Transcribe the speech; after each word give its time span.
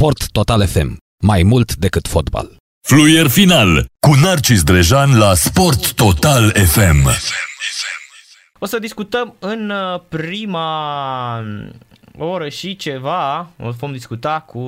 Sport 0.00 0.30
Total 0.30 0.66
FM. 0.66 0.96
Mai 1.22 1.42
mult 1.42 1.76
decât 1.76 2.08
fotbal. 2.08 2.56
Fluier 2.88 3.28
final 3.28 3.86
cu 4.06 4.14
Narcis 4.22 4.62
Drejan 4.62 5.18
la 5.18 5.34
Sport 5.34 5.92
Total 5.92 6.50
FM. 6.50 7.08
O 8.58 8.66
să 8.66 8.78
discutăm 8.78 9.34
în 9.38 9.70
uh, 9.70 10.00
prima 10.08 11.44
oră 12.18 12.48
și 12.48 12.76
ceva, 12.76 13.50
o 13.58 13.70
vom 13.70 13.92
discuta 13.92 14.40
cu 14.40 14.58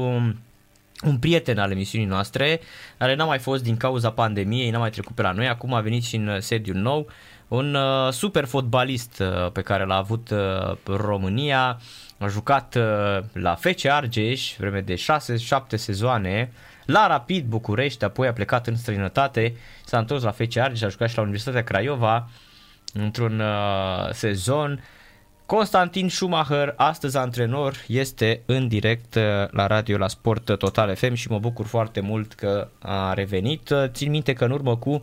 un 1.02 1.18
prieten 1.20 1.58
al 1.58 1.70
emisiunii 1.70 2.08
noastre, 2.08 2.60
care 2.98 3.14
n-a 3.14 3.24
mai 3.24 3.38
fost 3.38 3.62
din 3.62 3.76
cauza 3.76 4.10
pandemiei, 4.10 4.70
n-a 4.70 4.78
mai 4.78 4.90
trecut 4.90 5.14
pe 5.14 5.22
la 5.22 5.32
noi, 5.32 5.48
acum 5.48 5.74
a 5.74 5.80
venit 5.80 6.04
și 6.04 6.16
în 6.16 6.40
sediul 6.40 6.76
nou, 6.76 7.08
un 7.48 7.74
uh, 7.74 8.12
super 8.12 8.44
fotbalist 8.44 9.18
uh, 9.20 9.50
pe 9.52 9.60
care 9.60 9.84
l-a 9.84 9.96
avut 9.96 10.30
uh, 10.30 10.76
România, 10.96 11.80
a 12.22 12.28
jucat 12.28 12.78
la 13.32 13.54
FC 13.54 13.84
Argeș 13.84 14.54
vreme 14.58 14.80
de 14.80 14.94
6-7 14.94 14.98
sezoane, 15.74 16.52
la 16.84 17.06
Rapid 17.06 17.46
București, 17.46 18.04
apoi 18.04 18.26
a 18.26 18.32
plecat 18.32 18.66
în 18.66 18.76
străinătate, 18.76 19.54
s-a 19.84 19.98
întors 19.98 20.22
la 20.22 20.30
FC 20.30 20.56
Argeș, 20.56 20.82
a 20.82 20.88
jucat 20.88 21.08
și 21.08 21.16
la 21.16 21.22
Universitatea 21.22 21.64
Craiova 21.64 22.28
într-un 22.92 23.42
sezon, 24.12 24.80
Constantin 25.52 26.08
Schumacher, 26.08 26.74
astăzi 26.76 27.16
antrenor, 27.16 27.76
este 27.86 28.42
în 28.46 28.68
direct 28.68 29.14
uh, 29.14 29.22
la 29.50 29.66
radio 29.66 29.96
la 29.96 30.08
Sport 30.08 30.58
Total 30.58 30.94
FM 30.94 31.14
și 31.14 31.30
mă 31.30 31.38
bucur 31.38 31.66
foarte 31.66 32.00
mult 32.00 32.32
că 32.32 32.68
a 32.78 33.14
revenit. 33.14 33.70
Uh, 33.70 33.84
țin 33.86 34.10
minte 34.10 34.32
că 34.32 34.44
în 34.44 34.50
urmă 34.50 34.76
cu 34.76 35.02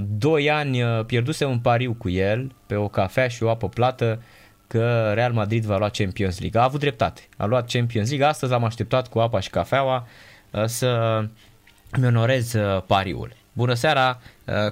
2 0.00 0.44
uh, 0.44 0.54
ani 0.54 0.82
pierduse 1.06 1.44
un 1.44 1.58
pariu 1.58 1.94
cu 1.94 2.08
el 2.08 2.54
pe 2.66 2.74
o 2.74 2.88
cafea 2.88 3.28
și 3.28 3.42
o 3.42 3.50
apă 3.50 3.68
plată 3.68 4.22
că 4.66 5.10
Real 5.14 5.32
Madrid 5.32 5.64
va 5.64 5.78
lua 5.78 5.88
Champions 5.88 6.40
League. 6.40 6.60
A 6.60 6.64
avut 6.64 6.80
dreptate. 6.80 7.28
A 7.36 7.44
luat 7.44 7.70
Champions 7.70 8.08
League. 8.08 8.26
Astăzi 8.26 8.52
am 8.52 8.64
așteptat 8.64 9.08
cu 9.08 9.18
apa 9.18 9.40
și 9.40 9.50
cafeaua 9.50 10.06
să 10.64 11.20
mi 11.98 12.06
onorez 12.06 12.54
pariul. 12.86 13.32
Bună 13.52 13.74
seara, 13.74 14.20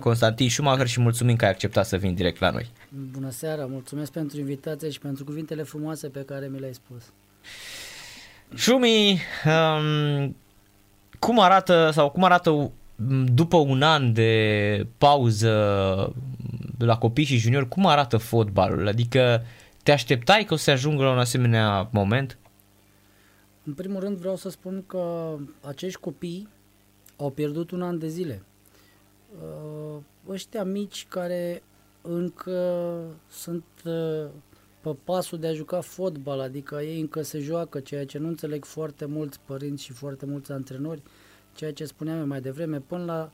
Constantin 0.01 0.51
Schumacher 0.51 0.87
și 0.87 1.01
mulțumim 1.01 1.37
că 1.37 1.45
ai 1.45 1.51
acceptat 1.51 1.87
să 1.87 1.97
vin 1.97 2.15
direct 2.15 2.41
la 2.41 2.51
noi. 2.51 2.71
Bună 2.89 3.31
seara, 3.31 3.67
mulțumesc 3.67 4.13
pentru 4.13 4.39
invitație 4.39 4.91
și 4.91 4.99
pentru 4.99 5.25
cuvintele 5.25 5.63
frumoase 5.63 6.09
pe 6.09 6.21
care 6.21 6.49
mi 6.53 6.59
le-ai 6.59 6.75
spus. 6.75 7.03
Șumi, 8.55 9.21
um, 9.45 10.37
cum 11.19 11.41
arată 11.41 11.91
sau 11.93 12.11
cum 12.11 12.25
arată 12.25 12.71
după 13.25 13.57
un 13.57 13.83
an 13.83 14.13
de 14.13 14.87
pauză 14.99 16.15
la 16.79 16.99
copii 16.99 17.25
și 17.25 17.37
juniori, 17.37 17.69
cum 17.69 17.87
arată 17.87 18.17
fotbalul? 18.17 18.89
Adică 18.89 19.43
te 19.85 19.93
așteptai 19.93 20.45
că 20.45 20.55
o 20.55 20.57
să 20.57 20.71
ajungă 20.71 21.03
la 21.03 21.11
un 21.11 21.19
asemenea 21.19 21.89
moment? 21.93 22.39
În 23.65 23.75
primul 23.75 24.01
rând 24.01 24.17
vreau 24.17 24.37
să 24.37 24.49
spun 24.49 24.85
că 24.87 25.37
acești 25.61 26.01
copii 26.01 26.49
au 27.17 27.31
pierdut 27.31 27.71
un 27.71 27.83
an 27.83 27.99
de 27.99 28.09
zile. 28.09 28.43
Uh, 29.43 29.97
ăștia 30.29 30.65
mici 30.65 31.07
care 31.09 31.63
încă 32.03 33.01
sunt 33.31 33.65
uh, 33.85 34.27
pe 34.81 34.97
pasul 35.05 35.39
de 35.39 35.47
a 35.47 35.53
juca 35.53 35.81
fotbal, 35.81 36.41
adică 36.41 36.81
ei 36.83 37.01
încă 37.01 37.23
se 37.23 37.39
joacă, 37.39 37.81
ceea 37.81 38.07
ce 38.07 38.19
nu 38.19 38.29
înțeleg 38.29 38.65
foarte 38.65 39.05
mulți 39.05 39.41
părinți 39.45 39.85
și 39.85 39.93
foarte 39.93 40.27
mulți 40.27 40.53
antrenori, 40.53 41.03
ceea 41.55 41.73
ce 41.73 41.85
spuneam 41.85 42.19
eu 42.19 42.27
mai 42.27 42.41
devreme, 42.41 42.81
până 42.81 43.05
la 43.05 43.31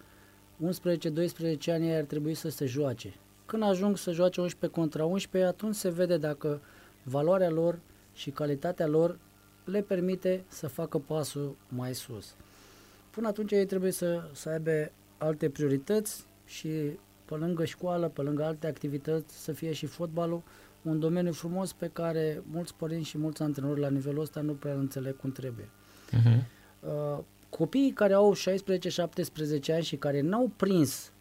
11-12 1.66 1.72
ani 1.72 1.94
ar 1.94 2.04
trebui 2.04 2.34
să 2.34 2.48
se 2.48 2.66
joace. 2.66 3.14
Când 3.50 3.62
ajung 3.62 3.96
să 3.96 4.12
joace 4.12 4.40
11 4.40 4.80
contra 4.80 5.04
11, 5.04 5.50
atunci 5.50 5.74
se 5.74 5.90
vede 5.90 6.16
dacă 6.16 6.60
valoarea 7.02 7.50
lor 7.50 7.78
și 8.14 8.30
calitatea 8.30 8.86
lor 8.86 9.18
le 9.64 9.80
permite 9.80 10.44
să 10.48 10.68
facă 10.68 10.98
pasul 10.98 11.56
mai 11.68 11.94
sus. 11.94 12.34
Până 13.10 13.28
atunci 13.28 13.52
ei 13.52 13.66
trebuie 13.66 13.90
să, 13.90 14.28
să 14.32 14.48
aibă 14.48 14.90
alte 15.18 15.48
priorități 15.48 16.24
și 16.44 16.68
pe 17.24 17.34
lângă 17.34 17.64
școală, 17.64 18.08
pe 18.08 18.22
lângă 18.22 18.44
alte 18.44 18.66
activități, 18.66 19.42
să 19.42 19.52
fie 19.52 19.72
și 19.72 19.86
fotbalul 19.86 20.42
un 20.83 20.98
domeniu 20.98 21.33
frumos 21.33 21.72
pe 21.72 21.90
care 21.92 22.42
mulți 22.50 22.74
părinți 22.74 23.08
și 23.08 23.18
mulți 23.18 23.42
antrenori 23.42 23.80
la 23.80 23.89
nivelul 23.89 24.20
ăsta 24.20 24.40
nu 24.40 24.52
prea 24.52 24.74
înțeleg 24.74 25.16
cum 25.16 25.33
trebuie. 25.33 25.68
Uh-huh. 26.10 26.44
Uh, 26.80 27.18
copiii 27.48 27.92
care 27.92 28.12
au 28.12 28.34
16-17 28.34 28.39
ani 29.72 29.83
și 29.83 29.96
care 29.96 30.20
n-au 30.20 30.50
prins 30.56 31.12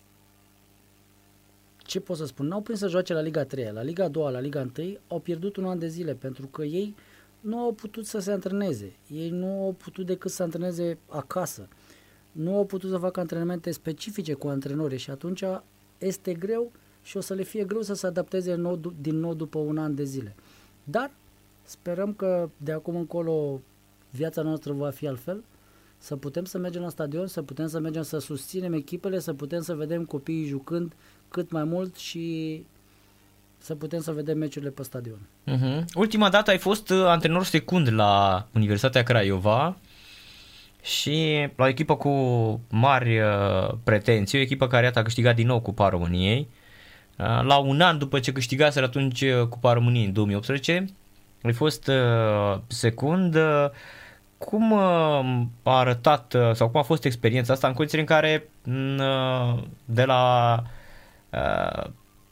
ce 1.90 2.00
pot 2.00 2.18
să 2.18 2.26
spun, 2.26 2.48
n-au 2.48 2.62
prins 2.62 2.80
să 2.80 2.88
joace 2.88 3.14
la 3.14 3.22
Liga 3.22 3.44
3, 3.44 3.70
la 3.74 3.82
Liga 3.82 4.08
2, 4.08 4.32
la 4.32 4.40
Liga 4.40 4.68
1, 4.78 4.98
au 5.08 5.20
pierdut 5.20 5.56
un 5.56 5.66
an 5.66 5.80
de 5.80 5.88
zile 5.88 6.14
pentru 6.14 6.48
că 6.48 6.64
ei 6.64 6.96
nu 7.40 7.58
au 7.58 7.72
putut 7.72 8.06
să 8.06 8.20
se 8.20 8.32
antreneze. 8.32 8.96
Ei 9.08 9.30
nu 9.30 9.64
au 9.64 9.72
putut 9.72 10.06
decât 10.06 10.32
să 10.32 10.44
antreneze 10.44 10.98
acasă. 11.08 11.68
Nu 12.32 12.56
au 12.56 12.66
putut 12.66 12.90
să 12.90 12.98
facă 12.98 13.20
antrenamente 13.20 13.72
specifice 13.72 14.34
cu 14.34 14.48
antrenori 14.48 14.98
și 14.98 15.10
atunci 15.10 15.44
este 15.98 16.34
greu 16.34 16.72
și 17.02 17.18
o 17.18 17.20
să 17.20 17.34
le 17.34 17.44
fie 17.44 17.64
greu 17.64 17.82
să 17.82 17.94
se 17.94 18.08
adapteze 18.08 18.56
nou, 18.56 18.80
din 19.02 19.16
nou 19.20 19.34
după 19.34 19.60
un 19.60 19.78
an 19.78 19.96
de 19.96 20.04
zile. 20.04 20.36
Dar 20.84 21.12
sperăm 21.64 22.14
că 22.14 22.50
de 22.58 22.72
acum 22.72 22.96
încolo 22.96 23.62
viața 24.10 24.42
noastră 24.42 24.74
va 24.74 24.90
fi 24.90 25.08
altfel, 25.08 25.44
să 25.98 26.16
putem 26.16 26.46
să 26.46 26.58
mergem 26.58 26.82
la 26.82 26.90
stadion, 26.90 27.28
să 27.28 27.42
putem 27.42 27.68
să 27.68 27.80
mergem 27.80 28.02
să 28.02 28.18
susținem 28.18 28.74
echipele, 28.74 29.20
să 29.20 29.34
putem 29.34 29.62
să 29.62 29.76
vedem 29.76 30.06
copiii 30.06 30.46
jucând 30.46 30.94
cât 31.30 31.52
mai 31.52 31.64
mult 31.64 31.96
și 31.96 32.66
să 33.58 33.76
putem 33.76 34.02
să 34.02 34.12
vedem 34.12 34.38
meciurile 34.38 34.72
pe 34.72 34.84
stadion. 34.84 35.20
Uh-huh. 35.48 35.84
Ultima 35.94 36.30
dată 36.30 36.50
ai 36.50 36.58
fost 36.58 36.90
uh, 36.90 37.06
antrenor 37.06 37.44
secund 37.44 37.94
la 37.94 38.46
Universitatea 38.54 39.04
Craiova 39.04 39.78
și 40.82 41.48
la 41.56 41.66
o 41.66 41.68
echipă 41.68 41.96
cu 41.96 42.12
mari 42.70 43.20
uh, 43.20 43.74
pretenții, 43.84 44.38
o 44.38 44.42
echipă 44.42 44.68
care 44.68 44.86
iată 44.86 45.00
a 45.00 45.04
câștigat 45.04 45.36
din 45.36 45.48
nou 45.48 45.60
Cupa 45.60 45.90
României. 45.90 46.48
Uh, 47.18 47.44
la 47.44 47.58
un 47.58 47.82
an 47.82 47.98
după 47.98 48.20
ce 48.20 48.32
câștigase 48.32 48.80
atunci 48.80 49.22
uh, 49.22 49.48
Cupa 49.50 49.74
României 49.74 50.06
în 50.06 50.14
2018, 50.14 50.86
ai 51.44 51.54
fost 51.54 51.88
uh, 51.88 52.60
secund. 52.68 53.36
Uh, 53.36 53.66
cum 54.38 54.72
uh, 54.72 54.80
a 55.64 55.78
arătat 55.78 56.34
uh, 56.34 56.52
sau 56.54 56.70
cum 56.70 56.80
a 56.80 56.84
fost 56.84 57.06
experiența 57.06 57.54
asta 57.54 57.68
în 57.68 57.74
condițiile 57.74 58.06
în 58.08 58.16
care 58.16 58.50
uh, 58.66 59.64
de 59.86 60.04
la 60.04 60.56
uh, 60.64 60.70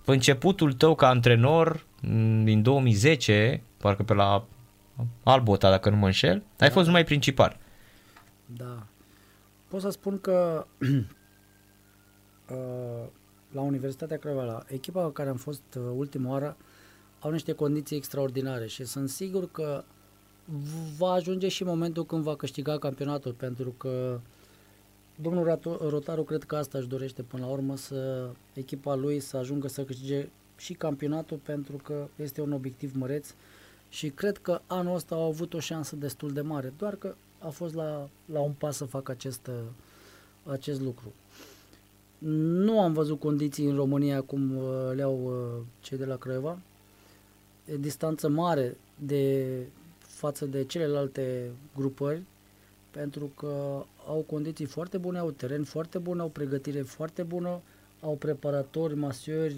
începutul 0.06 0.74
tău 0.74 0.96
ca 0.96 1.08
antrenor 1.08 1.86
mm, 2.02 2.44
din 2.44 2.62
2010, 2.62 3.64
parcă 3.78 4.04
pe 4.04 4.14
la 4.14 4.46
Albota, 5.24 5.70
dacă 5.70 5.90
nu 5.90 5.96
mă 5.96 6.06
înșel, 6.06 6.44
ai 6.60 6.70
fost 6.70 6.86
numai 6.86 7.04
principal. 7.04 7.60
Da. 8.46 8.86
Pot 9.68 9.82
să 9.82 9.90
spun 9.90 10.20
că 10.20 10.66
uh, 12.50 13.06
la 13.52 13.62
Universitatea 13.62 14.18
Craiova, 14.18 14.44
la 14.44 14.64
echipa 14.68 15.04
cu 15.04 15.10
care 15.10 15.30
am 15.30 15.36
fost 15.36 15.64
uh, 15.76 15.84
ultima 15.96 16.32
oară, 16.32 16.58
au 17.20 17.32
niște 17.32 17.52
condiții 17.52 17.98
extraordinare 17.98 18.68
și 18.68 18.84
sunt 18.84 19.10
sigur 19.10 19.52
că 19.52 19.84
va 20.98 21.12
ajunge 21.12 21.48
și 21.48 21.64
momentul 21.64 22.06
când 22.06 22.24
va 22.24 22.36
câștiga 22.36 22.78
campionatul, 22.78 23.32
pentru 23.32 23.70
că 23.70 24.20
domnul 25.22 25.60
Rotaru 25.90 26.24
cred 26.24 26.44
că 26.44 26.56
asta 26.56 26.78
își 26.78 26.88
dorește 26.88 27.22
până 27.22 27.46
la 27.46 27.52
urmă 27.52 27.76
să 27.76 28.30
echipa 28.54 28.96
lui 28.96 29.20
să 29.20 29.38
ajungă 29.38 29.68
să 29.68 29.84
câștige 29.84 30.30
și 30.58 30.74
campionatul 30.74 31.38
pentru 31.38 31.78
că 31.84 32.08
este 32.16 32.42
un 32.42 32.52
obiectiv 32.52 32.96
măreț 32.96 33.34
și 33.90 34.10
cred 34.10 34.38
că 34.38 34.62
anul 34.68 34.96
ăsta 34.96 35.16
au 35.16 35.24
avut 35.24 35.54
o 35.54 35.60
șansă 35.60 35.96
destul 35.96 36.32
de 36.34 36.42
mare, 36.42 36.74
doar 36.78 36.96
că 36.96 37.16
a 37.40 37.50
fost 37.50 37.74
la, 37.74 38.10
la 38.26 38.40
un 38.40 38.52
pas 38.52 38.76
să 38.76 38.86
facă 38.86 39.12
acest, 39.12 39.50
acest 40.44 40.82
lucru. 40.82 41.14
Nu 42.18 42.82
am 42.82 42.94
văzut 42.94 43.20
condiții 43.20 43.66
în 43.66 43.76
România 43.76 44.22
cum 44.22 44.58
uh, 44.58 44.92
le 44.96 45.02
au 45.02 45.20
uh, 45.24 45.64
cei 45.80 45.98
de 45.98 46.06
la 46.06 46.16
Craiova. 46.16 46.60
E 47.66 47.78
distanță 47.78 48.30
mare 48.30 48.78
de 48.96 49.48
față 50.00 50.46
de 50.46 50.64
celelalte 50.64 51.52
grupări 51.76 52.22
pentru 52.98 53.32
că 53.36 53.84
au 54.08 54.24
condiții 54.28 54.66
foarte 54.66 54.98
bune, 54.98 55.18
au 55.18 55.32
teren 55.32 55.64
foarte 55.64 55.98
bun, 55.98 56.20
au 56.20 56.30
pregătire 56.30 56.82
foarte 56.82 57.24
bună, 57.24 57.62
au 58.02 58.16
preparatori, 58.16 58.96
masiori, 58.96 59.56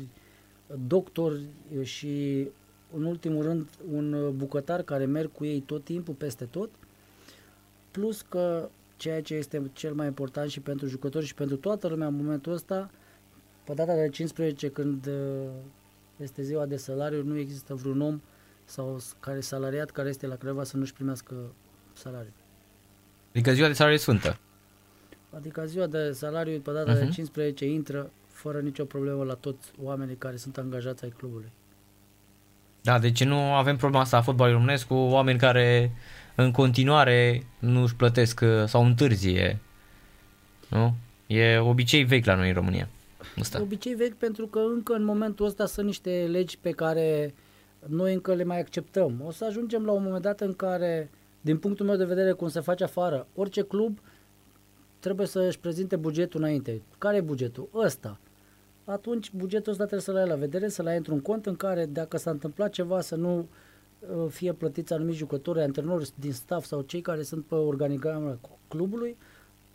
doctori 0.87 1.41
și 1.81 2.47
în 2.95 3.03
ultimul 3.03 3.43
rând 3.43 3.67
un 3.91 4.33
bucătar 4.35 4.81
care 4.81 5.05
merg 5.05 5.31
cu 5.31 5.45
ei 5.45 5.59
tot 5.59 5.83
timpul 5.83 6.13
peste 6.13 6.45
tot 6.45 6.69
plus 7.91 8.21
că 8.21 8.69
ceea 8.97 9.21
ce 9.21 9.35
este 9.35 9.69
cel 9.73 9.93
mai 9.93 10.07
important 10.07 10.49
și 10.49 10.59
pentru 10.59 10.87
jucători 10.87 11.25
și 11.25 11.33
pentru 11.33 11.55
toată 11.57 11.87
lumea 11.87 12.07
în 12.07 12.15
momentul 12.15 12.53
ăsta, 12.53 12.91
pe 13.63 13.73
data 13.73 13.95
de 13.95 14.09
15 14.09 14.69
când 14.69 15.05
uh, 15.05 15.49
este 16.17 16.41
ziua 16.41 16.65
de 16.65 16.75
salariu, 16.75 17.23
nu 17.23 17.37
există 17.37 17.75
vreun 17.75 18.01
om 18.01 18.21
sau 18.65 18.99
care 19.19 19.39
salariat 19.39 19.89
care 19.89 20.09
este 20.09 20.27
la 20.27 20.35
Craiova 20.35 20.63
să 20.63 20.77
nu-și 20.77 20.93
primească 20.93 21.35
salariu. 21.93 22.31
Adică 23.29 23.53
ziua 23.53 23.67
de 23.67 23.73
salariu 23.73 23.97
e 23.97 24.01
sfântă. 24.01 24.37
Adică 25.35 25.65
ziua 25.65 25.85
de 25.85 26.11
salariu 26.11 26.59
pe 26.59 26.71
data 26.71 26.95
uh-huh. 26.95 26.99
de 26.99 27.09
15 27.09 27.65
mhm. 27.65 27.73
intră 27.73 28.11
fără 28.27 28.59
nicio 28.59 28.83
problemă 28.85 29.23
la 29.23 29.33
toți 29.33 29.71
oamenii 29.81 30.15
care 30.15 30.35
sunt 30.35 30.57
angajați 30.57 31.03
ai 31.03 31.13
clubului. 31.17 31.51
Da, 32.81 32.99
deci 32.99 33.23
nu 33.23 33.35
avem 33.35 33.77
problema 33.77 34.03
asta 34.03 34.17
a 34.17 34.21
fotbalului 34.21 34.59
românesc 34.59 34.87
cu 34.87 34.93
oameni 34.93 35.39
care 35.39 35.91
în 36.35 36.51
continuare 36.51 37.45
nu 37.59 37.81
își 37.81 37.95
plătesc 37.95 38.39
uh, 38.43 38.65
sau 38.65 38.85
întârzie. 38.85 39.59
Nu? 40.67 40.95
E 41.27 41.57
obicei 41.57 42.03
vechi 42.03 42.25
la 42.25 42.35
noi 42.35 42.47
în 42.47 42.53
România. 42.53 42.89
Asta. 43.39 43.61
Obicei 43.61 43.93
vechi 43.93 44.13
pentru 44.15 44.47
că 44.47 44.59
încă 44.59 44.93
în 44.93 45.03
momentul 45.03 45.45
ăsta 45.45 45.65
sunt 45.65 45.85
niște 45.85 46.27
legi 46.31 46.57
pe 46.57 46.71
care 46.71 47.33
noi 47.85 48.13
încă 48.13 48.33
le 48.33 48.43
mai 48.43 48.59
acceptăm. 48.59 49.23
O 49.25 49.31
să 49.31 49.45
ajungem 49.45 49.85
la 49.85 49.91
un 49.91 50.03
moment 50.03 50.23
dat 50.23 50.41
în 50.41 50.53
care, 50.53 51.09
din 51.41 51.57
punctul 51.57 51.85
meu 51.85 51.95
de 51.95 52.05
vedere, 52.05 52.31
cum 52.31 52.47
se 52.47 52.59
face 52.59 52.83
afară, 52.83 53.27
orice 53.35 53.61
club 53.61 53.99
trebuie 54.99 55.27
să 55.27 55.39
își 55.39 55.59
prezinte 55.59 55.95
bugetul 55.95 56.39
înainte. 56.39 56.81
Care 56.97 57.17
e 57.17 57.21
bugetul? 57.21 57.69
Ăsta. 57.73 58.19
Atunci 58.85 59.31
bugetul 59.31 59.71
ăsta 59.71 59.85
trebuie 59.85 60.01
să-l 60.05 60.15
ai 60.15 60.27
la 60.27 60.35
vedere, 60.35 60.67
să-l 60.67 60.87
ai 60.87 60.97
într-un 60.97 61.19
cont 61.21 61.45
în 61.45 61.55
care 61.55 61.85
dacă 61.85 62.17
s-a 62.17 62.31
întâmplat 62.31 62.71
ceva 62.71 63.01
să 63.01 63.15
nu 63.15 63.37
uh, 63.99 64.25
fie 64.29 64.53
plătiți 64.53 64.93
anumiți 64.93 65.17
jucători, 65.17 65.61
antrenori 65.61 66.11
din 66.15 66.31
staff 66.33 66.65
sau 66.65 66.81
cei 66.81 67.01
care 67.01 67.21
sunt 67.21 67.45
pe 67.45 67.55
organigrama 67.55 68.37
clubului, 68.67 69.17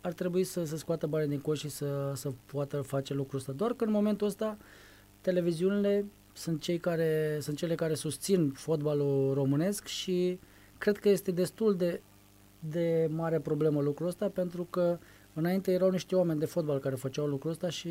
ar 0.01 0.13
trebui 0.13 0.43
să 0.43 0.65
se 0.65 0.77
scoată 0.77 1.07
bani 1.07 1.29
din 1.29 1.39
coș 1.39 1.59
și 1.59 1.69
să, 1.69 2.11
să 2.15 2.31
poată 2.45 2.81
face 2.81 3.13
lucrul 3.13 3.39
ăsta. 3.39 3.51
Doar 3.51 3.73
că 3.73 3.83
în 3.83 3.91
momentul 3.91 4.27
ăsta 4.27 4.57
televiziunile 5.21 6.05
sunt, 6.33 6.61
cei 6.61 6.77
care, 6.77 7.37
sunt 7.41 7.57
cele 7.57 7.75
care 7.75 7.93
susțin 7.93 8.49
fotbalul 8.49 9.33
românesc 9.33 9.85
și 9.85 10.39
cred 10.85 10.97
că 10.97 11.09
este 11.09 11.31
destul 11.31 11.75
de, 11.75 12.01
de 12.59 13.09
mare 13.11 13.39
problemă 13.39 13.81
lucrul 13.81 14.07
ăsta 14.07 14.27
pentru 14.33 14.67
că 14.69 14.97
înainte 15.33 15.71
erau 15.71 15.89
niște 15.89 16.15
oameni 16.15 16.39
de 16.39 16.45
fotbal 16.45 16.79
care 16.79 16.95
făceau 16.95 17.25
lucrul 17.25 17.51
ăsta 17.51 17.69
și 17.69 17.89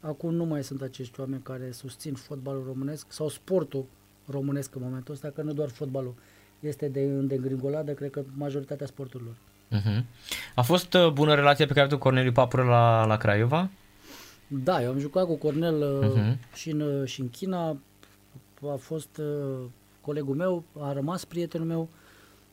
acum 0.00 0.34
nu 0.34 0.44
mai 0.44 0.64
sunt 0.64 0.82
acești 0.82 1.20
oameni 1.20 1.42
care 1.42 1.70
susțin 1.70 2.14
fotbalul 2.14 2.64
românesc 2.66 3.12
sau 3.12 3.28
sportul 3.28 3.84
românesc 4.26 4.74
în 4.74 4.82
momentul 4.84 5.14
ăsta, 5.14 5.30
că 5.34 5.42
nu 5.42 5.52
doar 5.52 5.68
fotbalul 5.68 6.14
este 6.60 6.88
de 6.88 7.00
îndegringoladă, 7.00 7.92
cred 7.92 8.10
că 8.10 8.22
majoritatea 8.36 8.86
sporturilor. 8.86 9.34
Uh-huh. 9.70 10.04
A 10.54 10.62
fost 10.62 10.94
uh, 10.94 11.10
bună 11.10 11.34
relația 11.34 11.66
pe 11.66 11.72
care 11.72 11.86
tu 11.86 11.98
Corneliu 11.98 12.32
Papură 12.32 12.62
la, 12.62 13.04
la 13.04 13.16
Craiova? 13.16 13.70
Da, 14.46 14.82
eu 14.82 14.90
am 14.90 14.98
jucat 14.98 15.26
cu 15.26 15.34
Cornel 15.34 16.02
uh-huh. 16.02 16.54
și, 16.54 16.70
în, 16.70 16.80
uh, 16.80 17.08
și 17.08 17.20
în 17.20 17.30
China, 17.30 17.76
a 18.72 18.76
fost 18.78 19.16
uh, 19.16 19.66
colegul 20.00 20.34
meu, 20.34 20.64
a 20.80 20.92
rămas 20.92 21.24
prietenul 21.24 21.66
meu, 21.66 21.88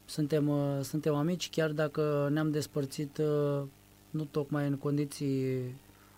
suntem, 0.09 0.47
uh, 0.47 0.79
suntem 0.81 1.15
amici, 1.15 1.49
chiar 1.49 1.69
dacă 1.71 2.29
ne-am 2.31 2.51
despărțit 2.51 3.17
uh, 3.17 3.61
nu 4.09 4.23
tocmai 4.23 4.67
în 4.67 4.77
condiții 4.77 5.57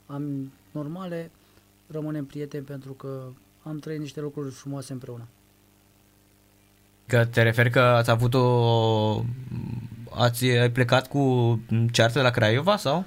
am, 0.06 0.52
normale, 0.72 1.32
rămânem 1.88 2.26
prieteni 2.26 2.64
pentru 2.64 2.92
că 2.92 3.24
am 3.64 3.78
trăit 3.78 4.00
niște 4.00 4.22
lucruri 4.22 4.52
frumoase 4.52 4.94
împreună. 4.94 5.28
Că 7.06 7.26
te 7.26 7.42
referi 7.42 7.70
că 7.70 7.80
ați 7.80 8.10
avut 8.10 8.34
o... 8.34 9.24
Ați 10.10 10.46
ai 10.46 10.72
plecat 10.72 11.08
cu 11.08 11.60
ceartă 11.92 12.18
de 12.18 12.24
la 12.24 12.30
Craiova 12.30 12.78
sau? 12.78 13.06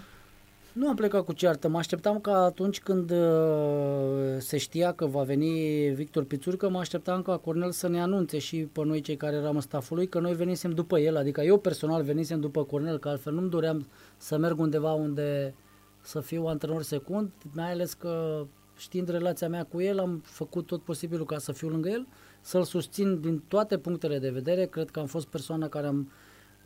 Nu 0.74 0.88
am 0.88 0.94
plecat 0.94 1.24
cu 1.24 1.32
ceartă, 1.32 1.68
mă 1.68 1.78
așteptam 1.78 2.20
ca 2.20 2.44
atunci 2.44 2.80
când 2.80 3.10
uh, 3.10 4.36
se 4.38 4.56
știa 4.56 4.92
că 4.92 5.06
va 5.06 5.22
veni 5.22 5.88
Victor 5.88 6.24
Pițurcă, 6.24 6.68
mă 6.68 6.78
așteptam 6.78 7.22
ca 7.22 7.36
Cornel 7.36 7.70
să 7.70 7.88
ne 7.88 8.00
anunțe 8.00 8.38
și 8.38 8.56
pe 8.56 8.84
noi 8.84 9.00
cei 9.00 9.16
care 9.16 9.36
eram 9.36 9.54
în 9.54 9.60
staful 9.60 9.96
lui 9.96 10.06
că 10.06 10.20
noi 10.20 10.34
venisem 10.34 10.70
după 10.70 10.98
el, 10.98 11.16
adică 11.16 11.40
eu 11.40 11.58
personal 11.58 12.02
venisem 12.02 12.40
după 12.40 12.64
Cornel, 12.64 12.98
că 12.98 13.08
altfel 13.08 13.32
nu-mi 13.32 13.50
doream 13.50 13.86
să 14.16 14.38
merg 14.38 14.58
undeva 14.58 14.92
unde 14.92 15.54
să 16.00 16.20
fiu 16.20 16.46
antrenor 16.46 16.82
secund, 16.82 17.30
mai 17.52 17.72
ales 17.72 17.92
că 17.92 18.44
știind 18.76 19.08
relația 19.08 19.48
mea 19.48 19.64
cu 19.64 19.80
el, 19.80 19.98
am 19.98 20.20
făcut 20.24 20.66
tot 20.66 20.82
posibilul 20.82 21.26
ca 21.26 21.38
să 21.38 21.52
fiu 21.52 21.68
lângă 21.68 21.88
el, 21.88 22.06
să-l 22.40 22.64
susțin 22.64 23.20
din 23.20 23.42
toate 23.48 23.78
punctele 23.78 24.18
de 24.18 24.30
vedere, 24.30 24.66
cred 24.66 24.90
că 24.90 25.00
am 25.00 25.06
fost 25.06 25.26
persoana 25.26 25.68
care 25.68 25.86
am 25.86 26.10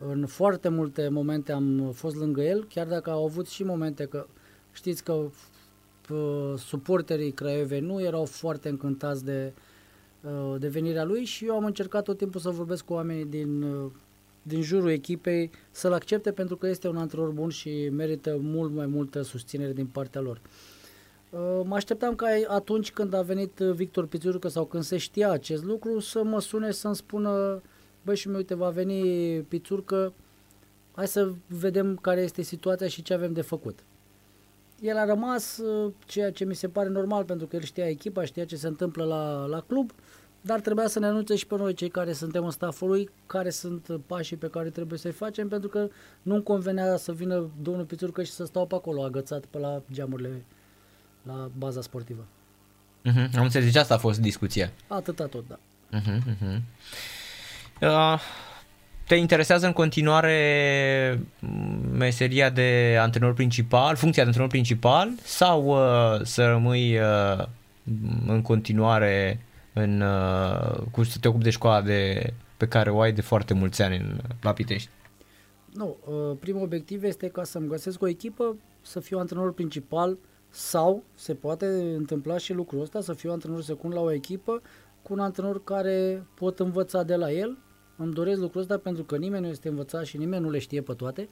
în 0.07 0.27
foarte 0.27 0.69
multe 0.69 1.09
momente 1.09 1.53
am 1.53 1.91
fost 1.95 2.17
lângă 2.17 2.43
el, 2.43 2.65
chiar 2.65 2.87
dacă 2.87 3.11
au 3.11 3.25
avut 3.25 3.49
și 3.49 3.63
momente 3.63 4.05
că 4.05 4.27
știți 4.73 5.05
că 5.05 5.31
suporterii 6.57 7.33
Craiovei 7.33 7.81
nu 7.81 8.03
erau 8.03 8.25
foarte 8.25 8.69
încântați 8.69 9.25
de, 9.25 9.53
uh, 10.21 10.55
de 10.59 10.69
venirea 10.69 11.05
lui 11.05 11.25
și 11.25 11.45
eu 11.45 11.55
am 11.55 11.65
încercat 11.65 12.05
tot 12.05 12.19
timpul 12.19 12.41
să 12.41 12.51
vorbesc 12.51 12.85
cu 12.85 12.93
oamenii 12.93 13.25
din, 13.25 13.63
uh, 13.63 13.91
din 14.43 14.63
jurul 14.63 14.91
echipei 14.91 15.51
să-l 15.71 15.93
accepte 15.93 16.33
pentru 16.33 16.57
că 16.57 16.69
este 16.69 16.89
un 16.89 16.97
antrenor 16.97 17.31
bun 17.31 17.49
și 17.49 17.89
merită 17.89 18.39
mult 18.41 18.73
mai 18.73 18.87
multă 18.87 19.23
susținere 19.23 19.73
din 19.73 19.87
partea 19.87 20.21
lor. 20.21 20.41
Uh, 21.31 21.61
mă 21.65 21.75
așteptam 21.75 22.15
ca 22.15 22.27
atunci 22.47 22.93
când 22.93 23.15
a 23.15 23.23
venit 23.23 23.59
Victor 23.59 24.07
Pițurucă 24.07 24.49
sau 24.49 24.65
când 24.65 24.83
se 24.83 24.97
știa 24.97 25.31
acest 25.31 25.65
lucru 25.65 25.99
să 25.99 26.25
mă 26.25 26.41
sune 26.41 26.71
să-mi 26.71 26.97
spună 26.97 27.31
uh, 27.31 27.61
băi 28.03 28.17
și 28.17 28.29
mi 28.29 28.37
uite, 28.37 28.55
va 28.55 28.69
veni 28.69 29.03
Pițurcă, 29.41 30.13
hai 30.95 31.07
să 31.07 31.33
vedem 31.47 31.97
care 31.97 32.21
este 32.21 32.43
situația 32.43 32.89
și 32.89 33.03
ce 33.03 33.15
avem 33.15 33.33
de 33.33 33.43
făcut. 33.43 33.79
El 34.81 34.97
a 34.97 35.05
rămas, 35.05 35.59
uh, 35.59 35.93
ceea 36.07 36.33
ce 36.33 36.45
mi 36.45 36.55
se 36.55 36.69
pare 36.69 36.89
normal, 36.89 37.25
pentru 37.25 37.47
că 37.47 37.57
el 37.57 37.63
știa 37.63 37.89
echipa, 37.89 38.25
știa 38.25 38.45
ce 38.45 38.57
se 38.57 38.67
întâmplă 38.67 39.05
la, 39.05 39.45
la 39.47 39.61
club, 39.61 39.93
dar 40.41 40.61
trebuia 40.61 40.87
să 40.87 40.99
ne 40.99 41.07
anunțe 41.07 41.37
și 41.37 41.47
pe 41.47 41.57
noi, 41.57 41.75
cei 41.75 41.89
care 41.89 42.13
suntem 42.13 42.45
în 42.45 42.51
staful 42.51 42.89
lui, 42.89 43.11
care 43.27 43.51
sunt 43.51 44.01
pașii 44.07 44.37
pe 44.37 44.49
care 44.49 44.71
trebuie 44.71 44.99
să-i 44.99 45.13
facem, 45.13 45.49
pentru 45.49 45.69
că 45.69 45.89
nu-mi 46.23 46.43
convenea 46.43 46.97
să 46.97 47.13
vină 47.13 47.51
domnul 47.63 47.85
Pițurcă 47.85 48.23
și 48.23 48.31
să 48.31 48.45
stau 48.45 48.67
pe 48.67 48.75
acolo 48.75 49.03
agățat 49.03 49.45
pe 49.45 49.59
la 49.59 49.83
geamurile 49.93 50.45
la 51.23 51.51
baza 51.59 51.81
sportivă. 51.81 52.27
Uh-huh. 53.05 53.37
Am 53.37 53.43
înțeles, 53.43 53.67
deci 53.67 53.77
asta 53.77 53.95
a 53.95 53.99
fost 53.99 54.21
discuția. 54.21 54.73
Atâta 54.87 55.27
tot, 55.27 55.45
da. 55.49 55.59
Uh-huh, 55.99 56.19
uh-huh. 56.19 56.61
Uh, 57.81 58.21
te 59.07 59.15
interesează 59.15 59.67
în 59.67 59.73
continuare 59.73 61.21
meseria 61.93 62.51
de 62.51 62.97
antrenor 63.01 63.35
principal, 63.35 63.97
funcția 63.97 64.23
de 64.23 64.29
antrenor 64.29 64.51
principal 64.51 65.11
sau 65.23 65.67
uh, 65.67 66.21
să 66.23 66.47
rămâi 66.47 66.99
uh, 66.99 67.45
în 68.27 68.43
continuare 68.43 69.41
în, 69.73 70.01
uh, 70.01 70.79
cu 70.91 71.03
să 71.03 71.19
te 71.21 71.29
ocupi 71.29 71.45
de 71.45 71.51
școala 71.51 71.83
de, 71.83 72.33
pe 72.57 72.69
care 72.69 72.91
o 72.91 73.01
ai 73.01 73.13
de 73.13 73.21
foarte 73.21 73.55
mulți 73.55 73.83
ani 73.83 73.97
în, 73.97 74.19
la 74.43 74.53
Pitești? 74.53 74.89
Nu, 75.73 75.97
uh, 76.07 76.37
primul 76.41 76.63
obiectiv 76.63 77.05
este 77.05 77.29
ca 77.29 77.45
să-mi 77.45 77.69
găsesc 77.69 78.03
o 78.03 78.09
echipă, 78.09 78.57
să 78.83 79.01
fiu 79.01 79.19
antrenor 79.19 79.53
principal 79.53 80.17
sau 80.51 81.03
se 81.15 81.35
poate 81.35 81.67
întâmpla 81.97 82.39
și 82.39 82.53
lucrul 82.53 82.81
ăsta, 82.81 83.01
să 83.01 83.13
fiu 83.13 83.31
antrenor 83.31 83.63
secund 83.63 83.95
la 83.95 84.01
o 84.01 84.13
echipă 84.13 84.63
cu 85.03 85.13
un 85.13 85.19
antrenor 85.19 85.65
care 85.65 86.27
pot 86.35 86.59
învăța 86.59 87.03
de 87.03 87.15
la 87.15 87.33
el 87.33 87.59
îmi 87.99 88.13
doresc 88.13 88.41
lucrul 88.41 88.61
ăsta 88.61 88.79
pentru 88.79 89.03
că 89.03 89.17
nimeni 89.17 89.43
nu 89.43 89.51
este 89.51 89.69
învățat 89.69 90.05
și 90.05 90.17
nimeni 90.17 90.43
nu 90.43 90.51
le 90.51 90.59
știe 90.59 90.83
pe 90.83 90.93
toate 90.93 91.29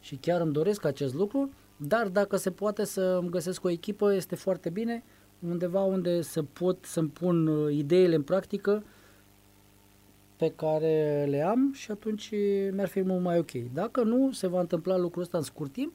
și 0.00 0.16
chiar 0.16 0.40
îmi 0.40 0.52
doresc 0.52 0.84
acest 0.84 1.14
lucru, 1.14 1.50
dar 1.76 2.08
dacă 2.08 2.36
se 2.36 2.50
poate 2.50 2.84
să 2.84 3.18
îmi 3.20 3.30
găsesc 3.30 3.64
o 3.64 3.68
echipă, 3.68 4.14
este 4.14 4.34
foarte 4.34 4.70
bine, 4.70 5.02
undeva 5.48 5.82
unde 5.82 6.22
să 6.22 6.42
pot 6.42 6.84
să-mi 6.84 7.08
pun 7.08 7.46
uh, 7.46 7.74
ideile 7.74 8.14
în 8.14 8.22
practică 8.22 8.82
pe 10.36 10.52
care 10.56 11.26
le 11.28 11.42
am 11.42 11.72
și 11.74 11.90
atunci 11.90 12.30
mi-ar 12.72 12.88
fi 12.88 13.02
mult 13.02 13.22
mai 13.22 13.38
ok. 13.38 13.50
Dacă 13.72 14.02
nu 14.02 14.32
se 14.32 14.46
va 14.46 14.60
întâmpla 14.60 14.96
lucrul 14.96 15.22
ăsta 15.22 15.38
în 15.38 15.44
scurt 15.44 15.72
timp, 15.72 15.92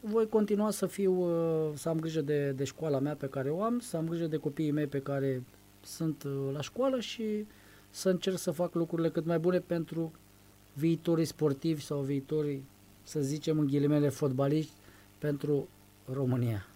voi 0.00 0.28
continua 0.28 0.70
să 0.70 0.86
fiu, 0.86 1.12
uh, 1.12 1.70
să 1.74 1.88
am 1.88 2.00
grijă 2.00 2.20
de, 2.20 2.50
de 2.50 2.64
școala 2.64 2.98
mea 2.98 3.14
pe 3.14 3.26
care 3.26 3.50
o 3.50 3.62
am, 3.62 3.78
să 3.78 3.96
am 3.96 4.08
grijă 4.08 4.26
de 4.26 4.36
copiii 4.36 4.70
mei 4.70 4.86
pe 4.86 5.00
care 5.00 5.42
sunt 5.80 6.22
uh, 6.22 6.32
la 6.52 6.60
școală 6.60 7.00
și 7.00 7.46
să 7.96 8.08
încerc 8.08 8.38
să 8.38 8.50
fac 8.50 8.74
lucrurile 8.74 9.08
cât 9.08 9.26
mai 9.26 9.38
bune 9.38 9.58
pentru 9.58 10.12
viitorii 10.72 11.24
sportivi 11.24 11.82
sau 11.82 12.00
viitorii, 12.00 12.64
să 13.02 13.20
zicem 13.20 13.58
în 13.58 13.66
ghilimele, 13.66 14.08
fotbaliști 14.08 14.72
pentru 15.18 15.68
România. 16.12 16.66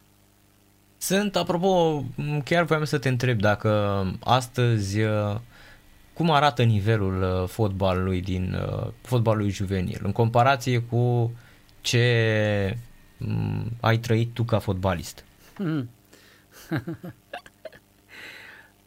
Sunt, 0.98 1.36
apropo, 1.36 2.04
chiar 2.44 2.64
voiam 2.64 2.84
să 2.84 2.98
te 2.98 3.08
întreb 3.08 3.40
dacă 3.40 3.70
astăzi 4.20 4.98
cum 6.12 6.30
arată 6.30 6.62
nivelul 6.62 7.22
uh, 7.22 7.48
fotbalului 7.48 8.20
din 8.20 8.54
uh, 8.54 8.86
fotbalului 9.02 9.50
juvenil 9.50 10.00
în 10.02 10.12
comparație 10.12 10.78
cu 10.78 11.32
ce 11.80 12.76
mm, 13.16 13.70
ai 13.80 13.98
trăit 13.98 14.34
tu 14.34 14.42
ca 14.42 14.58
fotbalist? 14.58 15.24
Hmm. 15.54 15.90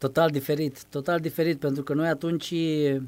Total 0.03 0.29
diferit, 0.29 0.83
total 0.83 1.19
diferit, 1.19 1.59
pentru 1.59 1.83
că 1.83 1.93
noi 1.93 2.07
atunci 2.07 2.51
uh, 2.51 3.01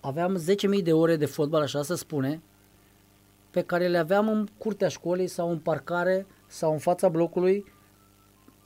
aveam 0.00 0.38
10.000 0.76 0.82
de 0.82 0.92
ore 0.92 1.16
de 1.16 1.26
fotbal, 1.26 1.62
așa 1.62 1.82
se 1.82 1.94
spune, 1.94 2.42
pe 3.50 3.62
care 3.62 3.88
le 3.88 3.98
aveam 3.98 4.28
în 4.28 4.46
curtea 4.58 4.88
școlii 4.88 5.26
sau 5.26 5.50
în 5.50 5.58
parcare 5.58 6.26
sau 6.46 6.72
în 6.72 6.78
fața 6.78 7.08
blocului. 7.08 7.64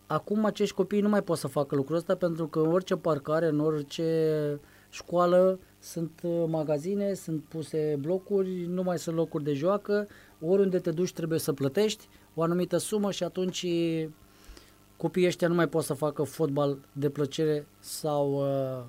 Acum 0.07 0.45
acești 0.45 0.75
copii 0.75 1.01
nu 1.01 1.09
mai 1.09 1.23
pot 1.23 1.39
să 1.39 1.47
facă 1.47 1.75
lucrul 1.75 1.97
ăsta 1.97 2.15
pentru 2.17 2.47
că 2.47 2.59
în 2.59 2.73
orice 2.73 2.97
parcare, 2.97 3.47
în 3.47 3.61
orice 3.61 4.61
școală 4.89 5.59
sunt 5.79 6.21
uh, 6.23 6.45
magazine, 6.47 7.15
sunt 7.15 7.43
puse 7.49 7.97
blocuri, 8.01 8.67
nu 8.67 8.83
mai 8.83 8.99
sunt 8.99 9.17
locuri 9.17 9.45
de 9.45 9.53
joacă, 9.53 10.09
oriunde 10.41 10.79
te 10.79 10.91
duci 10.91 11.13
trebuie 11.13 11.39
să 11.39 11.53
plătești 11.53 12.09
o 12.35 12.43
anumită 12.43 12.77
sumă 12.77 13.11
și 13.11 13.25
atunci 13.25 13.67
copiii 14.97 15.27
ăștia 15.27 15.49
nu 15.49 15.55
mai 15.55 15.69
pot 15.69 15.85
să 15.85 15.95
facă 15.95 16.23
fotbal 16.23 16.79
de 16.93 17.09
plăcere 17.09 17.67
sau 17.79 18.33
uh, 18.33 18.85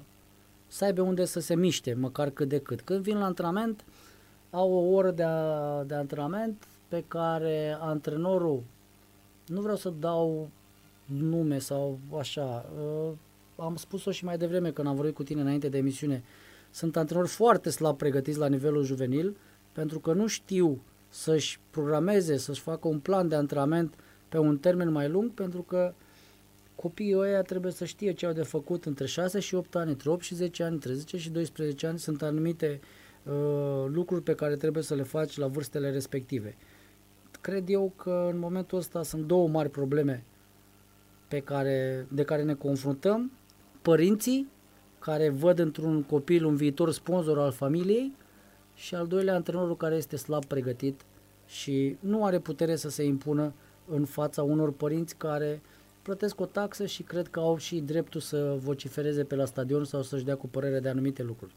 să 0.68 0.86
aibă 0.86 1.02
unde 1.02 1.26
să 1.26 1.40
se 1.40 1.56
miște, 1.56 1.94
măcar 1.94 2.30
cât 2.30 2.50
de 2.50 2.60
cât. 2.60 2.82
Când 2.82 3.02
vin 3.02 3.18
la 3.18 3.26
antrenament, 3.26 3.86
au 4.50 4.72
o 4.72 4.94
oră 4.96 5.12
de, 5.12 5.24
a, 5.24 5.84
de 5.84 5.96
antrenament 5.96 6.68
pe 6.88 7.04
care 7.08 7.78
antrenorul, 7.80 8.64
nu 9.46 9.62
vreau 9.62 9.76
să 9.76 9.94
dau 10.00 10.50
nume 11.06 11.60
sau 11.60 12.00
așa, 12.18 12.66
uh, 12.78 13.12
am 13.56 13.76
spus-o 13.76 14.12
și 14.12 14.26
mai 14.26 14.38
devreme 14.38 14.72
când 14.72 14.88
am 14.88 14.96
vorbit 14.96 15.16
cu 15.16 15.24
tine 15.24 15.42
înainte 15.42 15.70
de 15.70 15.78
emisiune, 15.78 16.24
sunt 16.72 16.98
antrenori 16.98 17.28
foarte 17.28 17.70
slab 17.70 17.98
pregătiți 17.98 18.38
la 18.38 18.48
nivelul 18.48 18.84
juvenil 18.84 19.38
pentru 19.72 20.00
că 20.00 20.14
nu 20.14 20.28
știu 20.28 20.82
să-și 21.10 21.60
programeze, 21.70 22.38
să-și 22.38 22.62
facă 22.62 22.88
un 22.88 23.00
plan 23.00 23.28
de 23.28 23.36
antrenament 23.36 23.96
pe 24.36 24.42
un 24.42 24.58
termen 24.58 24.92
mai 24.92 25.10
lung 25.10 25.32
pentru 25.32 25.62
că 25.62 25.94
copiii 26.76 27.16
ăia 27.16 27.42
trebuie 27.42 27.72
să 27.72 27.86
știe 27.86 28.14
ce 28.14 28.26
au 28.26 28.32
de 28.32 28.44
făcut 28.44 28.86
între 28.86 29.06
6 29.06 29.40
și 29.40 29.56
8 29.56 29.76
ani, 29.76 29.90
între 29.90 30.10
8 30.10 30.22
și 30.24 30.36
10 30.36 30.64
ani, 30.64 30.74
între 30.74 30.94
10 30.94 31.18
și 31.18 31.30
12 31.30 31.88
ani. 31.88 32.00
Sunt 32.00 32.22
anumite 32.22 32.80
uh, 33.24 33.34
lucruri 33.88 34.22
pe 34.24 34.36
care 34.36 34.56
trebuie 34.56 34.84
să 34.84 34.96
le 34.96 35.04
faci 35.04 35.38
la 35.38 35.48
vârstele 35.48 35.92
respective. 35.92 36.56
Cred 37.42 37.70
eu 37.70 37.94
că 37.96 38.30
în 38.32 38.40
momentul 38.40 38.78
ăsta 38.78 39.04
sunt 39.04 39.26
două 39.26 39.48
mari 39.48 39.70
probleme 39.70 40.24
pe 41.28 41.40
care, 41.40 42.08
de 42.12 42.24
care 42.24 42.44
ne 42.44 42.54
confruntăm. 42.54 43.32
Părinții 43.82 44.48
care 45.00 45.30
văd 45.30 45.60
într-un 45.60 46.04
copil 46.04 46.46
un 46.46 46.56
viitor 46.56 46.92
sponsor 46.92 47.40
al 47.40 47.52
familiei 47.52 48.14
și 48.74 48.96
al 48.96 49.08
doilea 49.08 49.36
antrenorul 49.36 49.78
care 49.78 49.96
este 49.96 50.16
slab 50.16 50.46
pregătit 50.46 51.02
și 51.46 51.98
nu 52.00 52.26
are 52.26 52.40
putere 52.40 52.76
să 52.76 52.90
se 52.90 53.04
impună 53.04 53.54
în 53.90 54.06
fața 54.06 54.44
unor 54.44 54.72
părinți 54.72 55.16
care 55.16 55.62
plătesc 56.02 56.42
o 56.42 56.46
taxă 56.46 56.86
și 56.86 57.04
cred 57.04 57.28
că 57.28 57.40
au 57.40 57.58
și 57.58 57.80
dreptul 57.80 58.22
să 58.22 58.56
vocifereze 58.64 59.24
pe 59.24 59.36
la 59.36 59.46
stadion 59.46 59.86
sau 59.86 60.02
să-și 60.02 60.24
dea 60.24 60.36
cu 60.36 60.48
părere 60.48 60.80
de 60.80 60.90
anumite 60.90 61.24
lucruri. 61.24 61.54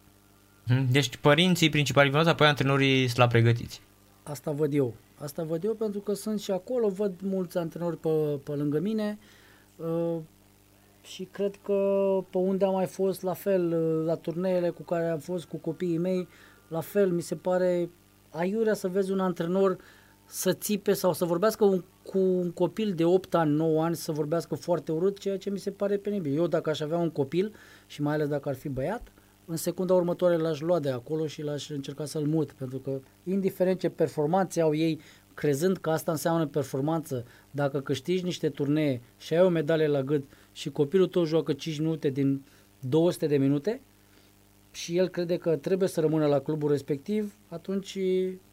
Mhm. 0.67 0.93
Deci 0.93 1.17
părinții 1.17 1.71
principali 1.71 2.09
vinovați, 2.09 2.31
apoi 2.31 2.47
antrenorii 2.47 3.09
slab 3.09 3.29
pregătiți. 3.29 3.81
Asta 4.23 4.51
văd 4.51 4.75
eu. 4.75 4.95
Asta 5.21 5.43
văd 5.43 5.65
eu 5.65 5.73
pentru 5.73 6.01
că 6.01 6.13
sunt 6.13 6.41
și 6.41 6.51
acolo, 6.51 6.89
văd 6.89 7.13
mulți 7.23 7.59
antrenori 7.59 7.97
pe, 7.97 8.09
pe 8.43 8.53
lângă 8.53 8.81
mine 8.81 9.19
uh, 9.77 10.17
și 11.03 11.29
cred 11.31 11.55
că 11.63 12.09
pe 12.31 12.39
unde 12.39 12.65
am 12.65 12.73
mai 12.73 12.87
fost 12.87 13.23
la 13.23 13.33
fel, 13.33 13.73
uh, 13.73 14.07
la 14.07 14.15
turneele 14.15 14.69
cu 14.69 14.83
care 14.83 15.09
am 15.09 15.19
fost 15.19 15.45
cu 15.45 15.57
copiii 15.57 15.99
mei, 15.99 16.29
la 16.69 16.81
fel 16.81 17.11
mi 17.11 17.23
se 17.23 17.35
pare 17.35 17.91
aiurea 18.31 18.75
să 18.75 18.89
vezi 18.89 19.13
un 19.13 19.21
antrenor 19.21 19.79
să 20.29 20.53
țipe 20.53 20.93
sau 20.93 21.13
să 21.13 21.25
vorbească 21.25 21.65
un, 21.65 21.85
cu 22.03 22.19
un 22.19 22.51
copil 22.51 22.93
de 22.93 23.05
8 23.05 23.35
ani, 23.35 23.55
9 23.55 23.85
ani, 23.85 23.97
să 23.97 24.13
vorbească 24.13 24.55
foarte 24.55 24.93
urât, 24.93 25.19
ceea 25.19 25.39
ce 25.39 25.51
mi 25.51 25.59
se 25.59 25.71
pare 25.71 25.97
penibil. 25.97 26.37
Eu 26.37 26.47
dacă 26.47 26.71
aș 26.71 26.81
avea 26.81 26.99
un 26.99 27.11
copil 27.11 27.55
și 27.87 28.03
mai 28.03 28.15
ales 28.15 28.29
dacă 28.29 28.49
ar 28.49 28.55
fi 28.55 28.69
băiat, 28.69 29.13
în 29.45 29.57
secunda 29.57 29.95
următoare 29.95 30.37
l-aș 30.37 30.61
lua 30.61 30.79
de 30.79 30.91
acolo 30.91 31.27
și 31.27 31.43
l-aș 31.43 31.71
încerca 31.71 32.05
să-l 32.05 32.27
mut, 32.27 32.53
pentru 32.53 32.79
că 32.79 33.01
indiferent 33.25 33.81
ce 33.81 33.89
performanțe 33.89 34.61
au 34.61 34.75
ei, 34.75 35.01
crezând 35.35 35.77
că 35.77 35.91
asta 35.91 36.11
înseamnă 36.11 36.47
performanță, 36.47 37.25
dacă 37.51 37.81
câștigi 37.81 38.25
niște 38.25 38.49
turnee 38.49 39.01
și 39.19 39.35
ai 39.35 39.41
o 39.45 39.49
medalie 39.49 39.87
la 39.87 40.03
gât 40.03 40.25
și 40.53 40.71
copilul 40.71 41.07
tău 41.07 41.25
joacă 41.25 41.53
5 41.53 41.79
minute 41.79 42.09
din 42.09 42.45
200 42.81 43.27
de 43.27 43.37
minute 43.37 43.81
și 44.71 44.97
el 44.97 45.09
crede 45.09 45.37
că 45.37 45.57
trebuie 45.57 45.89
să 45.89 46.01
rămână 46.01 46.27
la 46.27 46.41
clubul 46.41 46.71
respectiv, 46.71 47.35
atunci 47.49 47.99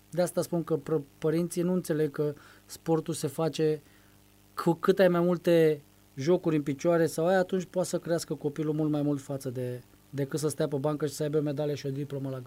de 0.10 0.22
asta 0.22 0.42
spun 0.42 0.64
că 0.64 0.80
părinții 1.18 1.62
nu 1.62 1.74
înțeleg 1.74 2.12
că 2.12 2.34
sportul 2.66 3.14
se 3.14 3.28
face 3.28 3.82
cu 4.64 4.74
cât 4.74 5.00
ai 5.00 5.08
mai 5.08 5.22
multe 5.22 5.82
jocuri 6.16 6.56
în 6.56 6.62
picioare 6.62 7.06
sau 7.06 7.28
ai, 7.28 7.36
atunci 7.36 7.66
poate 7.70 7.88
să 7.88 8.00
crească 8.00 8.34
copilul 8.34 8.74
mult 8.74 8.92
mai 8.92 9.02
mult 9.02 9.22
față 9.22 9.50
de 9.50 9.82
decât 10.10 10.40
să 10.40 10.48
stea 10.48 10.68
pe 10.68 10.76
bancă 10.76 11.06
și 11.06 11.14
să 11.14 11.24
aibă 11.24 11.38
o 11.38 11.42
medalie 11.42 11.76
și 11.76 11.86
o 11.86 11.90
diplomă 11.90 12.30
la, 12.30 12.42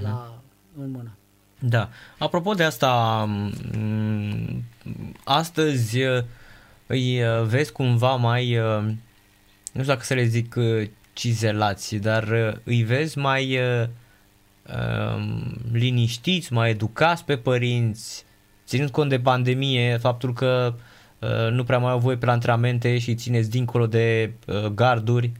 la, 0.00 0.42
în 0.82 0.90
mână. 0.90 1.16
Da. 1.58 1.88
Apropo 2.18 2.52
de 2.52 2.62
asta, 2.62 3.28
astăzi 5.24 5.98
îi 6.86 7.22
uh, 7.22 7.42
vezi 7.46 7.72
cumva 7.72 8.14
mai, 8.14 8.58
uh, 8.58 8.82
nu 9.72 9.80
știu 9.80 9.92
dacă 9.92 10.02
să 10.02 10.14
le 10.14 10.24
zic 10.24 10.54
uh, 10.56 10.88
cizelați, 11.12 11.96
dar 11.96 12.24
îi 12.64 12.82
vezi 12.82 13.18
mai 13.18 13.58
um, 13.58 13.88
liniștiți, 15.72 16.52
mai 16.52 16.70
educați 16.70 17.24
pe 17.24 17.36
părinți, 17.36 18.24
ținând 18.66 18.90
cont 18.90 19.10
de 19.10 19.20
pandemie, 19.20 19.96
faptul 19.96 20.32
că 20.32 20.74
nu 21.50 21.64
prea 21.64 21.78
mai 21.78 21.90
au 21.90 21.98
voie 21.98 22.16
pe 22.16 22.26
la 22.26 22.32
antrenamente 22.32 22.98
și 22.98 23.14
țineți 23.14 23.50
dincolo 23.50 23.86
de 23.86 24.32
garduri? 24.74 25.32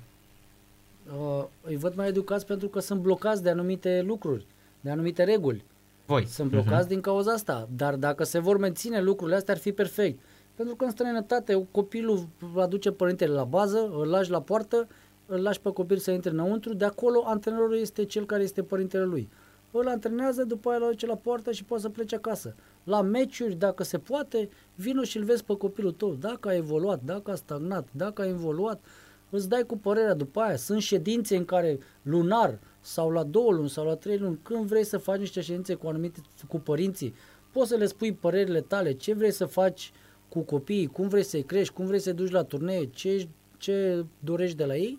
îi 1.60 1.76
văd 1.76 1.94
mai 1.94 2.08
educați 2.08 2.46
pentru 2.46 2.68
că 2.68 2.80
sunt 2.80 3.00
blocați 3.00 3.42
de 3.42 3.50
anumite 3.50 4.02
lucruri, 4.06 4.46
de 4.80 4.90
anumite 4.90 5.24
reguli. 5.24 5.64
Voi. 6.06 6.26
Sunt 6.26 6.50
blocați 6.50 6.86
uh-huh. 6.86 6.88
din 6.88 7.00
cauza 7.00 7.32
asta. 7.32 7.68
Dar 7.76 7.94
dacă 7.94 8.24
se 8.24 8.38
vor 8.38 8.58
menține 8.58 9.00
lucrurile 9.00 9.36
astea, 9.36 9.54
ar 9.54 9.60
fi 9.60 9.72
perfect. 9.72 10.20
Pentru 10.54 10.74
că 10.74 10.84
în 10.84 10.90
străinătate 10.90 11.66
copilul 11.70 12.28
aduce 12.56 12.90
părintele 12.90 13.32
la 13.32 13.44
bază, 13.44 13.78
îl 13.78 14.08
lași 14.08 14.30
la 14.30 14.40
poartă, 14.40 14.88
îl 15.26 15.42
lași 15.42 15.60
pe 15.60 15.70
copil 15.70 15.96
să 15.96 16.10
intre 16.10 16.30
înăuntru, 16.30 16.74
de 16.74 16.84
acolo 16.84 17.22
antrenorul 17.26 17.78
este 17.78 18.04
cel 18.04 18.26
care 18.26 18.42
este 18.42 18.62
părintele 18.62 19.04
lui. 19.04 19.28
Îl 19.70 19.88
antrenează, 19.88 20.44
după 20.44 20.68
aia 20.68 20.78
îl 20.78 20.84
aduce 20.84 21.06
la 21.06 21.16
poartă 21.16 21.52
și 21.52 21.64
poate 21.64 21.82
să 21.82 21.88
plece 21.88 22.14
acasă. 22.14 22.54
La 22.84 23.02
meciuri, 23.02 23.54
dacă 23.54 23.82
se 23.82 23.98
poate, 23.98 24.48
vino 24.74 25.02
și 25.02 25.16
îl 25.16 25.24
vezi 25.24 25.44
pe 25.44 25.56
copilul 25.56 25.92
tău, 25.92 26.14
dacă 26.14 26.48
a 26.48 26.54
evoluat, 26.54 27.00
dacă 27.04 27.30
a 27.30 27.34
stagnat, 27.34 27.88
dacă 27.92 28.22
a 28.22 28.26
evoluat, 28.26 28.84
îți 29.30 29.48
dai 29.48 29.62
cu 29.66 29.78
părerea 29.78 30.14
după 30.14 30.40
aia. 30.40 30.56
Sunt 30.56 30.82
ședințe 30.82 31.36
în 31.36 31.44
care 31.44 31.78
lunar 32.02 32.58
sau 32.80 33.10
la 33.10 33.22
două 33.22 33.52
luni 33.52 33.68
sau 33.68 33.86
la 33.86 33.94
trei 33.94 34.18
luni, 34.18 34.38
când 34.42 34.64
vrei 34.64 34.84
să 34.84 34.98
faci 34.98 35.18
niște 35.18 35.40
ședințe 35.40 35.74
cu 35.74 35.86
anumite, 35.86 36.20
cu 36.48 36.58
părinții, 36.58 37.14
poți 37.52 37.68
să 37.68 37.76
le 37.76 37.86
spui 37.86 38.12
părerile 38.12 38.60
tale, 38.60 38.92
ce 38.92 39.14
vrei 39.14 39.32
să 39.32 39.44
faci 39.44 39.92
cu 40.28 40.40
copiii, 40.40 40.86
cum 40.86 41.08
vrei 41.08 41.22
să-i 41.22 41.42
crești, 41.42 41.74
cum 41.74 41.86
vrei 41.86 42.00
să-i 42.00 42.12
duci 42.12 42.30
la 42.30 42.42
turnee, 42.42 42.84
ce, 42.84 43.28
ce 43.58 44.04
dorești 44.18 44.56
de 44.56 44.64
la 44.64 44.76
ei 44.76 44.98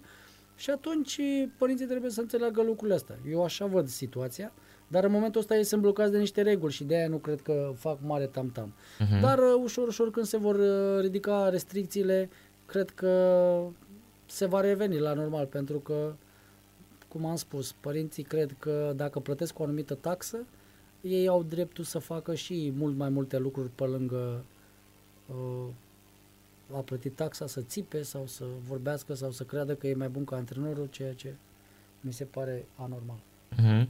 și 0.56 0.70
atunci 0.70 1.20
părinții 1.58 1.86
trebuie 1.86 2.12
să 2.12 2.22
înțeleagă 2.22 2.62
lucrurile 2.62 2.96
astea. 2.96 3.16
Eu 3.30 3.44
așa 3.44 3.66
văd 3.66 3.88
situația, 3.88 4.52
dar 4.88 5.04
în 5.04 5.12
momentul 5.12 5.42
ăsta 5.42 5.56
ei 5.56 5.64
sunt 5.64 5.82
blocați 5.82 6.12
de 6.12 6.18
niște 6.18 6.42
reguli 6.42 6.74
și 6.74 6.84
de 6.84 6.96
aia 6.96 7.08
nu 7.08 7.18
cred 7.18 7.42
că 7.42 7.72
fac 7.76 7.98
mare 8.02 8.26
tam-tam. 8.26 8.74
Uh-huh. 8.74 9.22
Dar 9.22 9.40
uh, 9.40 9.62
ușor, 9.64 9.88
ușor 9.88 10.12
când 10.12 10.26
se 10.26 10.38
vor 10.38 10.56
uh, 10.56 11.02
ridica 11.02 11.50
restricțiile, 11.50 12.30
cred 12.66 12.90
că 12.90 13.62
se 14.26 14.46
va 14.46 14.62
reveni 14.62 15.00
la 15.00 15.14
normal, 15.14 15.46
pentru 15.46 15.78
că, 15.80 16.14
cum 17.08 17.26
am 17.26 17.36
spus, 17.36 17.72
părinții 17.72 18.24
cred 18.24 18.56
că 18.60 18.94
dacă 18.96 19.20
plătesc 19.20 19.60
o 19.60 19.64
anumită 19.64 19.94
taxă, 19.94 20.38
ei 21.02 21.28
au 21.28 21.44
dreptul 21.44 21.84
să 21.84 22.00
facă 22.00 22.36
și 22.36 22.74
mult 22.76 22.98
mai 22.98 23.10
multe 23.10 23.38
lucruri 23.38 23.70
pe 23.76 23.84
lângă 23.84 24.44
uh, 25.28 25.68
a 26.74 26.79
plăti 26.79 27.10
taxa, 27.10 27.48
să 27.48 27.62
țipe 27.62 28.01
sau 28.01 28.27
să 28.27 28.43
vorbească 28.67 29.13
sau 29.13 29.31
să 29.31 29.43
creadă 29.43 29.74
că 29.75 29.88
e 29.88 29.95
mai 29.95 30.07
bun 30.07 30.24
ca 30.24 30.36
antrenorul, 30.36 30.88
ceea 30.91 31.13
ce 31.13 31.34
mi 32.01 32.13
se 32.13 32.24
pare 32.24 32.65
anormal. 32.75 33.17
Mm-hmm. 33.55 33.88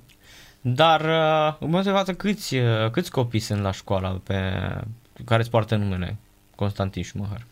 Dar 0.61 1.01
uh, 1.01 1.57
în 1.59 1.67
momentul 1.67 1.91
de 1.91 1.97
față 1.97 2.13
câți, 2.13 2.55
uh, 2.55 2.89
câți 2.91 3.11
copii 3.11 3.39
sunt 3.39 3.61
la 3.61 3.71
școală 3.71 4.21
pe 4.23 4.33
care 5.25 5.41
îți 5.41 5.49
poartă 5.49 5.75
numele 5.75 6.17
Constantin 6.55 7.03
Șumăhar? 7.03 7.45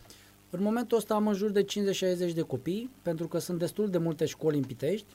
În 0.50 0.62
momentul 0.62 0.96
ăsta 0.96 1.14
am 1.14 1.26
în 1.26 1.34
jur 1.34 1.50
de 1.50 1.64
50-60 2.30 2.34
de 2.34 2.40
copii, 2.40 2.90
pentru 3.02 3.28
că 3.28 3.38
sunt 3.38 3.58
destul 3.58 3.90
de 3.90 3.98
multe 3.98 4.24
școli 4.24 4.56
în 4.56 4.62
Pitești. 4.62 5.06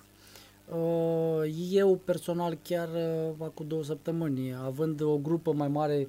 Uh, 0.66 1.68
eu 1.72 2.02
personal 2.06 2.58
chiar 2.64 2.88
uh, 2.88 3.34
acum 3.40 3.68
două 3.68 3.84
săptămâni, 3.84 4.56
având 4.66 5.02
o 5.02 5.18
grupă 5.18 5.54
mai 5.54 5.68
mare, 5.68 6.08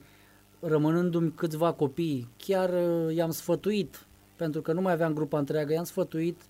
rămânându-mi 0.61 1.33
câțiva 1.33 1.73
copii, 1.73 2.29
chiar 2.37 2.71
uh, 2.71 3.15
i-am 3.15 3.31
sfătuit, 3.31 4.07
pentru 4.37 4.61
că 4.61 4.73
nu 4.73 4.81
mai 4.81 4.93
aveam 4.93 5.13
grupa 5.13 5.39
întreagă, 5.39 5.73
i-am 5.73 5.85
sfătuit 5.85 6.41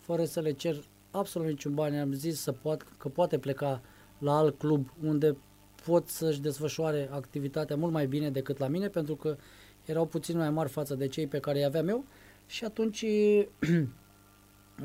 fără 0.00 0.24
să 0.24 0.40
le 0.40 0.52
cer 0.52 0.76
absolut 1.10 1.48
niciun 1.48 1.74
bani, 1.74 1.98
am 1.98 2.12
zis 2.12 2.40
să 2.40 2.52
poat, 2.52 2.86
că 2.98 3.08
poate 3.08 3.38
pleca 3.38 3.80
la 4.18 4.36
alt 4.36 4.58
club 4.58 4.92
unde 5.04 5.36
pot 5.84 6.08
să-și 6.08 6.40
desfășoare 6.40 7.08
activitatea 7.12 7.76
mult 7.76 7.92
mai 7.92 8.06
bine 8.06 8.30
decât 8.30 8.58
la 8.58 8.68
mine, 8.68 8.88
pentru 8.88 9.14
că 9.16 9.36
erau 9.84 10.06
puțin 10.06 10.36
mai 10.36 10.50
mari 10.50 10.68
față 10.68 10.94
de 10.94 11.08
cei 11.08 11.26
pe 11.26 11.38
care 11.38 11.58
îi 11.58 11.64
aveam 11.64 11.88
eu. 11.88 12.04
Și 12.46 12.64
atunci 12.64 13.02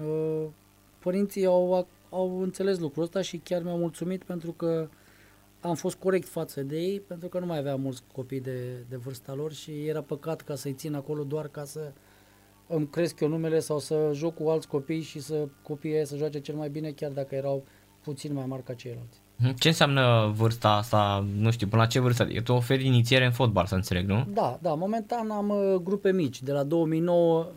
uh, 0.04 0.46
părinții 1.00 1.46
au, 1.46 1.88
au 2.10 2.42
înțeles 2.42 2.80
lucrul 2.80 3.04
ăsta 3.04 3.22
și 3.22 3.38
chiar 3.38 3.64
mi-au 3.64 3.78
mulțumit 3.78 4.24
pentru 4.24 4.52
că 4.52 4.90
am 5.62 5.76
fost 5.76 5.96
corect 5.96 6.28
față 6.28 6.62
de 6.62 6.80
ei, 6.80 7.00
pentru 7.00 7.28
că 7.28 7.40
nu 7.40 7.46
mai 7.46 7.58
aveam 7.58 7.82
mulți 7.82 8.02
copii 8.14 8.40
de, 8.40 8.86
de 8.90 8.96
vârsta 8.96 9.34
lor 9.34 9.54
și 9.54 9.72
era 9.88 10.02
păcat 10.02 10.42
ca 10.42 10.56
să-i 10.56 10.74
țin 10.74 10.94
acolo 10.94 11.24
doar 11.24 11.48
ca 11.48 11.64
să 11.64 11.92
îmi 12.68 12.90
cresc 12.90 13.20
eu 13.20 13.28
numele 13.28 13.60
sau 13.60 13.80
să 13.80 14.10
joc 14.14 14.36
cu 14.36 14.50
alți 14.50 14.68
copii 14.68 15.02
și 15.02 15.20
să 15.20 15.48
copiii 15.62 16.06
să 16.06 16.16
joace 16.16 16.40
cel 16.40 16.56
mai 16.56 16.70
bine, 16.70 16.92
chiar 16.92 17.12
dacă 17.12 17.36
erau 17.36 17.66
puțin 18.04 18.34
mai 18.34 18.46
mari 18.46 18.64
ca 18.64 18.74
ceilalți. 18.74 19.22
Ce 19.60 19.68
înseamnă 19.68 20.34
vârsta 20.36 20.70
asta, 20.70 21.28
nu 21.36 21.52
știu, 21.52 21.68
până 21.68 21.82
la 21.82 21.88
ce 21.88 22.00
vârstă? 22.00 22.28
E 22.30 22.42
tu 22.42 22.54
oferi 22.54 22.86
inițiere 22.86 23.26
în 23.26 23.32
fotbal, 23.32 23.66
să 23.66 23.76
înțeleg, 23.76 24.08
nu? 24.08 24.28
Da, 24.34 24.60
da, 24.62 24.74
momentan 24.74 25.32
am 25.32 25.50
uh, 25.50 25.76
grupe 25.84 26.12
mici, 26.12 26.42
de 26.42 26.52
la 26.52 26.64
2009 26.64 27.48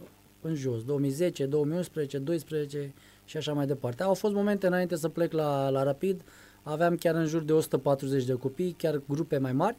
în 0.40 0.54
jos, 0.54 0.84
2010, 0.84 1.46
2011, 1.46 2.18
12 2.18 2.94
și 3.24 3.36
așa 3.36 3.52
mai 3.52 3.66
departe. 3.66 4.02
Au 4.02 4.14
fost 4.14 4.34
momente 4.34 4.66
înainte 4.66 4.96
să 4.96 5.08
plec 5.08 5.32
la, 5.32 5.68
la 5.68 5.82
Rapid, 5.82 6.22
aveam 6.62 6.94
chiar 6.96 7.14
în 7.14 7.26
jur 7.26 7.42
de 7.42 7.52
140 7.52 8.24
de 8.24 8.32
copii, 8.32 8.74
chiar 8.78 9.00
grupe 9.08 9.38
mai 9.38 9.52
mari, 9.52 9.76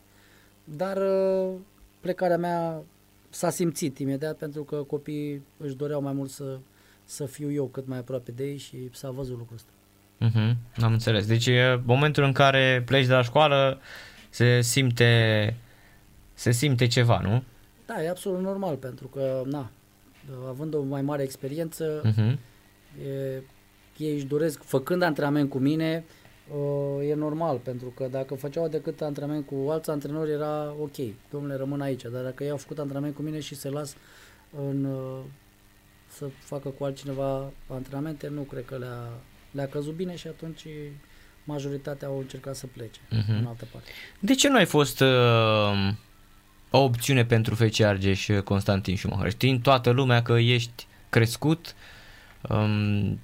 dar 0.64 0.98
uh, 0.98 1.54
plecarea 2.00 2.38
mea 2.38 2.82
s-a 3.30 3.50
simțit 3.50 4.00
imediat 4.00 4.38
pentru 4.38 4.64
că 4.64 4.76
copiii 4.76 5.42
își 5.58 5.76
doreau 5.76 6.02
mai 6.02 6.14
mult 6.14 6.30
să, 6.30 6.58
să 7.06 7.26
fiu 7.26 7.52
eu 7.52 7.66
cât 7.66 7.88
mai 7.88 7.98
aproape 7.98 8.32
de 8.32 8.44
ei 8.44 8.58
și 8.58 8.78
s-a 8.92 9.10
văzut 9.10 9.38
lucrul 9.38 9.56
ăsta. 9.58 9.72
Uh-huh, 10.30 10.56
am 10.82 10.92
înțeles. 10.92 11.26
Deci 11.28 11.46
e 11.48 11.82
momentul 11.86 12.24
în 12.24 12.32
care 12.32 12.84
pleci 12.86 13.06
de 13.06 13.14
la 13.14 13.22
școală 13.22 13.80
se 14.30 14.62
simte, 14.62 15.56
se 16.34 16.52
simte 16.52 16.88
ceva, 16.88 17.20
nu? 17.20 17.44
Da, 17.86 18.04
e 18.04 18.10
absolut 18.10 18.42
normal 18.42 18.76
pentru 18.76 19.08
că, 19.08 19.42
na, 19.46 19.72
având 20.48 20.74
o 20.74 20.82
mai 20.82 21.02
mare 21.02 21.24
experiență, 21.24 22.02
Uh-huh. 22.02 22.38
e, 23.06 23.42
ei 23.98 24.14
își 24.14 24.26
doresc, 24.26 24.64
făcând 24.64 25.02
antrenament 25.02 25.50
cu 25.50 25.58
mine, 25.58 26.04
uh, 26.08 26.21
e 27.04 27.14
normal, 27.14 27.58
pentru 27.58 27.88
că 27.88 28.08
dacă 28.12 28.36
făceau 28.36 28.68
decât 28.68 29.02
antrenament 29.02 29.46
cu 29.46 29.70
alți 29.70 29.90
antrenori 29.90 30.32
era 30.32 30.74
ok, 30.82 30.96
domnule 31.32 31.56
rămân 31.56 31.82
aici, 31.82 32.02
dar 32.02 32.24
dacă 32.24 32.44
ei 32.44 32.50
au 32.50 32.58
făcut 32.58 32.80
antrenament 32.80 33.16
cu 33.16 33.22
mine 33.22 33.40
și 33.40 33.56
se 33.56 33.70
las 33.70 33.96
în, 34.70 34.84
uh, 34.86 35.20
să 36.08 36.26
facă 36.40 36.70
cu 36.70 36.84
altcineva 36.84 37.52
antrenamente, 37.68 38.28
nu 38.28 38.42
cred 38.42 38.66
că 38.66 38.78
le-a, 38.78 39.08
le-a 39.52 39.68
căzut 39.68 39.94
bine 39.94 40.16
și 40.16 40.28
atunci 40.28 40.66
majoritatea 41.44 42.08
au 42.08 42.18
încercat 42.18 42.56
să 42.56 42.66
plece 42.68 43.00
Mhm. 43.10 43.32
în 43.40 43.46
altă 43.46 43.66
parte. 43.72 43.90
De 44.20 44.34
ce 44.36 44.50
nu 44.50 44.56
ai 44.56 44.66
fost 44.66 45.00
uh, 45.00 45.92
o 46.70 46.78
opțiune 46.84 47.26
pentru 47.26 47.56
FC 47.56 47.80
Argeș 47.80 48.28
uh, 48.28 48.42
Constantin 48.42 48.98
Schumacher? 48.98 49.32
Știind 49.32 49.62
toată 49.64 49.90
lumea 49.90 50.22
că 50.22 50.34
ești 50.34 50.88
crescut, 51.10 51.76
um, 52.50 53.20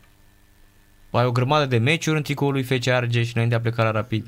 ai 1.10 1.26
o 1.26 1.32
grămadă 1.32 1.66
de 1.66 1.78
meciuri 1.78 2.18
în 2.18 2.24
tricoul 2.24 2.52
lui 2.52 2.64
FC 2.64 2.88
Argeș 2.88 3.34
înainte 3.34 3.56
de 3.56 3.56
a 3.56 3.62
pleca 3.62 3.84
la 3.84 3.92
Rapid. 3.92 4.28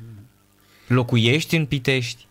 Locuiești 0.88 1.56
în 1.56 1.66
Pitești? 1.66 2.28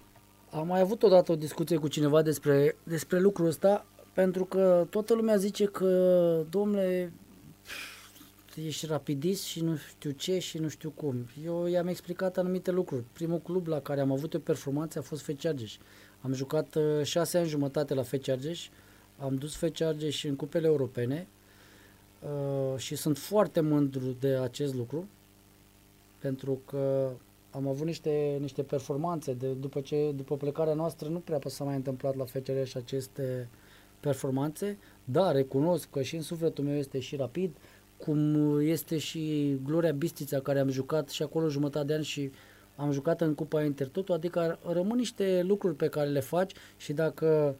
Am 0.51 0.67
mai 0.67 0.81
avut 0.81 1.03
odată 1.03 1.33
o 1.33 1.37
discuție 1.37 1.77
cu 1.77 1.89
cineva 1.89 2.23
despre, 2.23 2.77
despre 2.83 3.21
lucrul 3.21 3.47
ăsta, 3.47 3.87
pentru 4.13 4.45
că 4.45 4.87
toată 4.91 5.15
lumea 5.15 5.37
zice 5.37 5.65
că, 5.65 5.87
domnule, 6.51 7.13
ești 8.67 8.87
rapidist 8.87 9.45
și 9.45 9.61
nu 9.61 9.77
știu 9.77 10.11
ce 10.11 10.39
și 10.39 10.59
nu 10.59 10.69
știu 10.69 10.91
cum. 10.91 11.27
Eu 11.45 11.67
i-am 11.67 11.87
explicat 11.87 12.37
anumite 12.37 12.71
lucruri. 12.71 13.05
Primul 13.13 13.39
club 13.39 13.67
la 13.67 13.81
care 13.81 14.01
am 14.01 14.13
avut 14.13 14.35
o 14.35 14.39
performanță 14.39 14.99
a 14.99 15.03
fost 15.03 15.23
FC 15.23 15.45
Argeș. 15.45 15.77
Am 16.21 16.33
jucat 16.33 16.75
uh, 16.75 16.83
șase 17.03 17.39
ani 17.39 17.49
jumătate 17.49 17.95
la 17.95 18.03
FC 18.03 18.29
Argeș, 18.29 18.69
am 19.19 19.35
dus 19.35 19.57
FC 19.57 19.81
Argeș 19.81 20.25
în 20.25 20.37
cupele 20.37 20.67
europene 20.67 21.27
uh, 22.23 22.79
și 22.79 22.97
sunt 22.97 23.19
foarte 23.19 23.61
mândru 23.61 24.17
de 24.21 24.29
acest 24.29 24.75
lucru, 24.75 25.09
pentru 26.19 26.61
că 26.67 27.11
am 27.51 27.69
avut 27.69 27.87
niște, 27.87 28.37
niște 28.41 28.63
performanțe 28.63 29.33
de, 29.33 29.53
după 29.53 29.81
ce 29.81 30.13
după 30.17 30.37
plecarea 30.37 30.75
noastră 30.75 31.09
nu 31.09 31.19
prea 31.19 31.39
s-a 31.47 31.65
mai 31.65 31.75
întâmplat 31.75 32.17
la 32.17 32.25
FCR 32.25 32.63
și 32.65 32.77
aceste 32.77 33.49
performanțe, 34.01 34.79
dar 35.05 35.35
recunosc 35.35 35.91
că 35.91 36.03
și 36.03 36.17
în 36.17 36.23
sufletul 36.23 36.65
meu 36.65 36.77
este 36.77 36.99
și 36.99 37.17
rapid, 37.17 37.57
cum 37.97 38.59
este 38.61 38.99
și 38.99 39.57
Gloria 39.65 39.93
Bistița 39.93 40.41
care 40.41 40.59
am 40.59 40.69
jucat 40.69 41.09
și 41.09 41.23
acolo 41.23 41.49
jumătate 41.49 41.87
de 41.87 41.95
ani 41.95 42.05
și 42.05 42.31
am 42.77 42.91
jucat 42.91 43.21
în 43.21 43.35
Cupa 43.35 43.65
Intertoto, 43.65 44.13
adică 44.13 44.59
rămân 44.73 44.97
niște 44.97 45.43
lucruri 45.43 45.75
pe 45.75 45.89
care 45.89 46.09
le 46.09 46.21
faci 46.21 46.53
și 46.77 46.93
dacă 46.93 47.57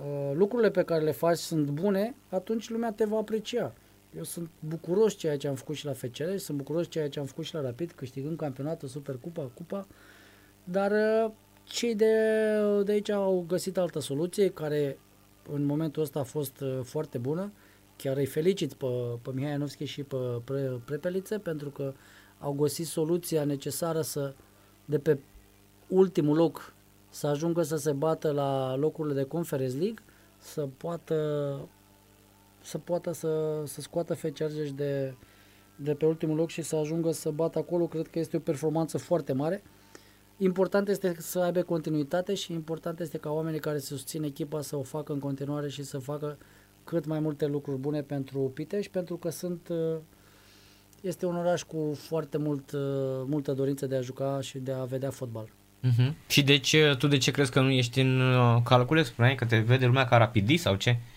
uh, 0.00 0.32
lucrurile 0.34 0.70
pe 0.70 0.82
care 0.82 1.04
le 1.04 1.10
faci 1.10 1.38
sunt 1.38 1.68
bune, 1.68 2.14
atunci 2.28 2.70
lumea 2.70 2.92
te 2.92 3.04
va 3.04 3.16
aprecia. 3.16 3.72
Eu 4.16 4.22
sunt 4.22 4.50
bucuros 4.60 5.14
ceea 5.14 5.36
ce 5.36 5.48
am 5.48 5.54
făcut 5.54 5.74
și 5.74 5.84
la 5.84 5.92
FCR, 5.92 6.36
sunt 6.36 6.56
bucuros 6.56 6.88
ceea 6.88 7.08
ce 7.08 7.18
am 7.18 7.26
făcut 7.26 7.44
și 7.44 7.54
la 7.54 7.60
Rapid, 7.60 7.92
câștigând 7.92 8.36
campionatul, 8.36 8.88
Supercupa, 8.88 9.50
Cupa, 9.54 9.86
dar 10.64 10.90
uh, 10.90 11.30
cei 11.64 11.94
de, 11.94 12.14
de 12.84 12.92
aici 12.92 13.08
au 13.08 13.44
găsit 13.48 13.76
altă 13.76 14.00
soluție 14.00 14.50
care 14.50 14.98
în 15.52 15.64
momentul 15.64 16.02
ăsta 16.02 16.18
a 16.18 16.22
fost 16.22 16.60
uh, 16.60 16.80
foarte 16.82 17.18
bună. 17.18 17.52
Chiar 17.96 18.16
îi 18.16 18.26
felicit 18.26 18.74
pe, 18.74 18.86
pe 19.22 19.30
Mihai 19.34 19.50
Ianovski 19.50 19.84
și 19.84 20.02
pe 20.02 20.16
Pre, 20.44 20.80
Prepelițe 20.84 21.38
pentru 21.38 21.70
că 21.70 21.92
au 22.38 22.52
găsit 22.52 22.86
soluția 22.86 23.44
necesară 23.44 24.00
să 24.00 24.34
de 24.84 24.98
pe 24.98 25.18
ultimul 25.88 26.36
loc 26.36 26.74
să 27.08 27.26
ajungă 27.26 27.62
să 27.62 27.76
se 27.76 27.92
bată 27.92 28.30
la 28.30 28.76
locurile 28.76 29.14
de 29.14 29.22
Conference 29.22 29.76
League, 29.76 30.02
să 30.38 30.68
poată 30.76 31.14
să 32.62 32.78
poată 32.78 33.12
să, 33.12 33.62
să 33.64 33.80
scoată 33.80 34.14
FC 34.14 34.24
Argeș 34.24 34.70
de, 34.72 35.14
de 35.76 35.94
pe 35.94 36.06
ultimul 36.06 36.36
loc 36.36 36.50
și 36.50 36.62
să 36.62 36.76
ajungă 36.76 37.12
să 37.12 37.30
bată 37.30 37.58
acolo, 37.58 37.86
cred 37.86 38.08
că 38.08 38.18
este 38.18 38.36
o 38.36 38.40
performanță 38.40 38.98
foarte 38.98 39.32
mare. 39.32 39.62
Important 40.36 40.88
este 40.88 41.14
să 41.18 41.40
aibă 41.40 41.62
continuitate 41.62 42.34
și 42.34 42.52
important 42.52 43.00
este 43.00 43.18
ca 43.18 43.30
oamenii 43.30 43.60
care 43.60 43.78
susțin 43.78 44.22
echipa 44.22 44.60
să 44.60 44.76
o 44.76 44.82
facă 44.82 45.12
în 45.12 45.18
continuare 45.18 45.68
și 45.68 45.82
să 45.82 45.98
facă 45.98 46.38
cât 46.84 47.06
mai 47.06 47.20
multe 47.20 47.46
lucruri 47.46 47.78
bune 47.78 48.02
pentru 48.02 48.38
Pitești, 48.54 48.90
pentru 48.90 49.16
că 49.16 49.30
sunt 49.30 49.68
uh, 49.68 49.96
este 51.00 51.26
un 51.26 51.36
oraș 51.36 51.62
cu 51.62 51.98
foarte 51.98 52.38
mult, 52.38 52.72
uh, 52.72 52.80
multă 53.26 53.52
dorință 53.52 53.86
de 53.86 53.96
a 53.96 54.00
juca 54.00 54.38
și 54.40 54.58
de 54.58 54.72
a 54.72 54.84
vedea 54.84 55.10
fotbal. 55.10 55.44
Uh-huh. 55.46 56.12
Și 56.26 56.42
de 56.42 56.58
ce, 56.58 56.94
tu 56.98 57.06
de 57.06 57.16
ce 57.16 57.30
crezi 57.30 57.50
că 57.50 57.60
nu 57.60 57.70
ești 57.70 58.00
în 58.00 58.20
uh, 58.20 58.62
calcule? 58.64 59.02
Spuneai 59.02 59.34
că 59.34 59.44
te 59.44 59.58
vede 59.58 59.86
lumea 59.86 60.04
ca 60.04 60.16
rapidist 60.16 60.62
sau 60.62 60.74
ce? 60.74 60.90
Uh, 60.90 61.11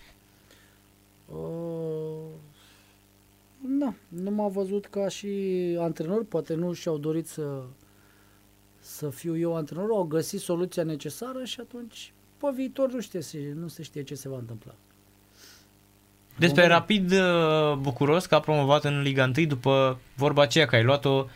da, 3.78 3.94
nu 4.08 4.30
m-a 4.30 4.48
văzut 4.48 4.86
ca 4.86 5.08
și 5.08 5.28
antrenor, 5.80 6.24
poate 6.24 6.54
nu 6.54 6.72
și-au 6.72 6.98
dorit 6.98 7.28
să, 7.28 7.62
să 8.78 9.10
fiu 9.10 9.38
eu 9.38 9.56
antrenor, 9.56 9.90
au 9.90 10.02
găsit 10.02 10.40
soluția 10.40 10.82
necesară 10.82 11.44
și 11.44 11.60
atunci 11.60 12.12
pe 12.36 12.46
viitor 12.54 12.92
nu, 12.92 13.00
știe, 13.00 13.20
nu 13.54 13.68
se 13.68 13.82
știe 13.82 14.02
ce 14.02 14.14
se 14.14 14.28
va 14.28 14.36
întâmpla. 14.36 14.74
Despre 16.38 16.62
Bun. 16.62 16.70
Rapid 16.70 17.12
uh, 17.12 17.74
bucuros 17.78 18.26
că 18.26 18.34
a 18.34 18.40
promovat 18.40 18.84
în 18.84 19.02
Liga 19.02 19.32
1 19.36 19.46
după 19.46 19.98
vorba 20.14 20.42
aceea 20.42 20.66
că 20.66 20.76
ai 20.76 20.84
luat-o, 20.84 21.26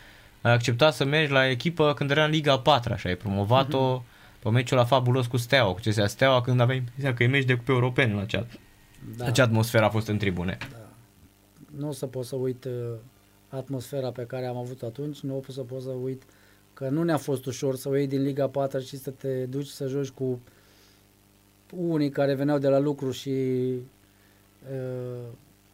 ai 0.40 0.52
acceptat 0.52 0.94
să 0.94 1.04
mergi 1.04 1.32
la 1.32 1.48
echipă 1.48 1.94
când 1.94 2.10
era 2.10 2.24
în 2.24 2.30
Liga 2.30 2.58
4 2.58 2.94
și 2.96 3.06
ai 3.06 3.16
promovat-o 3.16 4.02
pe 4.38 4.50
meciul 4.50 4.76
la 4.76 4.84
fabulos 4.84 5.26
cu 5.26 5.36
Steaua, 5.36 5.72
cu 5.72 5.80
CSA 5.84 6.06
Steaua 6.06 6.40
când 6.40 6.60
aveai 6.60 6.76
impresia 6.76 7.14
că 7.14 7.22
e 7.22 7.26
meci 7.26 7.44
de 7.44 7.54
cupe 7.54 7.72
europene 7.72 8.12
în 8.12 8.18
acea, 8.18 8.46
Da, 9.16 9.24
acea 9.24 9.42
atmosferă 9.42 9.84
a 9.84 9.90
fost 9.90 10.08
în 10.08 10.18
tribune. 10.18 10.58
nu 11.76 11.88
o 11.88 11.92
să 11.92 12.06
pot 12.06 12.24
să 12.24 12.36
uit 12.36 12.64
uh, 12.64 12.72
atmosfera 13.48 14.10
pe 14.10 14.26
care 14.26 14.46
am 14.46 14.56
avut 14.56 14.82
atunci, 14.82 15.20
nu 15.20 15.36
o 15.36 15.52
să 15.52 15.60
pot 15.60 15.82
să 15.82 15.88
uit 15.88 16.22
că 16.74 16.88
nu 16.88 17.02
ne-a 17.02 17.16
fost 17.16 17.46
ușor 17.46 17.76
să 17.76 17.88
o 17.88 17.96
iei 17.96 18.06
din 18.06 18.22
Liga 18.22 18.48
4 18.48 18.78
și 18.78 18.96
să 18.96 19.10
te 19.10 19.46
duci 19.46 19.66
să 19.66 19.86
joci 19.86 20.08
cu 20.08 20.40
unii 21.76 22.10
care 22.10 22.34
veneau 22.34 22.58
de 22.58 22.68
la 22.68 22.78
lucru 22.78 23.10
și 23.10 23.30
uh, 24.72 25.26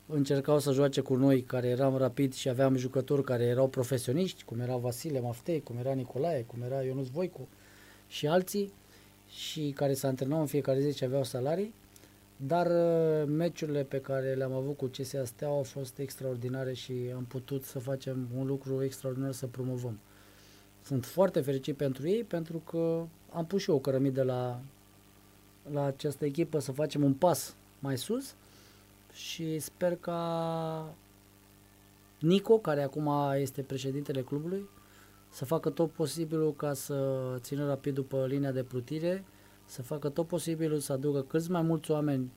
încercau 0.06 0.58
să 0.58 0.72
joace 0.72 1.00
cu 1.00 1.14
noi, 1.14 1.42
care 1.42 1.68
eram 1.68 1.96
rapid 1.96 2.34
și 2.34 2.48
aveam 2.48 2.76
jucători 2.76 3.24
care 3.24 3.44
erau 3.44 3.68
profesioniști, 3.68 4.44
cum 4.44 4.60
era 4.60 4.76
Vasile 4.76 5.20
Maftei, 5.20 5.62
cum 5.62 5.76
era 5.78 5.92
Nicolae, 5.92 6.42
cum 6.42 6.62
era 6.62 6.82
Ionuț 6.82 7.08
Voicu 7.08 7.48
și 8.08 8.26
alții, 8.26 8.72
și 9.28 9.72
care 9.74 9.94
se 9.94 10.06
antrenau 10.06 10.40
în 10.40 10.46
fiecare 10.46 10.80
zi 10.80 10.96
și 10.96 11.04
aveau 11.04 11.24
salarii. 11.24 11.74
Dar 12.36 12.66
uh, 12.66 13.28
meciurile 13.28 13.82
pe 13.82 14.00
care 14.00 14.34
le-am 14.34 14.52
avut 14.52 14.76
cu 14.76 14.86
CSA 14.86 15.24
Steaua 15.24 15.56
au 15.56 15.62
fost 15.62 15.98
extraordinare 15.98 16.72
și 16.72 16.92
am 17.14 17.24
putut 17.24 17.64
să 17.64 17.78
facem 17.78 18.28
un 18.36 18.46
lucru 18.46 18.82
extraordinar 18.82 19.32
să 19.32 19.46
promovăm. 19.46 19.98
Sunt 20.82 21.04
foarte 21.04 21.40
fericit 21.40 21.76
pentru 21.76 22.08
ei 22.08 22.24
pentru 22.24 22.58
că 22.58 23.04
am 23.32 23.46
pus 23.46 23.62
și 23.62 23.70
eu 23.70 23.76
o 23.76 23.80
cărămidă 23.80 24.22
la, 24.22 24.60
la 25.72 25.84
această 25.84 26.24
echipă 26.24 26.58
să 26.58 26.72
facem 26.72 27.02
un 27.02 27.14
pas 27.14 27.56
mai 27.78 27.98
sus 27.98 28.34
și 29.12 29.58
sper 29.58 29.96
ca 29.96 30.94
Nico, 32.18 32.58
care 32.58 32.82
acum 32.82 33.10
este 33.34 33.62
președintele 33.62 34.22
clubului, 34.22 34.68
să 35.30 35.44
facă 35.44 35.70
tot 35.70 35.90
posibilul 35.90 36.54
ca 36.54 36.72
să 36.72 37.36
țină 37.40 37.66
rapid 37.66 37.94
după 37.94 38.26
linia 38.26 38.52
de 38.52 38.62
plutire, 38.62 39.24
să 39.66 39.82
facă 39.82 40.08
tot 40.08 40.26
posibilul 40.26 40.78
să 40.78 40.92
aducă 40.92 41.22
câți 41.22 41.50
mai 41.50 41.62
mulți 41.62 41.90
oameni 41.90 42.32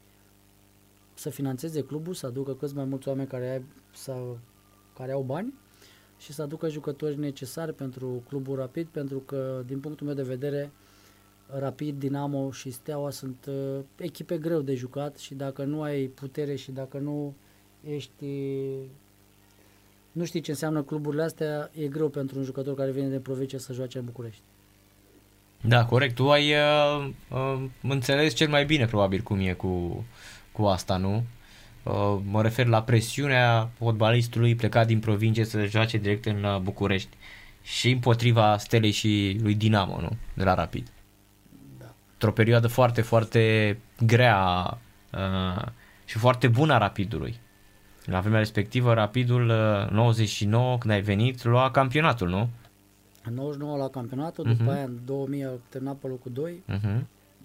să 1.13 1.29
financeze 1.29 1.81
clubul, 1.81 2.13
să 2.13 2.25
aducă 2.25 2.53
câți 2.53 2.75
mai 2.75 2.85
mulți 2.85 3.07
oameni 3.07 3.27
care, 3.27 3.49
ai, 3.49 3.63
să, 3.93 4.15
care 4.95 5.11
au 5.11 5.21
bani 5.21 5.53
și 6.17 6.33
să 6.33 6.41
aducă 6.41 6.69
jucători 6.69 7.19
necesari 7.19 7.73
pentru 7.73 8.23
clubul 8.27 8.55
Rapid, 8.55 8.87
pentru 8.87 9.19
că, 9.19 9.63
din 9.65 9.79
punctul 9.79 10.05
meu 10.05 10.15
de 10.15 10.23
vedere, 10.23 10.71
Rapid, 11.47 11.99
Dinamo 11.99 12.51
și 12.51 12.71
Steaua 12.71 13.09
sunt 13.09 13.45
uh, 13.49 13.79
echipe 13.95 14.37
greu 14.37 14.61
de 14.61 14.75
jucat 14.75 15.17
și 15.17 15.35
dacă 15.35 15.63
nu 15.63 15.81
ai 15.81 16.07
putere 16.07 16.55
și 16.55 16.71
dacă 16.71 16.97
nu 16.97 17.33
ești 17.83 18.25
nu 20.11 20.25
știi 20.25 20.41
ce 20.41 20.51
înseamnă 20.51 20.83
cluburile 20.83 21.23
astea, 21.23 21.71
e 21.73 21.87
greu 21.87 22.09
pentru 22.09 22.37
un 22.37 22.43
jucător 22.43 22.75
care 22.75 22.91
vine 22.91 23.07
de 23.07 23.19
provincie 23.19 23.59
să 23.59 23.73
joace 23.73 23.97
în 23.97 24.05
București. 24.05 24.41
Da, 25.61 25.85
corect. 25.85 26.15
Tu 26.15 26.31
ai 26.31 26.53
uh, 26.53 27.09
uh, 27.27 27.63
înțeles 27.81 28.33
cel 28.33 28.49
mai 28.49 28.65
bine 28.65 28.85
probabil 28.85 29.21
cum 29.21 29.39
e 29.39 29.53
cu, 29.53 30.05
cu 30.51 30.65
asta, 30.65 30.97
nu? 30.97 31.25
Uh, 31.83 32.17
mă 32.23 32.41
refer 32.41 32.65
la 32.65 32.83
presiunea 32.83 33.69
fotbalistului 33.77 34.55
plecat 34.55 34.87
din 34.87 34.99
provincie 34.99 35.45
să 35.45 35.65
joace 35.65 35.97
direct 35.97 36.25
în 36.25 36.43
uh, 36.43 36.57
București 36.57 37.17
și 37.63 37.91
împotriva 37.91 38.57
Stelei 38.57 38.91
și 38.91 39.39
lui 39.41 39.55
Dinamo, 39.55 40.01
nu? 40.01 40.17
De 40.33 40.43
la 40.43 40.53
Rapid. 40.53 40.91
Da. 41.79 41.93
Într-o 42.13 42.31
perioadă 42.31 42.67
foarte, 42.67 43.01
foarte 43.01 43.77
grea 44.05 44.77
uh, 45.13 45.65
și 46.05 46.17
foarte 46.17 46.47
bună 46.47 46.73
a 46.73 46.77
Rapidului. 46.77 47.39
La 48.05 48.19
vremea 48.19 48.39
respectivă, 48.39 48.93
Rapidul 48.93 49.49
uh, 49.49 49.89
99, 49.89 50.77
când 50.77 50.93
ai 50.93 51.01
venit, 51.01 51.43
lua 51.43 51.71
campionatul, 51.71 52.29
nu? 52.29 52.49
În 53.23 53.33
99 53.33 53.77
la 53.77 53.89
campionatul, 53.89 54.45
uh-huh. 54.45 54.57
după 54.57 54.71
aia 54.71 54.83
în 54.83 54.99
2000 55.05 55.43
a 55.43 55.49
terminat 55.69 55.95
pe 55.95 56.07
locul 56.07 56.31
2, 56.33 56.63
uh-huh. 56.69 57.01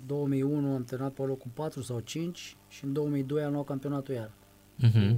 2001 0.06 0.74
am 0.74 0.84
terminat 0.84 1.12
pe 1.12 1.22
locul 1.22 1.50
4 1.54 1.82
sau 1.82 2.00
5 2.00 2.56
și 2.68 2.84
în 2.84 2.92
2002 2.92 3.42
am 3.42 3.52
luat 3.52 3.64
campionatul 3.64 4.14
iar. 4.14 4.30
Uh-huh. 4.84 5.16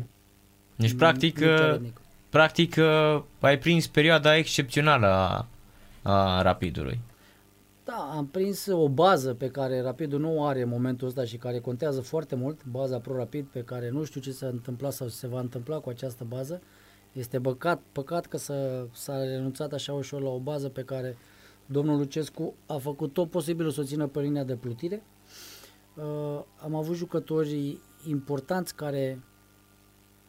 Deci, 0.77 0.95
practic, 0.95 1.38
uh, 1.40 1.81
practic 2.29 2.77
uh, 2.79 3.23
ai 3.40 3.59
prins 3.59 3.87
perioada 3.87 4.37
excepțională 4.37 5.07
a, 5.07 5.47
a 6.03 6.42
Rapidului. 6.42 7.01
Da, 7.85 8.12
am 8.16 8.27
prins 8.27 8.66
o 8.66 8.88
bază 8.88 9.35
pe 9.35 9.51
care 9.51 9.81
Rapidul 9.81 10.21
nu 10.21 10.47
are 10.47 10.62
în 10.62 10.69
momentul 10.69 11.07
ăsta 11.07 11.25
și 11.25 11.37
care 11.37 11.59
contează 11.59 12.01
foarte 12.01 12.35
mult, 12.35 12.64
baza 12.64 12.99
Pro-Rapid 12.99 13.47
pe 13.47 13.62
care 13.62 13.90
nu 13.90 14.05
știu 14.05 14.21
ce 14.21 14.33
s-a 14.33 14.47
întâmplat 14.47 14.92
sau 14.92 15.07
ce 15.07 15.14
se 15.14 15.27
va 15.27 15.40
întâmpla 15.40 15.79
cu 15.79 15.88
această 15.88 16.25
bază. 16.29 16.62
Este 17.17 17.39
băcat, 17.39 17.83
păcat 17.93 18.27
că 18.27 18.37
s-a, 18.37 18.89
s-a 18.93 19.25
renunțat 19.25 19.73
așa 19.73 19.93
ușor 19.93 20.23
la 20.23 20.29
o 20.29 20.39
bază 20.39 20.69
pe 20.69 20.83
care 20.83 21.17
domnul 21.67 21.99
Lucescu 21.99 22.55
a 22.67 22.77
făcut 22.77 23.13
tot 23.13 23.31
posibilul 23.31 23.71
să 23.71 23.81
o 23.81 23.85
țină 23.85 24.07
pe 24.07 24.21
linia 24.21 24.45
de 24.45 24.55
plutire. 24.55 25.03
Uh, 25.95 26.43
am 26.63 26.75
avut 26.75 26.97
jucători 26.97 27.81
importanți 28.09 28.75
care, 28.75 29.23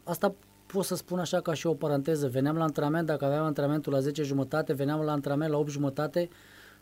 asta 0.03 0.35
pot 0.65 0.85
să 0.85 0.95
spun 0.95 1.19
așa 1.19 1.41
ca 1.41 1.53
și 1.53 1.67
o 1.67 1.73
paranteză, 1.73 2.27
veneam 2.27 2.55
la 2.55 2.63
antrenament, 2.63 3.07
dacă 3.07 3.25
aveam 3.25 3.45
antrenamentul 3.45 3.93
la 3.93 3.99
10 3.99 4.23
jumătate, 4.23 4.73
veneam 4.73 5.01
la 5.01 5.11
antrenament 5.11 5.51
la 5.51 5.57
8 5.57 5.69
jumătate, 5.69 6.29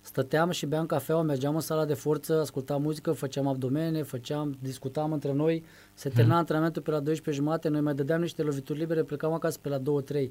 stăteam 0.06 0.50
și 0.50 0.65
beam 0.65 0.86
cafeaua, 0.86 1.22
mergeam 1.22 1.56
în 1.56 1.62
sala 1.62 1.86
de 1.86 1.94
forță, 1.94 2.39
ascultam 2.39 2.82
muzică, 2.82 3.12
făceam 3.12 3.48
abdomene, 3.48 4.02
făceam, 4.02 4.58
discutam 4.62 5.12
între 5.12 5.32
noi, 5.32 5.63
se 5.94 6.08
termina 6.08 6.30
hmm. 6.30 6.39
antrenamentul 6.39 6.82
pe 6.82 6.91
la 6.91 7.00
12 7.00 7.44
jumate, 7.44 7.70
noi 7.70 7.82
mai 7.82 7.94
dădeam 7.94 8.22
niște 8.22 8.44
lovituri 8.44 8.80
libere, 8.80 9.04
plecam 9.04 9.34
acasă 9.34 9.60
pe 9.62 9.70
la 9.70 9.80
2-3. 9.80 10.30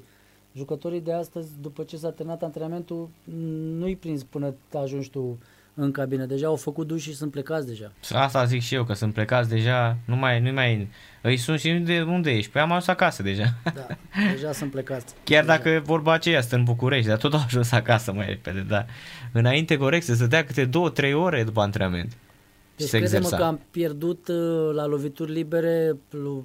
Jucătorii 0.53 1.01
de 1.01 1.13
astăzi, 1.13 1.49
după 1.61 1.83
ce 1.83 1.97
s-a 1.97 2.11
terminat 2.11 2.43
antrenamentul, 2.43 3.09
nu-i 3.77 3.95
prins 3.95 4.23
până 4.23 4.55
ajungi 4.73 5.09
tu 5.09 5.37
în 5.75 5.91
cabină. 5.91 6.25
Deja 6.25 6.47
au 6.47 6.55
făcut 6.55 6.87
duș 6.87 7.01
și 7.01 7.15
sunt 7.15 7.31
plecați 7.31 7.67
deja. 7.67 7.91
Asta 8.11 8.45
zic 8.45 8.61
și 8.61 8.75
eu, 8.75 8.83
că 8.83 8.93
sunt 8.93 9.13
plecați 9.13 9.49
deja, 9.49 9.97
nu 10.05 10.15
mai, 10.15 10.39
nu 10.39 10.51
mai, 10.51 10.87
îi 11.21 11.37
sunt 11.37 11.59
și 11.59 11.71
de 11.71 12.01
unde 12.01 12.31
ești? 12.31 12.51
Păi 12.51 12.61
am 12.61 12.69
ajuns 12.69 12.87
acasă 12.87 13.23
deja. 13.23 13.53
Da, 13.63 13.87
deja 14.31 14.51
sunt 14.51 14.71
plecați. 14.71 15.15
Chiar 15.23 15.45
deja. 15.45 15.57
dacă 15.57 15.81
vorba 15.85 16.13
aceea 16.13 16.41
stă 16.41 16.55
în 16.55 16.63
București, 16.63 17.07
dar 17.07 17.17
tot 17.17 17.33
au 17.33 17.41
ajuns 17.45 17.71
acasă 17.71 18.13
mai 18.13 18.25
repede, 18.25 18.65
da. 18.67 18.85
Înainte, 19.31 19.77
corect, 19.77 20.05
să 20.05 20.13
stătea 20.13 20.45
câte 20.45 20.65
două, 20.65 20.89
trei 20.89 21.13
ore 21.13 21.43
după 21.43 21.61
antrenament. 21.61 22.17
Deci 22.75 22.89
credem 22.89 23.23
că 23.23 23.43
am 23.43 23.61
pierdut 23.71 24.27
uh, 24.27 24.73
la 24.73 24.85
lovituri 24.85 25.31
libere, 25.31 25.97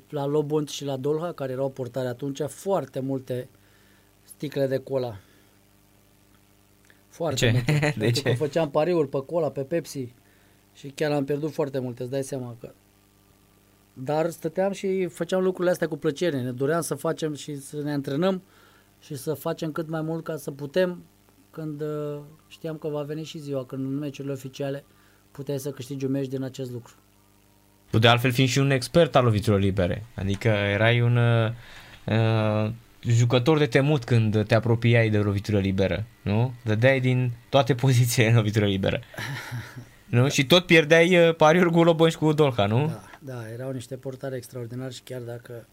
la 0.09 0.27
Lobont 0.27 0.69
și 0.69 0.85
la 0.85 0.97
Dolha, 0.97 1.33
care 1.33 1.53
erau 1.53 1.71
portare 1.71 2.09
atunci, 2.09 2.41
foarte 2.47 3.01
multe 3.01 3.49
sticle 4.25 4.67
de 4.67 4.79
cola. 4.79 5.17
Foarte 7.21 7.37
ce? 7.37 7.51
multe. 7.51 7.73
De 7.97 8.05
Pentru 8.05 8.23
ce? 8.23 8.31
că 8.31 8.37
făceam 8.37 8.71
pariuri 8.71 9.09
pe 9.09 9.19
cola, 9.27 9.51
pe 9.51 9.61
Pepsi 9.61 10.15
și 10.73 10.89
chiar 10.89 11.13
am 11.13 11.25
pierdut 11.25 11.53
foarte 11.53 11.79
multe, 11.79 12.03
îți 12.03 12.11
dai 12.11 12.23
seama 12.23 12.57
că... 12.61 12.73
Dar 13.93 14.31
stăteam 14.31 14.73
și 14.73 15.07
făceam 15.07 15.43
lucrurile 15.43 15.71
astea 15.71 15.89
cu 15.89 15.97
plăcere. 15.97 16.43
Ne 16.43 16.51
doream 16.51 16.81
să 16.81 16.95
facem 16.95 17.35
și 17.35 17.61
să 17.61 17.77
ne 17.83 17.93
antrenăm 17.93 18.43
și 19.01 19.17
să 19.17 19.35
facem 19.35 19.73
cât 19.73 19.89
mai 19.89 20.03
mult 20.03 20.25
ca 20.25 20.37
să 20.37 20.51
putem, 20.51 21.05
când 21.51 21.81
uh, 21.81 22.19
știam 22.49 22.77
că 22.77 22.89
va 22.89 23.03
veni 23.03 23.25
și 23.25 23.39
ziua, 23.39 23.65
când 23.65 23.85
în 23.85 23.99
meciurile 23.99 24.33
oficiale 24.33 24.85
puteai 25.31 25.59
să 25.59 25.71
câștigi 25.71 26.05
un 26.05 26.11
meci 26.11 26.29
din 26.29 26.43
acest 26.43 26.71
lucru. 26.71 26.95
Tu 27.91 27.99
de 27.99 28.09
altfel 28.09 28.33
fiind 28.33 28.51
și 28.51 28.59
un 28.59 28.71
expert 28.71 29.17
al 29.17 29.25
loviturilor 29.25 29.61
libere, 29.61 30.07
adică 30.15 30.49
erai 30.49 31.01
un 31.01 31.17
uh, 31.17 31.51
uh 32.07 32.71
jucător 33.01 33.59
de 33.59 33.67
temut 33.67 34.05
când 34.05 34.47
te 34.47 34.55
apropiai 34.55 35.11
de 35.11 35.19
lovitură 35.19 35.59
liberă, 35.59 36.05
nu? 36.23 36.53
Dădeai 36.65 37.01
din 37.01 37.33
toate 37.49 37.75
pozițiile 37.75 38.29
în 38.29 38.35
lovitură 38.35 38.67
liberă. 38.67 39.01
nu? 40.07 40.29
Și 40.29 40.47
tot 40.47 40.67
pierdeai 40.67 41.29
uh, 41.29 41.35
pariuri 41.35 41.73
cu 41.73 41.83
Lobon 41.83 42.09
și 42.09 42.17
cu 42.17 42.33
Dolca, 42.33 42.67
nu? 42.67 42.87
Da, 42.87 43.03
da, 43.19 43.43
erau 43.53 43.71
niște 43.71 43.97
portare 43.97 44.37
extraordinari 44.37 44.95
și 44.95 45.01
chiar 45.03 45.21
dacă 45.21 45.67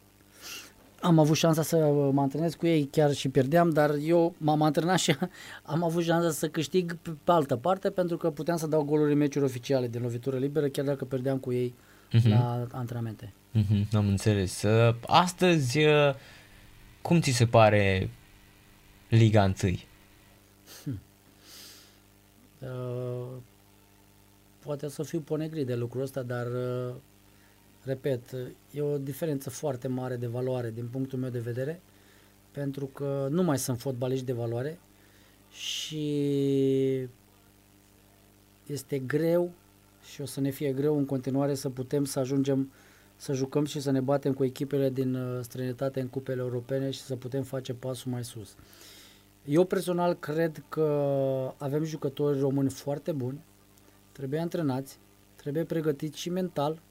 am 1.02 1.20
avut 1.20 1.36
șansa 1.36 1.62
să 1.62 1.76
mă 2.12 2.22
antrenez 2.22 2.54
cu 2.54 2.68
ei, 2.68 2.90
chiar 2.92 3.14
și 3.14 3.30
pierdeam, 3.30 3.70
dar 3.70 3.92
eu 4.06 4.36
m-am 4.38 4.62
antrenat 4.62 5.00
și 5.00 5.16
am 5.64 5.84
avut 5.84 6.04
șansa 6.04 6.32
să 6.32 6.48
câștig 6.48 6.98
pe, 7.02 7.10
pe 7.24 7.32
altă 7.32 7.56
parte 7.56 7.90
pentru 7.90 8.18
că 8.18 8.30
puteam 8.30 8.58
să 8.58 8.68
dau 8.68 8.84
goluri 8.84 9.12
în 9.12 9.18
meciuri 9.18 9.46
oficiale 9.46 9.88
din 9.88 10.02
lovitură 10.02 10.38
liberă, 10.38 10.68
chiar 10.68 10.86
dacă 10.86 11.06
pierdeam 11.06 11.38
cu 11.38 11.54
ei 11.54 11.74
uh-huh. 12.18 12.30
la 12.30 12.68
antrenamente. 12.72 13.34
Uh-huh, 13.56 13.94
am 13.94 14.08
înțeles. 14.08 14.62
Uh, 14.62 14.96
astăzi 15.08 15.84
uh, 15.84 16.14
cum 17.08 17.22
ți 17.22 17.32
se 17.32 17.46
pare 17.46 18.10
Liga 19.10 19.44
1? 19.44 19.78
Hmm. 20.84 21.00
Uh, 22.60 23.38
poate 24.60 24.88
să 24.88 25.04
fiu 25.04 25.20
ponegri 25.20 25.64
de 25.64 25.76
lucrul 25.76 26.02
ăsta, 26.02 26.22
dar 26.22 26.46
uh, 26.48 26.96
repet, 27.84 28.22
e 28.72 28.82
o 28.82 28.98
diferență 28.98 29.50
foarte 29.50 29.88
mare 29.88 30.16
de 30.16 30.28
valoare 30.28 30.72
din 30.72 30.88
punctul 30.88 31.20
meu 31.20 31.30
de 31.30 31.40
vedere, 31.40 31.82
pentru 32.52 32.86
că 32.86 33.28
nu 33.32 33.44
mai 33.44 33.58
sunt 33.58 33.80
fotbaliști 33.80 34.26
de 34.26 34.34
valoare 34.34 34.80
și 35.52 36.20
este 38.66 39.00
greu 39.00 39.52
și 40.12 40.22
o 40.22 40.26
să 40.26 40.40
ne 40.40 40.50
fie 40.50 40.72
greu 40.72 40.98
în 40.98 41.06
continuare 41.06 41.56
să 41.56 41.70
putem 41.70 42.06
să 42.06 42.20
ajungem 42.20 42.60
uh, 42.60 42.87
să 43.18 43.34
jucăm 43.34 43.66
și 43.66 43.80
să 43.80 43.92
ne 43.92 44.00
batem 44.00 44.34
cu 44.34 44.44
echipele 44.44 44.90
din 44.90 45.16
uh, 45.16 45.40
străinătate 45.42 46.00
în 46.00 46.08
cupele 46.08 46.42
europene 46.42 46.90
și 46.90 47.00
să 47.00 47.16
putem 47.16 47.44
face 47.44 47.74
pasul 47.74 48.12
mai 48.12 48.24
sus. 48.24 48.56
Eu 49.46 49.64
personal 49.64 50.14
cred 50.14 50.64
că 50.70 50.84
avem 51.58 51.84
jucători 51.84 52.40
români 52.40 52.70
foarte 52.70 53.12
buni, 53.12 53.40
trebuie 54.12 54.40
antrenați, 54.40 55.00
trebuie 55.36 55.64
pregătiți 55.64 56.20
și 56.20 56.30
mental, 56.30 56.82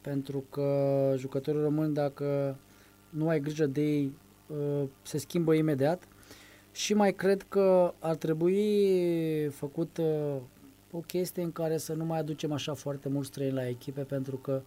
pentru 0.00 0.44
că 0.50 1.14
jucătorii 1.16 1.60
români, 1.60 1.94
dacă 1.94 2.56
nu 3.08 3.28
ai 3.28 3.40
grijă 3.40 3.66
de 3.66 3.80
ei, 3.80 4.12
uh, 4.46 4.88
se 5.02 5.18
schimbă 5.18 5.54
imediat. 5.54 6.02
Și 6.72 6.94
mai 6.94 7.12
cred 7.12 7.42
că 7.48 7.94
ar 7.98 8.16
trebui 8.16 9.48
făcut 9.48 9.98
uh, 9.98 10.36
o 10.90 10.98
chestie 10.98 11.42
în 11.42 11.52
care 11.52 11.76
să 11.76 11.92
nu 11.92 12.04
mai 12.04 12.18
aducem 12.18 12.52
așa 12.52 12.74
foarte 12.74 13.08
mulți 13.08 13.28
străini 13.28 13.54
la 13.54 13.68
echipe, 13.68 14.00
pentru 14.00 14.36
că 14.36 14.62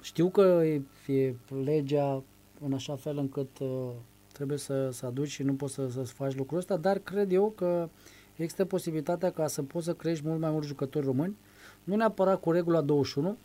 știu 0.00 0.28
că 0.28 0.62
e, 0.64 0.82
e 1.12 1.34
legea 1.64 2.22
în 2.60 2.72
așa 2.72 2.96
fel 2.96 3.18
încât 3.18 3.58
uh, 3.58 3.90
trebuie 4.32 4.58
să, 4.58 4.90
să 4.92 5.06
aduci 5.06 5.28
și 5.28 5.42
nu 5.42 5.54
poți 5.54 5.74
să, 5.74 5.88
să 5.90 6.00
faci 6.00 6.34
lucrul 6.34 6.58
ăsta, 6.58 6.76
dar 6.76 6.98
cred 6.98 7.32
eu 7.32 7.52
că 7.56 7.88
există 8.36 8.64
posibilitatea 8.64 9.30
ca 9.30 9.46
să 9.46 9.62
poți 9.62 9.84
să 9.84 9.94
crești 9.94 10.26
mult 10.26 10.40
mai 10.40 10.50
mulți 10.50 10.66
jucători 10.66 11.04
români, 11.04 11.36
nu 11.84 11.96
neapărat 11.96 12.40
cu 12.40 12.50
regula 12.50 12.80
21, 12.80 13.36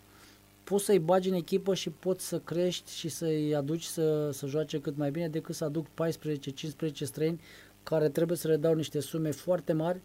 poți 0.64 0.86
să-i 0.86 1.00
bagi 1.00 1.30
în 1.30 1.36
echipă 1.36 1.74
și 1.74 1.90
poți 1.90 2.28
să 2.28 2.40
crești 2.40 2.92
și 2.92 3.10
să-i 3.10 3.56
aduci 3.56 3.84
să, 3.84 4.30
să 4.32 4.48
joace 4.48 4.80
cât 4.80 4.98
mai 4.98 5.12
bine 5.12 5.28
decât 5.28 5.56
să 5.56 5.64
aduc 5.64 5.86
14-15 5.88 6.92
străini 6.94 7.42
care 7.84 8.10
trebuie 8.10 8.38
să 8.38 8.48
le 8.48 8.58
dau 8.58 8.74
niște 8.74 9.00
sume 9.00 9.32
foarte 9.32 9.74
mari 9.74 10.02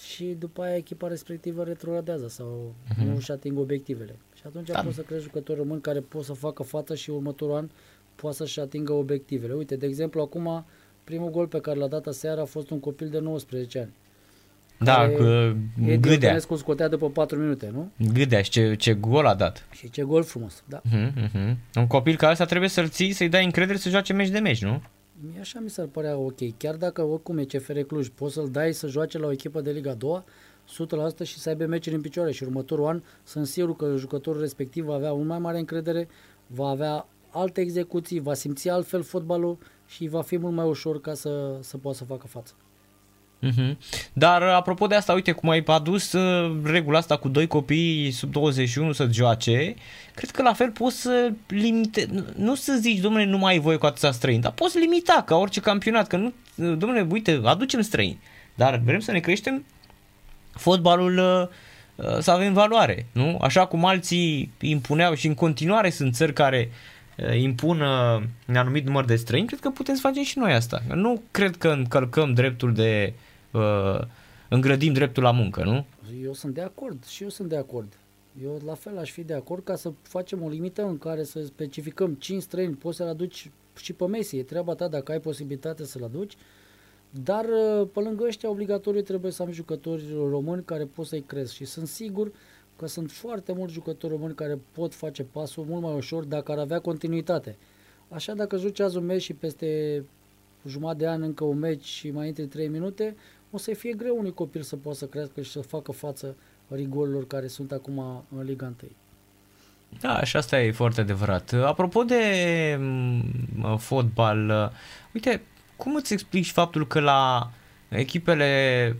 și 0.00 0.24
după 0.24 0.62
aia 0.62 0.76
echipa 0.76 1.08
respectivă 1.08 1.64
retrogradează 1.64 2.28
sau 2.28 2.74
uh-huh. 2.84 3.04
nu 3.04 3.14
își 3.14 3.30
ating 3.30 3.58
obiectivele. 3.58 4.16
Și 4.34 4.42
atunci 4.46 4.68
da. 4.68 4.80
poți 4.80 4.94
să 4.94 5.02
crezi 5.02 5.22
jucători 5.22 5.58
români 5.58 5.80
care 5.80 6.00
pot 6.00 6.24
să 6.24 6.32
facă 6.32 6.62
față 6.62 6.94
și 6.94 7.10
următorul 7.10 7.54
an 7.54 7.68
poate 8.14 8.36
să-și 8.36 8.60
atingă 8.60 8.92
obiectivele. 8.92 9.52
Uite, 9.52 9.76
de 9.76 9.86
exemplu, 9.86 10.20
acum 10.20 10.64
primul 11.04 11.30
gol 11.30 11.46
pe 11.46 11.60
care 11.60 11.78
l-a 11.78 11.88
dat 11.88 12.06
aseară 12.06 12.40
a 12.40 12.44
fost 12.44 12.70
un 12.70 12.80
copil 12.80 13.08
de 13.08 13.18
19 13.18 13.78
ani. 13.78 13.92
Da, 14.80 15.08
cu 15.08 15.22
Gâdea. 16.00 16.34
Edi 16.34 16.56
scotea 16.56 16.88
după 16.88 17.10
4 17.10 17.38
minute, 17.38 17.70
nu? 17.72 17.90
Gâdea 18.12 18.42
și 18.42 18.50
ce, 18.50 18.74
ce 18.74 18.94
gol 18.94 19.26
a 19.26 19.34
dat. 19.34 19.66
Și 19.70 19.90
ce 19.90 20.02
gol 20.02 20.22
frumos, 20.22 20.62
da. 20.68 20.80
Uh-huh, 20.80 21.12
uh-huh. 21.12 21.54
Un 21.74 21.86
copil 21.86 22.16
ca 22.16 22.30
ăsta 22.30 22.44
trebuie 22.44 22.68
să-l 22.68 22.88
ții, 22.88 23.12
să-i 23.12 23.28
dai 23.28 23.44
încredere 23.44 23.78
să 23.78 23.88
joace 23.88 24.12
meci 24.12 24.28
de 24.28 24.38
meci, 24.38 24.62
nu? 24.62 24.82
Mie 25.20 25.40
așa 25.40 25.60
mi 25.60 25.70
s-ar 25.70 25.86
părea 25.86 26.16
ok. 26.16 26.56
Chiar 26.56 26.76
dacă 26.76 27.02
oricum 27.02 27.38
e 27.38 27.44
CFR 27.44 27.78
Cluj, 27.78 28.08
poți 28.08 28.34
să-l 28.34 28.50
dai 28.50 28.72
să 28.72 28.86
joace 28.86 29.18
la 29.18 29.26
o 29.26 29.30
echipă 29.30 29.60
de 29.60 29.70
Liga 29.70 29.94
2, 29.94 30.24
100% 31.22 31.22
și 31.22 31.38
să 31.38 31.48
aibă 31.48 31.66
meciuri 31.66 31.94
în 31.94 32.00
picioare 32.00 32.32
și 32.32 32.42
următorul 32.42 32.86
an 32.86 33.02
sunt 33.24 33.46
sigur 33.46 33.76
că 33.76 33.94
jucătorul 33.96 34.40
respectiv 34.40 34.84
va 34.84 34.94
avea 34.94 35.12
un 35.12 35.26
mai 35.26 35.38
mare 35.38 35.58
încredere, 35.58 36.08
va 36.46 36.68
avea 36.68 37.06
alte 37.30 37.60
execuții, 37.60 38.20
va 38.20 38.34
simți 38.34 38.68
altfel 38.68 39.02
fotbalul 39.02 39.58
și 39.86 40.08
va 40.08 40.22
fi 40.22 40.38
mult 40.38 40.54
mai 40.54 40.68
ușor 40.68 41.00
ca 41.00 41.14
să, 41.14 41.58
să 41.60 41.76
poată 41.76 41.98
să 41.98 42.04
facă 42.04 42.26
față. 42.26 42.54
Uh-huh. 43.46 43.76
Dar 44.12 44.42
apropo 44.42 44.86
de 44.86 44.94
asta, 44.94 45.12
uite 45.12 45.32
cum 45.32 45.48
ai 45.48 45.62
adus 45.66 46.12
uh, 46.12 46.56
regula 46.64 46.98
asta 46.98 47.16
cu 47.16 47.28
doi 47.28 47.46
copii 47.46 48.10
sub 48.10 48.32
21 48.32 48.92
să 48.92 49.08
joace, 49.12 49.74
cred 50.14 50.30
că 50.30 50.42
la 50.42 50.52
fel 50.52 50.70
poți 50.70 51.00
să 51.00 51.32
limite, 51.46 52.08
nu 52.36 52.54
să 52.54 52.76
zici, 52.80 52.98
domnule, 52.98 53.24
nu 53.24 53.38
mai 53.38 53.52
ai 53.52 53.58
voie 53.58 53.76
cu 53.76 53.86
atâția 53.86 54.10
străini, 54.10 54.42
dar 54.42 54.52
poți 54.52 54.78
limita 54.78 55.22
ca 55.26 55.36
orice 55.36 55.60
campionat, 55.60 56.06
că 56.06 56.16
nu, 56.16 56.32
domnule, 56.54 57.06
uite, 57.10 57.40
aducem 57.44 57.80
străini, 57.80 58.20
dar 58.54 58.80
vrem 58.84 59.00
să 59.00 59.12
ne 59.12 59.20
creștem 59.20 59.64
fotbalul 60.52 61.18
uh, 61.18 62.06
uh, 62.06 62.18
să 62.18 62.30
avem 62.30 62.52
valoare, 62.52 63.06
nu? 63.12 63.38
Așa 63.40 63.66
cum 63.66 63.84
alții 63.84 64.52
impuneau 64.60 65.14
și 65.14 65.26
în 65.26 65.34
continuare 65.34 65.90
sunt 65.90 66.14
țări 66.14 66.32
care 66.32 66.70
uh, 67.16 67.40
impun 67.40 67.80
un 68.48 68.56
anumit 68.56 68.84
număr 68.84 69.04
de 69.04 69.16
străini, 69.16 69.46
cred 69.46 69.60
că 69.60 69.70
putem 69.70 69.94
să 69.94 70.00
facem 70.00 70.22
și 70.22 70.38
noi 70.38 70.52
asta. 70.52 70.82
Nu 70.94 71.22
cred 71.30 71.56
că 71.56 71.68
încălcăm 71.68 72.34
dreptul 72.34 72.74
de 72.74 73.12
uh, 73.14 73.26
îngrădim 74.48 74.92
dreptul 74.92 75.22
la 75.22 75.30
muncă, 75.30 75.64
nu? 75.64 75.84
Eu 76.22 76.32
sunt 76.32 76.54
de 76.54 76.60
acord 76.60 77.04
și 77.04 77.22
eu 77.22 77.28
sunt 77.28 77.48
de 77.48 77.56
acord. 77.56 77.92
Eu 78.42 78.60
la 78.66 78.74
fel 78.74 78.98
aș 78.98 79.10
fi 79.10 79.22
de 79.22 79.34
acord 79.34 79.64
ca 79.64 79.76
să 79.76 79.92
facem 80.02 80.42
o 80.42 80.48
limită 80.48 80.82
în 80.82 80.98
care 80.98 81.24
să 81.24 81.44
specificăm 81.44 82.14
5 82.14 82.42
străini, 82.42 82.74
poți 82.74 82.96
să-l 82.96 83.08
aduci 83.08 83.50
și 83.76 83.92
pe 83.92 84.06
Messi, 84.06 84.36
e 84.36 84.42
treaba 84.42 84.74
ta 84.74 84.88
dacă 84.88 85.12
ai 85.12 85.20
posibilitate 85.20 85.84
să-l 85.84 86.04
aduci, 86.04 86.36
dar 87.10 87.44
uh, 87.44 87.88
pe 87.92 88.00
lângă 88.00 88.24
ăștia 88.24 88.50
obligatoriu 88.50 89.00
trebuie 89.00 89.32
să 89.32 89.42
am 89.42 89.50
jucători 89.50 90.02
români 90.30 90.64
care 90.64 90.84
pot 90.84 91.06
să-i 91.06 91.22
cresc 91.26 91.52
și 91.52 91.64
sunt 91.64 91.86
sigur 91.86 92.32
că 92.76 92.86
sunt 92.86 93.10
foarte 93.10 93.52
mulți 93.52 93.72
jucători 93.72 94.12
români 94.12 94.34
care 94.34 94.58
pot 94.72 94.94
face 94.94 95.22
pasul 95.22 95.64
mult 95.64 95.82
mai 95.82 95.94
ușor 95.94 96.24
dacă 96.24 96.52
ar 96.52 96.58
avea 96.58 96.78
continuitate. 96.78 97.56
Așa 98.08 98.34
dacă 98.34 98.56
joci 98.56 98.80
azi 98.80 98.96
un 98.96 99.04
meci 99.04 99.22
și 99.22 99.32
peste 99.32 100.04
jumătate 100.66 100.98
de 100.98 101.08
an 101.08 101.22
încă 101.22 101.44
un 101.44 101.58
meci 101.58 101.84
și 101.84 102.10
mai 102.10 102.26
intri 102.26 102.46
3 102.46 102.68
minute, 102.68 103.16
o 103.50 103.58
să 103.58 103.74
fie 103.74 103.92
greu 103.92 104.18
unui 104.18 104.32
copil 104.34 104.62
să 104.62 104.76
poată 104.76 104.98
să 104.98 105.06
crească 105.06 105.40
și 105.40 105.50
să 105.50 105.60
facă 105.60 105.92
față 105.92 106.36
rigorilor 106.68 107.26
care 107.26 107.46
sunt 107.46 107.72
acum 107.72 108.24
în 108.36 108.44
Liga 108.44 108.72
1. 108.82 108.90
Da, 110.00 110.24
și 110.24 110.36
asta 110.36 110.60
e 110.60 110.72
foarte 110.72 111.00
adevărat. 111.00 111.52
Apropo 111.52 112.02
de 112.02 112.76
mm, 112.80 113.76
fotbal, 113.78 114.72
uite, 115.14 115.42
cum 115.76 115.94
îți 115.94 116.12
explici 116.12 116.50
faptul 116.50 116.86
că 116.86 117.00
la 117.00 117.50
echipele, 117.88 118.96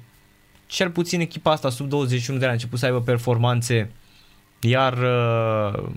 cel 0.66 0.90
puțin 0.90 1.20
echipa 1.20 1.50
asta 1.50 1.70
sub 1.70 1.88
21 1.88 2.38
de 2.38 2.44
ani 2.44 2.52
a 2.52 2.56
început 2.56 2.78
să 2.78 2.84
aibă 2.84 3.00
performanțe, 3.00 3.90
iar 4.60 4.98
uh, 4.98 5.88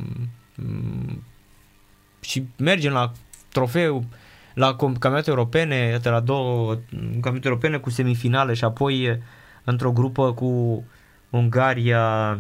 și 2.19 2.45
mergem 2.57 2.91
la 2.91 3.11
trofeu, 3.49 4.05
la 4.53 4.75
campionate 4.75 5.29
europene, 5.29 5.99
la 6.03 6.19
două 6.19 6.77
campionate 7.11 7.47
europene 7.47 7.77
cu 7.77 7.89
semifinale 7.89 8.53
și 8.53 8.63
apoi 8.63 9.21
într-o 9.63 9.91
grupă 9.91 10.33
cu 10.33 10.83
Ungaria, 11.29 12.39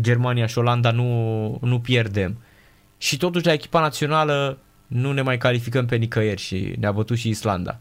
Germania 0.00 0.46
și 0.46 0.58
Olanda 0.58 0.90
nu, 0.90 1.58
nu 1.60 1.80
pierdem. 1.80 2.36
Și 2.98 3.16
totuși 3.16 3.46
la 3.46 3.52
echipa 3.52 3.80
națională 3.80 4.58
nu 4.86 5.12
ne 5.12 5.22
mai 5.22 5.38
calificăm 5.38 5.86
pe 5.86 5.96
nicăieri 5.96 6.40
și 6.40 6.74
ne-a 6.78 6.92
bătut 6.92 7.16
și 7.16 7.28
Islanda, 7.28 7.78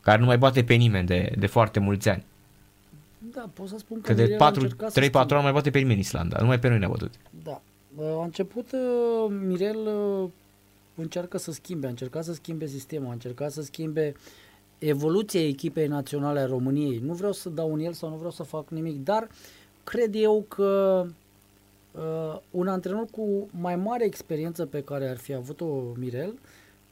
care 0.00 0.18
nu 0.20 0.26
mai 0.26 0.38
bate 0.38 0.64
pe 0.64 0.74
nimeni 0.74 1.06
de, 1.06 1.32
de 1.38 1.46
foarte 1.46 1.80
mulți 1.80 2.08
ani. 2.08 2.24
Da, 3.18 3.50
pot 3.54 3.68
să 3.68 3.78
spun 3.78 4.00
că, 4.00 4.12
că 4.12 4.26
de 5.00 5.08
3-4 5.10 5.12
ani 5.12 5.26
nu 5.30 5.42
mai 5.42 5.52
bate 5.52 5.70
pe 5.70 5.78
nimeni 5.78 6.00
Islanda, 6.00 6.38
numai 6.40 6.58
pe 6.58 6.68
noi 6.68 6.78
ne-a 6.78 6.88
bătut. 6.88 7.14
Da. 7.44 7.60
A 8.20 8.24
început 8.24 8.72
uh, 8.72 9.32
Mirel 9.46 9.76
uh, 9.76 10.28
încearcă 11.00 11.38
să 11.38 11.52
schimbe, 11.52 11.86
a 11.86 11.90
încercat 11.90 12.24
să 12.24 12.32
schimbe 12.32 12.66
sistemul, 12.66 13.08
a 13.08 13.12
încercat 13.12 13.52
să 13.52 13.62
schimbe 13.62 14.14
evoluția 14.78 15.46
echipei 15.46 15.86
naționale 15.86 16.40
a 16.40 16.46
României. 16.46 16.98
Nu 16.98 17.12
vreau 17.12 17.32
să 17.32 17.48
dau 17.48 17.72
un 17.72 17.78
el 17.78 17.92
sau 17.92 18.08
nu 18.08 18.16
vreau 18.16 18.30
să 18.30 18.42
fac 18.42 18.68
nimic, 18.70 19.04
dar 19.04 19.28
cred 19.84 20.14
eu 20.14 20.44
că 20.48 21.04
uh, 21.92 22.40
un 22.50 22.68
antrenor 22.68 23.06
cu 23.10 23.48
mai 23.60 23.76
mare 23.76 24.04
experiență 24.04 24.66
pe 24.66 24.82
care 24.82 25.08
ar 25.08 25.16
fi 25.16 25.34
avut-o 25.34 25.92
Mirel, 25.96 26.38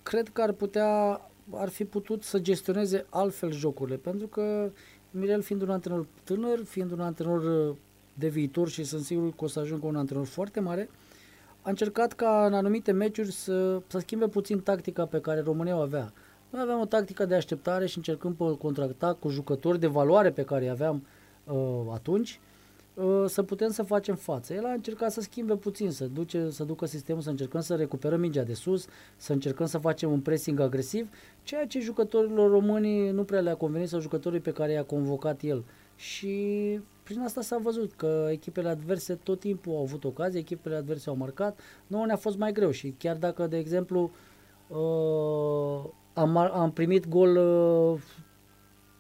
cred 0.03 0.29
că 0.29 0.43
ar 0.43 0.53
putea, 0.53 1.21
ar 1.51 1.69
fi 1.69 1.85
putut 1.85 2.23
să 2.23 2.39
gestioneze 2.39 3.07
altfel 3.09 3.53
jocurile, 3.53 3.97
pentru 3.97 4.27
că 4.27 4.71
Mirel 5.11 5.43
fiind 5.43 5.63
un 5.63 5.71
antrenor 5.71 6.07
tânăr, 6.25 6.65
fiind 6.65 6.93
un 6.93 7.01
antrenor 7.01 7.69
uh, 7.69 7.77
de 8.15 8.29
viitor 8.29 8.69
și 8.69 8.85
sunt 8.85 9.05
sigur 9.05 9.35
că 9.35 9.45
o 9.45 9.47
să 9.47 9.61
ajungă 9.61 9.87
un 9.87 9.97
antrenor 9.97 10.27
foarte 10.27 10.61
mare, 10.61 10.89
a 11.67 11.71
încercat 11.71 12.13
ca 12.13 12.47
în 12.47 12.55
anumite 12.55 12.93
meciuri 12.93 13.33
să, 13.33 13.81
să 13.87 13.99
schimbe 13.99 14.29
puțin 14.29 14.61
tactica 14.61 15.07
pe 15.07 15.21
care 15.21 15.41
România 15.41 15.77
o 15.77 15.81
avea. 15.81 16.13
Noi 16.51 16.63
aveam 16.63 16.81
o 16.81 16.85
tactică 16.85 17.25
de 17.25 17.35
așteptare 17.35 17.87
și 17.87 17.97
încercând 17.97 18.35
pe 18.35 18.57
contraatac 18.59 19.19
cu 19.19 19.29
jucători 19.29 19.81
de 19.81 19.87
valoare 19.87 20.31
pe 20.31 20.45
care 20.45 20.65
îi 20.65 20.71
aveam 20.71 21.07
uh, 21.45 21.93
atunci, 21.93 22.41
Uh, 22.97 23.25
să 23.27 23.43
putem 23.43 23.71
să 23.71 23.83
facem 23.83 24.15
față. 24.15 24.55
El 24.55 24.65
a 24.65 24.73
încercat 24.73 25.13
să 25.13 25.21
schimbe 25.21 25.57
puțin, 25.57 25.91
să, 25.91 26.05
duce, 26.05 26.51
să 26.51 26.65
ducă 26.65 26.87
sistemul, 26.87 27.23
să 27.23 27.31
încercăm 27.31 27.61
să 27.61 27.75
recuperăm 27.75 28.21
mingea 28.21 28.43
de 28.43 28.55
sus, 28.55 28.87
să 29.17 29.33
încercăm 29.33 29.67
să 29.67 29.79
facem 29.79 30.13
un 30.13 30.21
pressing 30.21 30.61
agresiv, 30.61 31.09
ceea 31.43 31.67
ce 31.67 31.81
jucătorilor 31.81 32.51
români 32.51 33.11
nu 33.11 33.25
prea 33.25 33.41
le-a 33.41 33.55
convenit 33.55 33.89
sau 33.89 34.01
jucătorii 34.01 34.41
pe 34.41 34.53
care 34.53 34.73
i-a 34.73 34.85
convocat 34.85 35.43
el. 35.43 35.65
Și 35.97 36.81
prin 37.07 37.21
asta 37.21 37.41
s-a 37.41 37.59
văzut 37.59 37.93
că 37.93 38.29
echipele 38.31 38.69
adverse 38.69 39.15
tot 39.15 39.41
timpul 39.41 39.73
au 39.73 39.83
avut 39.83 40.05
ocazie, 40.05 40.41
echipele 40.41 40.75
adverse 40.75 41.09
au 41.09 41.17
marcat, 41.17 41.61
nouă 41.87 42.07
ne-a 42.07 42.17
fost 42.17 42.39
mai 42.39 42.53
greu 42.53 42.71
și 42.71 42.95
chiar 42.99 43.17
dacă, 43.17 43.47
de 43.47 43.57
exemplu, 43.57 44.11
uh, 44.69 45.91
am, 46.13 46.37
am 46.37 46.73
primit 46.73 47.09
gol, 47.09 47.37
uh, 47.37 48.01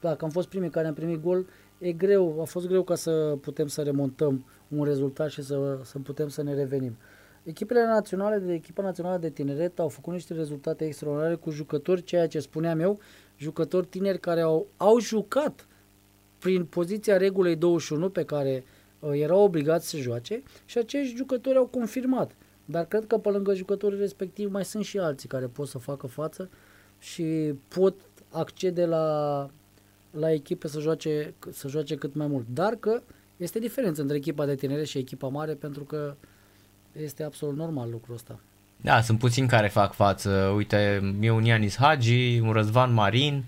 dacă 0.00 0.24
am 0.24 0.30
fost 0.30 0.48
primii 0.48 0.70
care 0.70 0.86
am 0.86 0.94
primit 0.94 1.22
gol, 1.22 1.46
e 1.78 1.92
greu, 1.92 2.40
a 2.40 2.44
fost 2.44 2.66
greu 2.66 2.82
ca 2.82 2.94
să 2.94 3.36
putem 3.40 3.66
să 3.66 3.82
remontăm 3.82 4.44
un 4.68 4.84
rezultat 4.84 5.30
și 5.30 5.42
să, 5.42 5.78
să 5.82 5.98
putem 5.98 6.28
să 6.28 6.42
ne 6.42 6.54
revenim. 6.54 6.96
Echipele 7.42 7.84
naționale 7.84 8.38
de 8.38 8.52
echipa 8.52 8.82
națională 8.82 9.18
de 9.18 9.30
tineret 9.30 9.78
au 9.78 9.88
făcut 9.88 10.12
niște 10.12 10.34
rezultate 10.34 10.84
extraordinare 10.84 11.34
cu 11.34 11.50
jucători, 11.50 12.02
ceea 12.02 12.28
ce 12.28 12.40
spuneam 12.40 12.80
eu, 12.80 12.98
jucători 13.36 13.86
tineri 13.86 14.18
care 14.18 14.40
au, 14.40 14.66
au 14.76 15.00
jucat 15.00 15.66
prin 16.46 16.64
poziția 16.64 17.16
regulei 17.16 17.56
21 17.56 18.08
pe 18.08 18.24
care 18.24 18.64
uh, 18.98 19.10
erau 19.12 19.40
obligați 19.40 19.88
să 19.88 19.96
joace 19.96 20.42
și 20.64 20.78
acești 20.78 21.16
jucători 21.16 21.56
au 21.56 21.66
confirmat. 21.66 22.30
Dar 22.64 22.84
cred 22.84 23.06
că 23.06 23.18
pe 23.18 23.28
lângă 23.28 23.54
jucătorii 23.54 23.98
respectivi 23.98 24.50
mai 24.50 24.64
sunt 24.64 24.84
și 24.84 24.98
alții 24.98 25.28
care 25.28 25.46
pot 25.46 25.68
să 25.68 25.78
facă 25.78 26.06
față 26.06 26.50
și 26.98 27.54
pot 27.68 27.94
accede 28.30 28.84
la 28.84 29.48
la 30.10 30.32
echipe 30.32 30.68
să 30.68 30.80
joace, 30.80 31.34
să 31.50 31.68
joace 31.68 31.94
cât 31.94 32.14
mai 32.14 32.26
mult. 32.26 32.46
Dar 32.48 32.74
că 32.74 33.02
este 33.36 33.58
diferență 33.58 34.00
între 34.00 34.16
echipa 34.16 34.46
de 34.46 34.54
tinere 34.54 34.84
și 34.84 34.98
echipa 34.98 35.28
mare 35.28 35.52
pentru 35.52 35.84
că 35.84 36.16
este 36.92 37.22
absolut 37.22 37.56
normal 37.56 37.90
lucrul 37.90 38.14
ăsta. 38.14 38.40
Da, 38.76 39.00
sunt 39.00 39.18
puțini 39.18 39.48
care 39.48 39.68
fac 39.68 39.94
față. 39.94 40.52
Uite, 40.56 41.00
e 41.20 41.30
un 41.30 41.44
Ianis 41.44 41.76
Hagi, 41.76 42.38
un 42.38 42.52
Răzvan 42.52 42.92
Marin, 42.92 43.44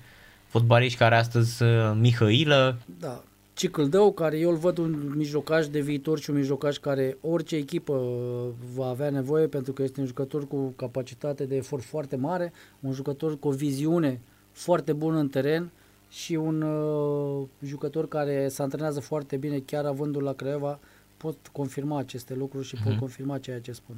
fotbaliști 0.48 0.98
care 0.98 1.16
astăzi 1.16 1.62
uh, 1.62 1.92
Mihailă. 1.94 2.78
Da, 2.98 3.22
Cicâldău, 3.58 4.12
care 4.12 4.38
eu 4.38 4.50
îl 4.50 4.56
văd 4.56 4.78
un 4.78 5.12
mijlocaș 5.16 5.66
de 5.66 5.80
viitor 5.80 6.18
și 6.18 6.30
un 6.30 6.37
mijlocaș 6.37 6.76
care 6.76 7.16
orice 7.20 7.56
echipă 7.56 7.92
uh, 7.92 8.48
va 8.74 8.87
avea 8.87 9.11
nevoie 9.11 9.46
pentru 9.46 9.72
că 9.72 9.82
este 9.82 10.00
un 10.00 10.06
jucător 10.06 10.48
cu 10.48 10.72
capacitate 10.76 11.44
de 11.44 11.56
efort 11.56 11.84
foarte 11.84 12.16
mare, 12.16 12.52
un 12.80 12.92
jucător 12.92 13.38
cu 13.38 13.48
o 13.48 13.50
viziune 13.50 14.20
foarte 14.52 14.92
bună 14.92 15.18
în 15.18 15.28
teren 15.28 15.70
și 16.11 16.34
un 16.34 16.62
uh, 16.62 17.46
jucător 17.62 18.08
care 18.08 18.48
se 18.48 18.62
antrenează 18.62 19.00
foarte 19.00 19.37
bine, 19.37 19.58
chiar 19.58 19.84
avându-l 19.84 20.22
la 20.22 20.32
Craiova, 20.32 20.78
pot 21.16 21.37
confirma 21.52 21.98
aceste 21.98 22.34
lucruri 22.34 22.66
și 22.66 22.76
uh-huh. 22.76 22.82
pot 22.82 22.90
mhm. 22.90 23.00
confirma 23.00 23.38
ceea 23.38 23.61
ce 23.61 23.72
spun. 23.72 23.96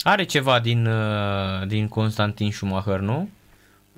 Are 0.00 0.24
ceva 0.24 0.60
din, 0.60 0.86
uh, 0.86 1.66
din 1.66 1.88
Constantin 1.88 2.50
Schumacher, 2.50 3.00
nu? 3.00 3.28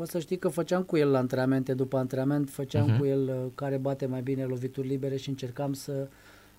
Vă 0.00 0.06
să 0.06 0.18
știi 0.18 0.38
că 0.38 0.48
făceam 0.48 0.82
cu 0.82 0.96
el 0.96 1.10
la 1.10 1.18
antrenamente, 1.18 1.74
după 1.74 1.96
antrenament 1.96 2.50
făceam 2.50 2.94
uh-huh. 2.94 2.98
cu 2.98 3.04
el 3.04 3.28
uh, 3.28 3.50
care 3.54 3.76
bate 3.76 4.06
mai 4.06 4.22
bine 4.22 4.44
lovituri 4.44 4.86
libere 4.86 5.16
și 5.16 5.28
încercam 5.28 5.72
să, 5.72 6.08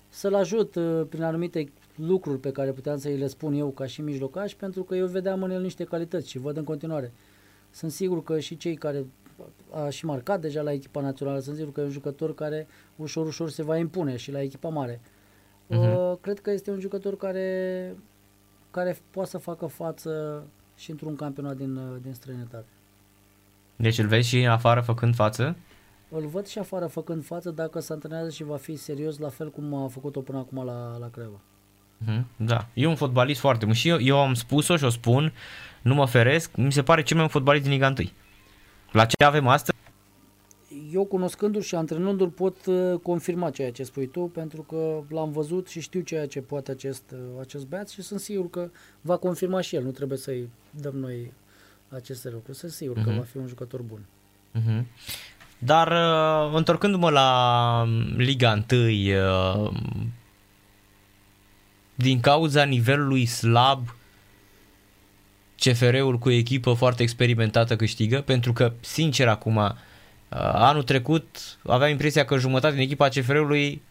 să-l 0.08 0.34
ajut 0.34 0.74
uh, 0.74 1.02
prin 1.08 1.22
anumite 1.22 1.72
lucruri 1.96 2.38
pe 2.38 2.52
care 2.52 2.72
puteam 2.72 2.98
să 2.98 3.08
îi 3.08 3.16
le 3.16 3.26
spun 3.26 3.52
eu 3.52 3.68
ca 3.68 3.86
și 3.86 4.00
mijlocaș, 4.00 4.54
pentru 4.54 4.82
că 4.82 4.94
eu 4.94 5.06
vedeam 5.06 5.42
în 5.42 5.50
el 5.50 5.62
niște 5.62 5.84
calități 5.84 6.28
și 6.28 6.38
văd 6.38 6.56
în 6.56 6.64
continuare. 6.64 7.12
Sunt 7.70 7.90
sigur 7.90 8.22
că 8.22 8.38
și 8.38 8.56
cei 8.56 8.74
care 8.74 9.06
a 9.70 9.88
și 9.88 10.04
marcat 10.04 10.40
deja 10.40 10.62
la 10.62 10.72
echipa 10.72 11.00
națională. 11.00 11.38
Sunt 11.38 11.56
sigur 11.56 11.72
că 11.72 11.80
e 11.80 11.84
un 11.84 11.90
jucător 11.90 12.34
care 12.34 12.66
ușor, 12.96 13.26
ușor 13.26 13.50
se 13.50 13.62
va 13.62 13.76
impune 13.76 14.16
și 14.16 14.30
la 14.30 14.40
echipa 14.40 14.68
mare. 14.68 15.00
Uh-huh. 15.00 15.96
Uh, 15.96 16.12
cred 16.20 16.40
că 16.40 16.50
este 16.50 16.70
un 16.70 16.80
jucător 16.80 17.16
care, 17.16 17.96
care 18.70 18.98
poate 19.10 19.30
să 19.30 19.38
facă 19.38 19.66
față 19.66 20.42
și 20.76 20.90
într-un 20.90 21.16
campionat 21.16 21.56
din, 21.56 21.76
uh, 21.76 21.96
din 22.02 22.14
străinătate. 22.14 22.66
Deci 23.82 23.98
îl 23.98 24.06
vezi 24.06 24.28
și 24.28 24.46
afară 24.46 24.80
făcând 24.80 25.14
față? 25.14 25.56
Îl 26.08 26.26
văd 26.26 26.46
și 26.46 26.58
afară 26.58 26.86
făcând 26.86 27.24
față 27.24 27.50
dacă 27.50 27.80
se 27.80 27.92
antrenează 27.92 28.30
și 28.30 28.42
va 28.42 28.56
fi 28.56 28.76
serios 28.76 29.18
la 29.18 29.28
fel 29.28 29.50
cum 29.50 29.74
a 29.74 29.88
făcut-o 29.88 30.20
până 30.20 30.38
acum 30.38 30.64
la, 30.64 30.96
la 30.98 31.08
Creva. 31.08 31.40
Uh-huh. 32.04 32.22
Da, 32.36 32.66
e 32.74 32.86
un 32.86 32.94
fotbalist 32.94 33.40
foarte 33.40 33.64
bun 33.64 33.74
și 33.74 33.88
eu, 33.88 34.00
eu 34.00 34.18
am 34.18 34.34
spus-o 34.34 34.76
și 34.76 34.84
o 34.84 34.88
spun, 34.88 35.32
nu 35.82 35.94
mă 35.94 36.06
feresc, 36.06 36.56
mi 36.56 36.72
se 36.72 36.82
pare 36.82 37.02
cel 37.02 37.16
mai 37.16 37.24
bun 37.24 37.34
fotbalist 37.34 37.62
din 37.62 37.72
Liga 37.72 37.86
1. 37.98 38.08
La 38.92 39.04
ce 39.04 39.24
avem 39.24 39.46
astăzi? 39.46 39.78
eu 40.92 41.04
cunoscându-l 41.04 41.60
și 41.60 41.74
antrenându-l 41.74 42.28
pot 42.28 42.66
uh, 42.66 42.98
confirma 43.02 43.50
ceea 43.50 43.72
ce 43.72 43.82
spui 43.82 44.06
tu, 44.06 44.20
pentru 44.20 44.62
că 44.62 45.02
l-am 45.08 45.32
văzut 45.32 45.68
și 45.68 45.80
știu 45.80 46.00
ceea 46.00 46.26
ce 46.26 46.40
poate 46.40 46.70
acest, 46.70 47.02
uh, 47.12 47.18
acest 47.40 47.66
băiat 47.66 47.88
și 47.88 48.02
sunt 48.02 48.20
sigur 48.20 48.50
că 48.50 48.70
va 49.00 49.16
confirma 49.16 49.60
și 49.60 49.76
el. 49.76 49.82
Nu 49.82 49.90
trebuie 49.90 50.18
să-i 50.18 50.48
dăm 50.70 50.96
noi 50.96 51.32
aceste 51.94 52.30
lucruri. 52.30 52.58
Sunt 52.58 52.70
sigur 52.70 52.98
uh-huh. 52.98 53.02
că 53.04 53.08
Mhm. 53.08 53.18
va 53.18 53.24
fi 53.30 53.36
un 53.36 53.46
jucător 53.46 53.82
bun. 53.82 54.00
Mhm. 54.52 54.86
Dar 55.58 55.88
uh, 55.88 56.54
întorcându-mă 56.56 57.10
la 57.10 57.84
Liga 58.16 58.64
1, 58.70 58.80
uh, 58.80 59.72
din 61.94 62.20
cauza 62.20 62.64
nivelului 62.64 63.26
slab, 63.26 63.94
CFR-ul 65.56 66.18
cu 66.18 66.28
o 66.28 66.32
echipă 66.32 66.72
foarte 66.72 67.02
experimentată 67.02 67.76
câștigă, 67.76 68.20
pentru 68.20 68.52
că, 68.52 68.72
sincer, 68.80 69.28
acum, 69.28 69.56
uh, 69.56 69.70
anul 70.52 70.82
trecut 70.82 71.58
aveam 71.66 71.90
impresia 71.90 72.24
că 72.24 72.38
jumătate 72.38 72.74
din 72.74 72.82
echipa 72.82 73.08
CFR-ului 73.08 73.82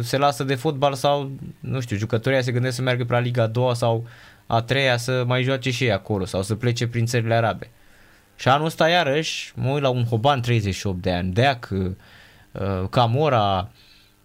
se 0.00 0.16
lasă 0.16 0.44
de 0.44 0.54
fotbal 0.54 0.94
sau, 0.94 1.30
nu 1.60 1.80
știu, 1.80 1.96
jucătorii 1.96 2.42
se 2.42 2.52
gândesc 2.52 2.76
să 2.76 2.82
meargă 2.82 3.04
pe 3.04 3.12
la 3.12 3.18
Liga 3.18 3.42
a 3.42 3.46
doua 3.46 3.74
sau 3.74 4.06
a 4.48 4.62
treia 4.62 4.96
să 4.96 5.24
mai 5.26 5.42
joace 5.42 5.70
și 5.70 5.84
ei 5.84 5.92
acolo 5.92 6.24
sau 6.24 6.42
să 6.42 6.54
plece 6.54 6.86
prin 6.88 7.06
țările 7.06 7.34
arabe. 7.34 7.70
Și 8.36 8.48
anul 8.48 8.66
ăsta 8.66 8.88
iarăși 8.88 9.52
mă 9.56 9.70
uit 9.70 9.82
la 9.82 9.88
un 9.88 10.04
Hoban 10.04 10.40
38 10.40 11.02
de 11.02 11.12
ani, 11.12 11.32
Deac, 11.32 11.68
uh, 11.72 12.88
Camora, 12.90 13.70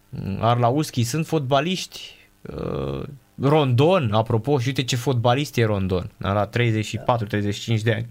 uh, 0.10 0.38
Arlauschi, 0.40 1.04
sunt 1.04 1.28
fotbaliști. 1.28 2.16
uh, 2.42 3.04
Rondon, 3.42 4.14
apropo, 4.14 4.60
și 4.60 4.68
uite 4.68 4.84
ce 4.84 4.96
fotbalist 4.96 5.58
e 5.58 5.66
Rondon, 5.66 6.12
la 6.18 6.50
34-35 6.50 7.82
de 7.84 7.94
ani. 7.94 8.08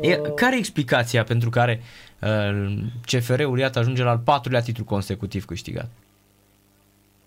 E, 0.00 0.16
Uh, 0.16 0.34
care 0.34 0.54
e 0.54 0.58
explicația 0.58 1.24
pentru 1.24 1.50
care 1.50 1.80
uh, 2.20 2.76
CFR-ul 3.06 3.58
iată 3.58 3.78
ajunge 3.78 4.02
la 4.02 4.10
al 4.10 4.18
patrulea 4.18 4.60
titlu 4.60 4.84
consecutiv 4.84 5.44
câștigat? 5.44 5.90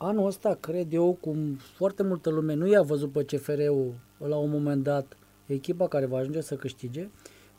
Anul 0.01 0.25
ăsta, 0.25 0.55
cred 0.55 0.93
eu, 0.93 1.13
cum 1.13 1.55
foarte 1.55 2.03
multă 2.03 2.29
lume 2.29 2.53
nu 2.53 2.67
i-a 2.67 2.81
văzut 2.81 3.11
pe 3.11 3.23
CFR-ul 3.23 3.93
la 4.17 4.37
un 4.37 4.49
moment 4.49 4.83
dat, 4.83 5.17
echipa 5.45 5.87
care 5.87 6.05
va 6.05 6.17
ajunge 6.17 6.41
să 6.41 6.55
câștige, 6.55 7.09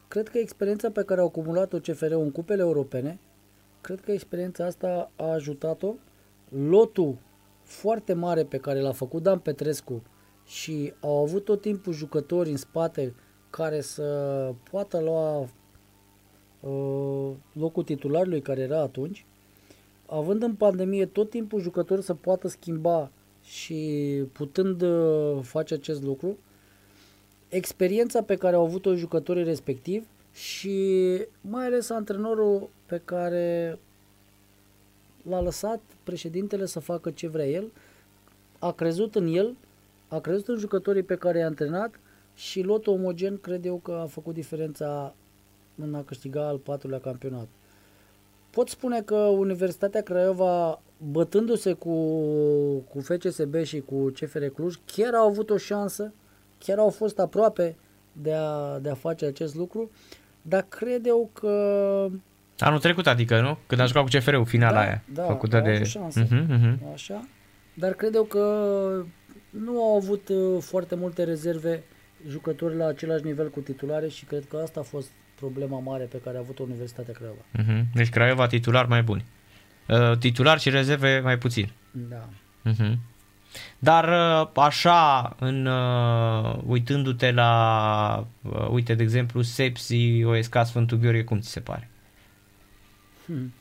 cred 0.08 0.28
că 0.28 0.38
experiența 0.38 0.90
pe 0.90 1.02
care 1.02 1.20
a 1.20 1.24
acumulat-o 1.24 1.78
CFR-ul 1.78 2.22
în 2.22 2.30
cupele 2.30 2.62
europene, 2.62 3.20
cred 3.80 4.00
că 4.00 4.12
experiența 4.12 4.64
asta 4.64 5.10
a 5.16 5.24
ajutat-o. 5.24 5.94
Lotul 6.48 7.18
foarte 7.62 8.12
mare 8.12 8.44
pe 8.44 8.58
care 8.58 8.80
l-a 8.80 8.92
făcut 8.92 9.22
Dan 9.22 9.38
Petrescu 9.38 10.02
și 10.46 10.92
au 11.00 11.22
avut 11.22 11.44
tot 11.44 11.60
timpul 11.60 11.92
jucători 11.92 12.50
în 12.50 12.56
spate 12.56 13.14
care 13.50 13.80
să 13.80 14.04
poată 14.70 15.00
lua 15.00 15.38
uh, 16.60 17.36
locul 17.52 17.82
titularului 17.82 18.40
care 18.40 18.60
era 18.60 18.80
atunci, 18.80 19.26
având 20.10 20.42
în 20.42 20.54
pandemie 20.54 21.06
tot 21.06 21.30
timpul 21.30 21.60
jucători 21.60 22.02
să 22.02 22.14
poată 22.14 22.48
schimba 22.48 23.10
și 23.42 24.22
putând 24.32 24.82
uh, 24.82 25.38
face 25.42 25.74
acest 25.74 26.02
lucru, 26.02 26.38
experiența 27.48 28.22
pe 28.22 28.36
care 28.36 28.56
au 28.56 28.64
avut-o 28.64 28.94
jucătorii 28.94 29.44
respectiv 29.44 30.06
și 30.32 30.98
mai 31.40 31.64
ales 31.64 31.90
antrenorul 31.90 32.68
pe 32.86 33.00
care 33.04 33.78
l-a 35.28 35.40
lăsat 35.40 35.80
președintele 36.02 36.66
să 36.66 36.80
facă 36.80 37.10
ce 37.10 37.28
vrea 37.28 37.46
el, 37.46 37.72
a 38.58 38.72
crezut 38.72 39.14
în 39.14 39.26
el, 39.26 39.56
a 40.08 40.18
crezut 40.18 40.48
în 40.48 40.58
jucătorii 40.58 41.02
pe 41.02 41.16
care 41.16 41.38
i-a 41.38 41.46
antrenat 41.46 42.00
și 42.34 42.62
lotul 42.62 42.92
omogen 42.92 43.38
cred 43.40 43.64
eu 43.64 43.76
că 43.76 43.92
a 43.92 44.06
făcut 44.06 44.34
diferența 44.34 45.14
în 45.76 45.94
a 45.94 46.02
câștiga 46.02 46.46
al 46.46 46.58
patrulea 46.58 47.00
campionat. 47.00 47.48
Pot 48.50 48.68
spune 48.68 49.00
că 49.00 49.14
Universitatea 49.14 50.00
Craiova, 50.02 50.82
bătându-se 51.10 51.72
cu, 51.72 51.94
cu 52.78 53.00
FCSB 53.00 53.62
și 53.62 53.80
cu 53.80 54.12
CFR 54.20 54.44
Cluj, 54.44 54.74
chiar 54.84 55.14
au 55.14 55.26
avut 55.26 55.50
o 55.50 55.56
șansă, 55.56 56.12
chiar 56.58 56.78
au 56.78 56.90
fost 56.90 57.18
aproape 57.18 57.76
de 58.12 58.32
a, 58.32 58.78
de 58.78 58.90
a 58.90 58.94
face 58.94 59.24
acest 59.26 59.54
lucru, 59.54 59.90
dar 60.42 60.66
cred 60.68 61.06
eu 61.06 61.30
că 61.32 62.08
Anul 62.58 62.78
trecut, 62.78 63.06
adică, 63.06 63.40
nu? 63.40 63.58
Când 63.66 63.80
a 63.80 63.84
jucat 63.84 64.02
cu 64.02 64.08
CFR-ul, 64.08 64.44
finala 64.44 64.72
Da, 64.74 64.80
aia. 64.80 65.02
da, 65.12 65.22
făcută 65.24 65.56
au 65.56 65.62
de... 65.62 65.70
avut 65.70 65.86
șanse. 65.86 66.28
Mhm, 66.30 66.52
mhm. 66.52 66.78
așa, 66.92 67.28
dar 67.74 67.92
cred 67.92 68.14
eu 68.14 68.24
că 68.24 68.40
nu 69.50 69.82
au 69.82 69.96
avut 69.96 70.28
uh, 70.28 70.62
foarte 70.62 70.94
multe 70.94 71.24
rezerve 71.24 71.82
jucători 72.28 72.76
la 72.76 72.86
același 72.86 73.24
nivel 73.24 73.50
cu 73.50 73.60
titulare 73.60 74.08
și 74.08 74.24
cred 74.24 74.44
că 74.48 74.56
asta 74.56 74.80
a 74.80 74.82
fost 74.82 75.10
problema 75.40 75.78
mare 75.78 76.04
pe 76.04 76.20
care 76.24 76.36
a 76.36 76.40
avut 76.40 76.58
Universitatea 76.58 77.14
Craiova. 77.14 77.44
Mhm. 77.52 77.84
Deci 77.94 78.08
Craiova 78.08 78.46
titular 78.46 78.86
mai 78.86 79.02
buni. 79.02 79.24
Uh, 79.88 80.18
titular 80.18 80.58
și 80.58 80.70
rezerve 80.70 81.20
mai 81.20 81.38
puțin. 81.38 81.70
Da. 81.90 82.28
Mhm. 82.62 82.98
Dar 83.78 84.08
uh, 84.08 84.48
așa, 84.54 85.36
în, 85.38 85.66
uh, 85.66 86.58
uitându-te 86.66 87.32
la, 87.32 88.26
uh, 88.42 88.68
uite, 88.70 88.94
de 88.94 89.02
exemplu, 89.02 89.42
Sepsi, 89.42 90.24
OSK 90.24 90.56
Sfântul 90.64 90.98
Gheorghe, 90.98 91.24
cum 91.24 91.40
ți 91.40 91.50
se 91.50 91.60
pare? 91.60 91.90
Hmm. 93.26 93.52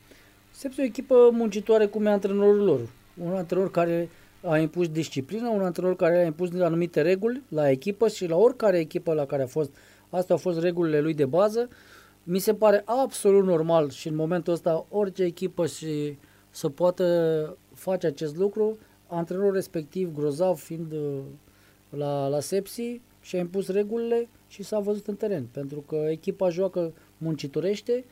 Seps 0.52 0.78
e 0.78 0.82
o 0.82 0.86
echipă 0.86 1.16
muncitoare 1.32 1.86
cum 1.86 2.06
e 2.06 2.10
antrenorul 2.10 2.64
lor. 2.64 2.80
Un 3.14 3.36
antrenor 3.36 3.72
care 3.72 4.10
a 4.48 4.58
impus 4.58 4.88
disciplină, 4.90 5.48
un 5.48 5.62
antrenor 5.62 5.96
care 5.96 6.22
a 6.22 6.26
impus 6.26 6.60
anumite 6.62 7.02
reguli 7.02 7.42
la 7.48 7.70
echipă 7.70 8.08
și 8.08 8.28
la 8.28 8.36
oricare 8.36 8.80
echipă 8.80 9.14
la 9.14 9.26
care 9.26 9.44
a 9.44 9.48
fost. 9.48 9.70
Astea 10.10 10.36
au 10.36 10.42
fost 10.42 10.60
regulile 10.60 11.02
lui 11.02 11.14
de 11.14 11.26
bază. 11.26 11.70
Mi 12.24 12.40
se 12.40 12.54
pare 12.54 12.82
absolut 12.86 13.46
normal 13.46 13.90
și 13.90 14.08
în 14.08 14.16
momentul 14.16 14.54
ăsta 14.54 14.86
orice 14.90 15.24
echipă 15.24 15.66
și 15.66 16.18
să 16.50 16.70
poată 16.70 17.58
face 17.74 18.08
acest 18.08 18.38
lucru. 18.38 18.78
Antrenorul 19.08 19.54
respectiv, 19.54 20.14
grozav 20.16 20.58
fiind 20.58 20.92
uh, 20.92 21.20
la, 21.90 22.28
la 22.28 22.40
Sepsi, 22.40 23.02
și-a 23.22 23.40
impus 23.40 23.68
regulile 23.68 24.28
și 24.48 24.64
s-a 24.64 24.80
văzut 24.80 25.08
în 25.08 25.16
teren. 25.16 25.48
Pentru 25.52 25.80
că 25.80 25.96
echipa 25.96 26.50
joacă 26.50 26.94
muncitorește, 27.18 28.06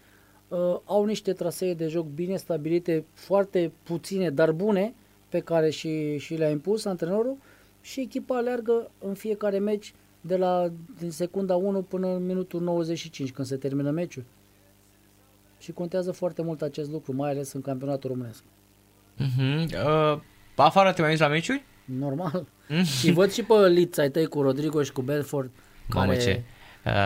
uh, 0.48 0.80
au 0.86 1.06
niște 1.06 1.34
trasee 1.34 1.74
de 1.74 1.88
joc 1.88 2.06
bine 2.06 2.36
stabilite, 2.36 3.06
foarte 3.14 3.72
puține, 3.84 4.30
dar 4.30 4.52
bune, 4.52 4.94
pe 5.30 5.40
care 5.40 5.70
și, 5.70 6.18
și 6.18 6.36
le-a 6.36 6.50
impus 6.50 6.86
antrenorul 6.86 7.38
și 7.82 8.00
echipa 8.00 8.38
aleargă 8.38 8.92
în 9.00 9.14
fiecare 9.14 9.60
meci 9.60 9.94
de 10.22 10.38
la 10.38 10.72
din 11.00 11.12
secunda 11.12 11.56
1 11.56 11.82
până 11.82 12.08
în 12.08 12.26
minutul 12.26 12.62
95 12.62 13.32
când 13.32 13.48
se 13.48 13.56
termină 13.56 13.90
meciul. 13.92 14.24
Și 15.60 15.72
contează 15.72 16.12
foarte 16.12 16.42
mult 16.42 16.62
acest 16.62 16.92
lucru, 16.92 17.14
mai 17.14 17.30
ales 17.30 17.54
în 17.54 17.62
campionatul 17.62 18.10
românesc. 18.10 18.44
Mhm. 19.18 19.62
Uh, 19.64 20.20
afară 20.56 20.92
te 20.94 21.02
mai 21.02 21.10
uiți 21.10 21.22
la 21.22 21.28
meciuri? 21.28 21.64
Normal. 21.86 22.48
și 23.00 23.12
văd 23.12 23.32
și 23.32 23.44
pe 23.44 23.68
liți 23.68 24.00
ai 24.00 24.10
tăi 24.10 24.26
cu 24.28 24.42
Rodrigo 24.42 24.84
și 24.84 24.92
cu 24.92 25.02
Belfort, 25.02 25.50
Mamă, 25.94 26.06
care 26.12 26.20
ce. 26.24 26.44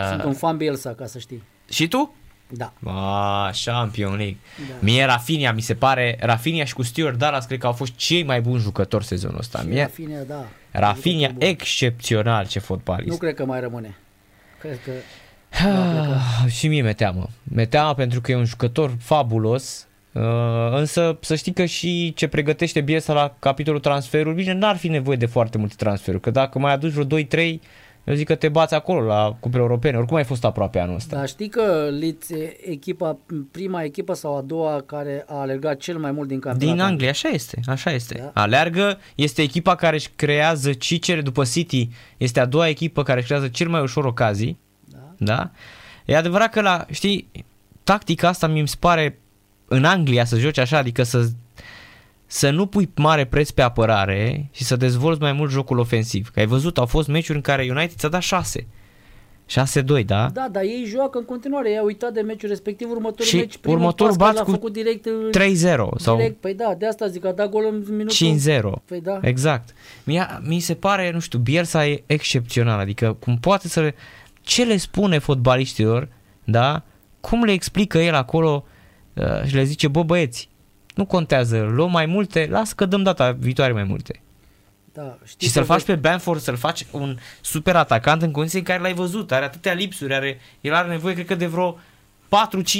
sunt 0.08 0.20
Uh, 0.20 0.26
un 0.26 0.32
fan 0.32 0.56
Bielsa, 0.56 0.94
ca 0.94 1.06
să 1.06 1.18
știi. 1.18 1.42
și 1.68 1.88
tu? 1.88 2.14
Da. 2.56 2.72
Ah, 2.84 3.50
Champion 3.64 4.16
League. 4.16 4.36
Da. 4.68 4.74
Mie 4.80 5.04
Rafinha, 5.04 5.52
mi 5.52 5.60
se 5.60 5.74
pare, 5.74 6.16
Rafinha 6.20 6.64
și 6.64 6.74
cu 6.74 6.82
Stuart 6.82 7.18
Dallas 7.18 7.44
cred 7.46 7.58
că 7.58 7.66
au 7.66 7.72
fost 7.72 7.92
cei 7.96 8.22
mai 8.24 8.40
buni 8.40 8.60
jucători 8.60 9.04
sezonul 9.04 9.38
ăsta. 9.38 9.58
Și 9.58 9.66
Mie, 9.66 9.80
Rafinha, 9.82 10.20
da. 10.28 10.44
Rafinha 10.70 11.18
Jucător 11.18 11.38
bun. 11.38 11.48
excepțional 11.48 12.46
ce 12.46 12.58
Nu 12.58 12.64
fotbalist. 12.64 13.18
cred 13.18 13.34
că 13.34 13.44
mai 13.44 13.60
rămâne. 13.60 13.96
Cred 14.60 14.78
că 14.84 14.90
Ah, 15.50 16.50
și 16.52 16.68
mie 16.68 16.82
mi-e 16.82 16.92
teamă. 16.92 17.28
Mi-e 17.42 17.64
teamă 17.66 17.94
pentru 17.94 18.20
că 18.20 18.30
e 18.30 18.36
un 18.36 18.44
jucător 18.44 18.96
fabulos, 19.00 19.86
uh, 20.12 20.22
însă 20.70 21.18
să 21.20 21.34
știi 21.36 21.52
că 21.52 21.64
și 21.64 22.12
ce 22.16 22.26
pregătește 22.28 22.80
Bielsa 22.80 23.12
la 23.12 23.34
capitolul 23.38 23.80
transferuri, 23.80 24.34
bine, 24.34 24.52
n-ar 24.52 24.76
fi 24.76 24.88
nevoie 24.88 25.16
de 25.16 25.26
foarte 25.26 25.58
multe 25.58 25.74
transferuri, 25.76 26.22
că 26.22 26.30
dacă 26.30 26.58
mai 26.58 26.72
aduci 26.72 26.92
vreo 26.92 27.04
2-3, 27.04 27.60
eu 28.04 28.14
zic 28.14 28.26
că 28.26 28.34
te 28.34 28.48
bați 28.48 28.74
acolo 28.74 29.06
la 29.06 29.36
cupele 29.40 29.62
europene, 29.62 29.96
oricum 29.96 30.16
ai 30.16 30.24
fost 30.24 30.44
aproape 30.44 30.78
anul 30.78 30.94
ăsta. 30.94 31.16
Dar 31.16 31.28
știi 31.28 31.48
că 31.48 31.88
Leeds 31.98 32.30
e 32.30 32.56
echipa, 32.70 33.16
prima 33.50 33.82
echipă 33.82 34.14
sau 34.14 34.36
a 34.36 34.40
doua 34.40 34.82
care 34.86 35.24
a 35.28 35.40
alergat 35.40 35.76
cel 35.76 35.98
mai 35.98 36.10
mult 36.10 36.28
din 36.28 36.40
campionat? 36.40 36.74
Din 36.74 36.84
Anglia, 36.84 37.10
așa 37.10 37.28
este, 37.28 37.60
așa 37.66 37.90
este. 37.92 38.18
Da. 38.34 38.42
Aleargă, 38.42 38.98
este 39.14 39.42
echipa 39.42 39.74
care 39.74 39.96
își 39.96 40.10
creează 40.16 40.72
cicere 40.72 41.20
după 41.20 41.44
City, 41.44 41.88
este 42.16 42.40
a 42.40 42.44
doua 42.44 42.68
echipă 42.68 43.02
care 43.02 43.18
își 43.18 43.26
creează 43.26 43.48
cel 43.48 43.68
mai 43.68 43.80
ușor 43.80 44.04
ocazii, 44.04 44.58
Da. 44.84 44.98
da? 45.18 45.50
E 46.04 46.16
adevărat 46.16 46.50
că 46.50 46.60
la, 46.60 46.86
știi, 46.90 47.30
tactica 47.84 48.28
asta 48.28 48.46
mi 48.46 48.68
se 48.68 48.76
pare 48.78 49.18
în 49.68 49.84
Anglia 49.84 50.24
să 50.24 50.38
joci 50.38 50.58
așa, 50.58 50.78
adică 50.78 51.02
să 51.02 51.28
să 52.32 52.50
nu 52.50 52.66
pui 52.66 52.90
mare 52.96 53.24
preț 53.24 53.50
pe 53.50 53.62
apărare 53.62 54.48
și 54.52 54.64
să 54.64 54.76
dezvolți 54.76 55.20
mai 55.20 55.32
mult 55.32 55.50
jocul 55.50 55.78
ofensiv. 55.78 56.30
Că 56.30 56.40
ai 56.40 56.46
văzut, 56.46 56.78
au 56.78 56.86
fost 56.86 57.08
meciuri 57.08 57.36
în 57.36 57.42
care 57.42 57.66
United 57.70 57.96
ți-a 57.96 58.08
dat 58.08 58.20
6. 58.20 58.66
6-2, 60.00 60.04
da? 60.06 60.30
Da, 60.32 60.48
dar 60.52 60.62
ei 60.62 60.84
joacă 60.86 61.18
în 61.18 61.24
continuare. 61.24 61.70
Ei 61.70 61.78
au 61.78 61.84
uitat 61.84 62.12
de 62.12 62.20
meciul 62.20 62.48
respectiv, 62.48 62.90
următorul 62.90 63.24
Și 63.24 63.36
meci, 63.36 63.56
primul 63.56 63.78
următorul 63.78 64.16
pas 64.16 64.26
care 64.26 64.32
bați 64.32 64.38
l-a 64.38 64.44
cu 64.44 64.50
făcut 64.50 64.72
direct, 64.72 65.06
în- 65.06 65.30
3-0 65.30 65.96
sau 65.96 66.16
direct. 66.16 66.40
Păi 66.40 66.54
da, 66.54 66.74
de 66.78 66.86
asta 66.86 67.06
zic, 67.06 67.24
a 67.24 67.32
dat 67.32 67.48
gol 67.48 67.64
în 67.70 67.96
minutul... 67.96 68.72
5-0. 68.80 68.84
Păi 68.84 69.00
da. 69.00 69.18
Exact. 69.22 69.74
Mi, 70.04 70.26
mi 70.40 70.58
se 70.58 70.74
pare, 70.74 71.10
nu 71.10 71.18
știu, 71.20 71.38
Bielsa 71.38 71.86
e 71.86 72.02
excepțional, 72.06 72.78
adică 72.78 73.16
cum 73.20 73.38
poate 73.38 73.68
să 73.68 73.80
le, 73.80 73.94
ce 74.40 74.64
le 74.64 74.76
spune 74.76 75.18
fotbaliștilor, 75.18 76.08
da? 76.44 76.82
Cum 77.20 77.44
le 77.44 77.52
explică 77.52 77.98
el 77.98 78.14
acolo 78.14 78.64
uh, 79.14 79.44
și 79.46 79.54
le 79.54 79.64
zice, 79.64 79.88
bă 79.88 80.02
băieți, 80.02 80.48
nu 80.94 81.04
contează, 81.04 81.70
luăm 81.74 81.90
mai 81.90 82.06
multe, 82.06 82.48
lasă 82.50 82.72
că 82.76 82.86
dăm 82.86 83.02
data 83.02 83.36
viitoare 83.38 83.72
mai 83.72 83.84
multe. 83.84 84.20
Da, 84.92 85.18
știi 85.24 85.46
Și 85.46 85.52
să-l 85.52 85.62
că 85.62 85.72
faci 85.72 85.82
pe 85.82 85.94
Bamford, 85.94 86.40
să-l 86.40 86.56
faci 86.56 86.86
un 86.90 87.18
super 87.40 87.76
atacant 87.76 88.22
în 88.22 88.30
condiții 88.30 88.58
în 88.58 88.64
care 88.64 88.80
l-ai 88.80 88.94
văzut, 88.94 89.32
are 89.32 89.44
atâtea 89.44 89.72
lipsuri, 89.72 90.14
are, 90.14 90.40
el 90.60 90.74
are 90.74 90.88
nevoie, 90.88 91.14
cred 91.14 91.26
că, 91.26 91.34
de 91.34 91.46
vreo 91.46 91.78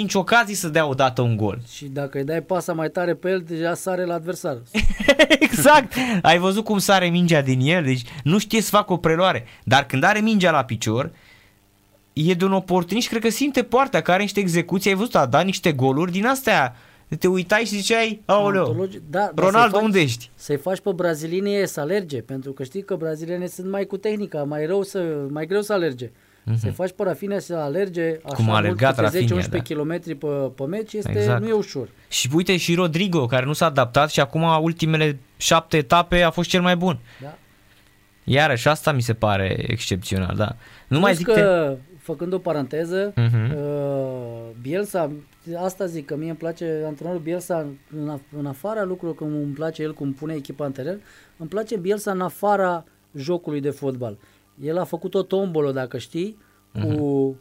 4-5 0.08 0.12
ocazii 0.12 0.54
să 0.54 0.68
dea 0.68 0.86
odată 0.86 1.22
un 1.22 1.36
gol. 1.36 1.60
Și 1.74 1.84
dacă 1.84 2.18
îi 2.18 2.24
dai 2.24 2.40
pasa 2.40 2.72
mai 2.72 2.88
tare 2.88 3.14
pe 3.14 3.30
el, 3.30 3.44
deja 3.46 3.74
sare 3.74 4.04
la 4.04 4.14
adversar. 4.14 4.56
exact! 5.40 5.94
Ai 6.22 6.38
văzut 6.38 6.64
cum 6.64 6.78
sare 6.78 7.08
mingea 7.08 7.42
din 7.42 7.60
el, 7.60 7.84
deci 7.84 8.02
nu 8.24 8.38
știe 8.38 8.60
să 8.60 8.70
facă 8.70 8.92
o 8.92 8.96
preluare. 8.96 9.44
Dar 9.64 9.86
când 9.86 10.02
are 10.04 10.20
mingea 10.20 10.50
la 10.50 10.64
picior, 10.64 11.10
e 12.12 12.34
de 12.34 12.44
un 12.44 12.52
oportunist 12.52 13.04
și 13.04 13.10
cred 13.10 13.22
că 13.22 13.30
simte 13.30 13.62
poarta, 13.62 14.00
care 14.00 14.12
are 14.12 14.22
niște 14.22 14.40
execuții, 14.40 14.90
ai 14.90 14.96
văzut, 14.96 15.14
a 15.14 15.26
dat 15.26 15.44
niște 15.44 15.72
goluri 15.72 16.12
din 16.12 16.26
astea. 16.26 16.76
Te 17.18 17.26
uitai 17.28 17.60
și 17.60 17.74
ziceai, 17.74 18.22
aoleo, 18.24 18.64
Antologi- 18.74 19.00
Da, 19.10 19.30
dar 19.34 19.44
Ronaldo, 19.44 19.60
să-i 19.68 19.70
faci- 19.78 19.82
unde 19.82 20.00
ești? 20.00 20.30
Să-i 20.34 20.56
faci 20.56 20.80
pe 20.80 20.90
brazilieni 20.92 21.54
e 21.54 21.66
să 21.66 21.80
alerge, 21.80 22.20
pentru 22.20 22.52
că 22.52 22.62
știi 22.64 22.82
că 22.82 22.94
brazilienii 22.96 23.48
sunt 23.48 23.70
mai 23.70 23.84
cu 23.84 23.96
tehnica, 23.96 24.42
mai 24.42 24.66
rău 24.66 24.82
să, 24.82 25.04
mai 25.28 25.46
greu 25.46 25.60
să 25.60 25.72
alerge. 25.72 26.06
Mm-hmm. 26.08 26.56
Să-i 26.58 26.70
faci 26.70 26.90
pe 26.96 27.02
Rafinha 27.02 27.38
să 27.38 27.54
alerge 27.54 28.02
așa 28.10 28.20
Mhm. 28.24 28.34
Cum 28.34 28.50
a 28.50 28.56
alergat 28.56 28.96
mult, 28.98 29.10
câte 29.10 29.18
Rafinha, 29.18 29.48
10-11 29.48 29.48
da. 29.50 29.74
km 29.74 30.18
pe, 30.18 30.26
pe 30.54 30.62
meci, 30.64 30.92
este, 30.92 31.10
Exact. 31.18 31.42
nu 31.42 31.48
e 31.48 31.52
ușor. 31.52 31.88
Și 32.08 32.28
uite 32.34 32.56
și 32.56 32.74
Rodrigo, 32.74 33.26
care 33.26 33.44
nu 33.44 33.52
s-a 33.52 33.66
adaptat 33.66 34.10
și 34.10 34.20
acum 34.20 34.42
ultimele 34.62 35.18
șapte 35.36 35.76
etape 35.76 36.22
a 36.22 36.30
fost 36.30 36.48
cel 36.48 36.60
mai 36.62 36.76
bun. 36.76 36.98
Da? 37.22 37.34
Iarăși 38.24 38.68
asta 38.68 38.92
mi 38.92 39.02
se 39.02 39.12
pare 39.14 39.64
excepțional, 39.66 40.34
da. 40.36 40.56
Nu 40.88 40.98
mai 41.00 41.12
Plus 41.14 41.16
zic 41.24 41.26
că, 41.26 41.40
că... 41.40 41.76
făcând 41.98 42.32
o 42.32 42.38
paranteză, 42.38 43.12
Mhm. 43.16 43.54
uh, 43.56 44.40
Bielsa, 44.62 45.10
asta 45.56 45.86
zic, 45.86 46.06
că 46.06 46.16
mie 46.16 46.28
îmi 46.28 46.38
place 46.38 46.82
antrenorul 46.86 47.20
Bielsa, 47.20 47.66
în, 47.96 48.18
af- 48.18 48.36
în 48.38 48.46
afara 48.46 48.82
lucrurilor, 48.84 49.14
că 49.14 49.24
îmi 49.24 49.52
place 49.54 49.82
el 49.82 49.94
cum 49.94 50.12
pune 50.12 50.34
echipa 50.34 50.66
în 50.66 50.72
teren, 50.72 51.00
îmi 51.36 51.48
place 51.48 51.76
Bielsa 51.76 52.10
în 52.10 52.20
afara 52.20 52.84
jocului 53.14 53.60
de 53.60 53.70
fotbal. 53.70 54.18
El 54.62 54.78
a 54.78 54.84
făcut 54.84 55.14
o 55.14 55.22
tombolă, 55.22 55.72
dacă 55.72 55.98
știi, 55.98 56.38
cu 56.72 56.78
Mhm. 56.88 57.36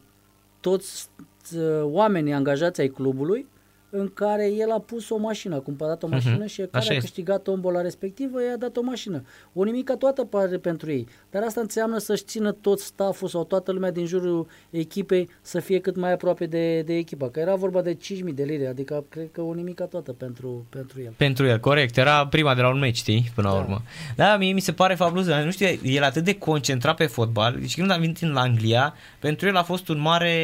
toți 0.59 1.09
uh, 1.55 1.81
oamenii 1.83 2.33
angajați 2.33 2.81
ai 2.81 2.87
clubului, 2.87 3.47
în 3.93 4.11
care 4.13 4.51
el 4.51 4.71
a 4.71 4.79
pus 4.79 5.09
o 5.09 5.17
mașină, 5.17 5.55
a 5.55 5.59
cumpărat 5.59 6.03
o 6.03 6.07
mașină 6.07 6.45
și 6.45 6.55
care 6.57 6.67
Mhm. 6.71 6.77
Așa 6.77 6.91
a 6.91 6.93
este. 6.95 7.05
câștigat 7.05 7.41
tombola 7.41 7.81
respectivă, 7.81 8.43
i-a 8.43 8.57
dat 8.57 8.77
o 8.77 8.81
mașină. 8.81 9.23
O 9.53 9.63
nimica 9.63 9.95
toată 9.95 10.23
pare 10.25 10.57
pentru 10.57 10.91
ei. 10.91 11.07
Dar 11.31 11.43
asta 11.43 11.61
înseamnă 11.61 11.97
să-și 11.97 12.23
țină 12.23 12.51
tot 12.51 12.79
stafful 12.79 13.27
sau 13.27 13.43
toată 13.43 13.71
lumea 13.71 13.91
din 13.91 14.05
jurul 14.05 14.47
echipei 14.69 15.29
să 15.41 15.59
fie 15.59 15.79
cât 15.79 15.95
mai 15.95 16.11
aproape 16.11 16.45
de, 16.45 16.81
de 16.81 16.93
echipă. 16.95 17.29
Că 17.29 17.39
era 17.39 17.55
vorba 17.55 17.81
de 17.81 17.93
5.000 17.93 18.33
de 18.33 18.43
lire, 18.43 18.67
adică 18.67 19.05
cred 19.09 19.27
că 19.31 19.41
o 19.41 19.53
nimica 19.53 19.85
toată 19.85 20.11
pentru, 20.13 20.65
pentru 20.69 21.01
el. 21.01 21.13
Pentru 21.17 21.45
el, 21.45 21.59
corect. 21.59 21.97
Era 21.97 22.27
prima 22.27 22.55
de 22.55 22.61
la 22.61 22.69
un 22.69 22.79
meci, 22.79 22.95
știi, 22.97 23.31
până 23.35 23.47
la 23.47 23.53
Da. 23.53 23.59
urmă. 23.59 23.81
Da, 24.15 24.37
mie 24.37 24.53
mi 24.53 24.59
se 24.61 24.71
pare 24.73 24.95
fabulos. 24.95 25.25
dar 25.25 25.43
Nu 25.43 25.51
știu, 25.51 25.67
el 25.83 26.03
atât 26.03 26.23
de 26.23 26.37
concentrat 26.37 26.95
pe 26.95 27.05
fotbal. 27.05 27.57
Deci 27.59 27.75
când 27.75 27.91
a 27.91 27.97
venit 27.97 28.17
în 28.21 28.35
Anglia, 28.35 28.93
pentru 29.19 29.47
el 29.47 29.55
a 29.55 29.63
fost 29.63 29.87
un 29.89 29.99
mare 29.99 30.35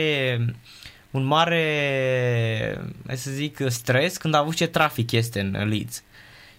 un 1.11 1.23
mare, 1.23 2.81
hai 3.07 3.17
să 3.17 3.31
zic, 3.31 3.59
stres 3.67 4.17
când 4.17 4.33
a 4.33 4.37
avut 4.37 4.55
ce 4.55 4.67
trafic 4.67 5.11
este 5.11 5.39
în 5.39 5.67
Leeds. 5.67 6.03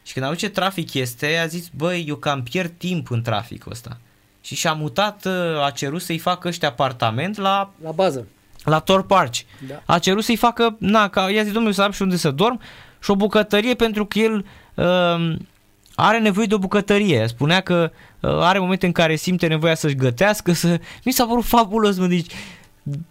Și 0.03 0.13
când 0.13 0.25
a 0.25 0.29
avut 0.29 0.41
ce 0.41 0.49
trafic 0.49 0.95
este, 0.95 1.37
a 1.43 1.47
zis, 1.47 1.69
băi, 1.77 2.05
eu 2.09 2.17
cam 2.17 2.43
pierd 2.43 2.73
timp 2.79 3.11
în 3.11 3.23
traficul 3.23 3.73
ăsta. 3.73 3.99
Și 4.41 4.55
și-a 4.55 4.73
mutat, 4.73 5.27
a 5.65 5.71
cerut 5.71 6.03
să-i 6.03 6.19
facă 6.19 6.49
ăștia 6.49 6.69
apartament 6.69 7.37
la 7.37 7.71
La 7.83 7.91
bază. 7.91 8.27
la 8.65 8.79
Tor 8.79 9.07
Park. 9.07 9.35
Da. 9.69 9.83
A 9.87 9.99
cerut 9.99 10.25
să-i 10.25 10.37
facă, 10.37 10.77
na, 10.79 11.09
ca, 11.09 11.31
i-a 11.31 11.43
zis, 11.43 11.53
domnule, 11.53 11.75
să 11.75 11.83
am 11.83 11.91
și 11.91 12.03
unde 12.03 12.17
să 12.17 12.31
dorm 12.31 12.61
și 13.03 13.11
o 13.11 13.17
bucătărie 13.17 13.75
pentru 13.75 14.07
că 14.07 14.19
el 14.19 14.45
uh, 14.75 15.37
are 15.95 16.19
nevoie 16.19 16.47
de 16.47 16.55
o 16.55 16.59
bucătărie. 16.59 17.27
Spunea 17.27 17.61
că 17.61 17.91
uh, 18.21 18.31
are 18.31 18.59
momente 18.59 18.87
în 18.87 18.93
care 18.93 19.17
simte 19.17 19.47
nevoia 19.47 19.75
să-și 19.75 19.95
gătească, 19.95 20.53
să... 20.53 20.81
Mi 21.05 21.13
s-a 21.13 21.25
părut 21.27 21.45
fabulos, 21.45 21.99
mă, 21.99 22.07
deci 22.07 22.33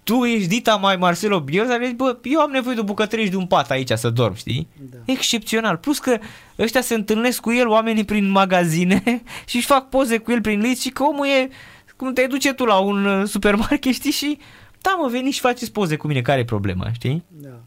tu 0.03 0.13
ești 0.23 0.47
Dita 0.47 0.75
mai 0.75 0.95
Marcelo 0.95 1.39
Bielsa, 1.39 1.77
deci, 1.77 1.91
bă, 1.91 2.17
eu 2.23 2.39
am 2.39 2.51
nevoie 2.51 2.75
de 2.75 2.81
o 2.81 2.83
bucătărie 2.83 3.25
și 3.25 3.31
de 3.31 3.37
un 3.37 3.45
pat 3.47 3.69
aici 3.71 3.91
să 3.91 4.09
dorm, 4.09 4.33
știi? 4.35 4.67
Da. 4.91 4.97
Excepțional. 5.05 5.77
Plus 5.77 5.99
că 5.99 6.17
ăștia 6.59 6.81
se 6.81 6.93
întâlnesc 6.93 7.39
cu 7.41 7.51
el, 7.53 7.67
oamenii 7.67 8.05
prin 8.05 8.29
magazine 8.29 9.03
și 9.47 9.55
își 9.55 9.65
fac 9.65 9.89
poze 9.89 10.17
cu 10.17 10.31
el 10.31 10.41
prin 10.41 10.59
liți 10.59 10.81
și 10.81 10.89
că 10.89 11.03
omul 11.03 11.25
e, 11.25 11.49
cum 11.95 12.13
te 12.13 12.27
duce 12.29 12.53
tu 12.53 12.65
la 12.65 12.77
un 12.79 13.05
uh, 13.05 13.27
supermarket, 13.27 13.93
știi, 13.93 14.11
și 14.11 14.37
da, 14.81 14.97
mă, 15.01 15.07
veni 15.09 15.31
și 15.31 15.39
faceți 15.39 15.71
poze 15.71 15.95
cu 15.95 16.07
mine, 16.07 16.21
care 16.21 16.39
e 16.39 16.45
problema, 16.45 16.91
știi? 16.91 17.23
Da. 17.27 17.59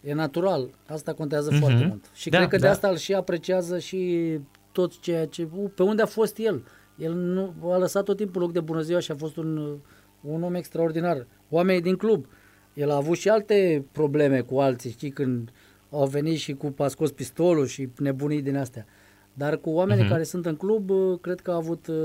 E 0.00 0.14
natural, 0.14 0.68
asta 0.86 1.12
contează 1.12 1.48
Mhm. 1.50 1.60
foarte 1.60 1.84
mult. 1.88 2.04
Și 2.14 2.28
Da, 2.28 2.36
cred 2.36 2.48
că 2.48 2.56
de 2.56 2.62
da. 2.66 2.70
asta 2.70 2.88
îl 2.88 2.96
și 2.96 3.12
apreciază 3.14 3.78
și 3.78 4.28
tot 4.72 5.00
ceea 5.00 5.26
ce... 5.26 5.48
U, 5.56 5.72
Pe 5.74 5.82
unde 5.82 6.02
a 6.02 6.06
fost 6.06 6.38
el? 6.38 6.62
El 6.96 7.12
nu 7.14 7.54
a 7.72 7.76
lăsat 7.78 8.04
tot 8.04 8.16
timpul 8.16 8.40
loc 8.40 8.52
de 8.52 8.60
bună 8.60 8.80
ziua 8.80 9.00
și 9.00 9.10
a 9.10 9.14
fost 9.14 9.36
un, 9.36 9.76
un 10.20 10.42
om 10.42 10.54
extraordinar. 10.54 11.26
Oamenii 11.48 11.82
din 11.82 11.96
club. 11.96 12.26
El 12.74 12.90
a 12.90 12.94
avut 12.96 13.16
și 13.18 13.28
alte 13.28 13.84
probleme 13.92 14.40
cu 14.40 14.58
alții, 14.58 14.90
știi, 14.90 15.10
când 15.10 15.50
au 15.90 16.06
venit 16.06 16.38
și 16.38 16.52
cu 16.52 16.74
a 16.78 16.88
scos 16.88 17.10
pistolul 17.10 17.66
și 17.66 17.88
nebunii 17.98 18.42
din 18.42 18.56
astea. 18.56 18.86
Dar 19.34 19.56
cu 19.56 19.70
oamenii 19.70 20.02
Mhm. 20.02 20.12
care 20.12 20.22
sunt 20.24 20.46
în 20.46 20.56
club, 20.56 20.90
uh, 20.90 21.18
cred 21.20 21.40
că 21.40 21.50
a 21.50 21.54
avut 21.54 21.86
uh, 21.86 21.96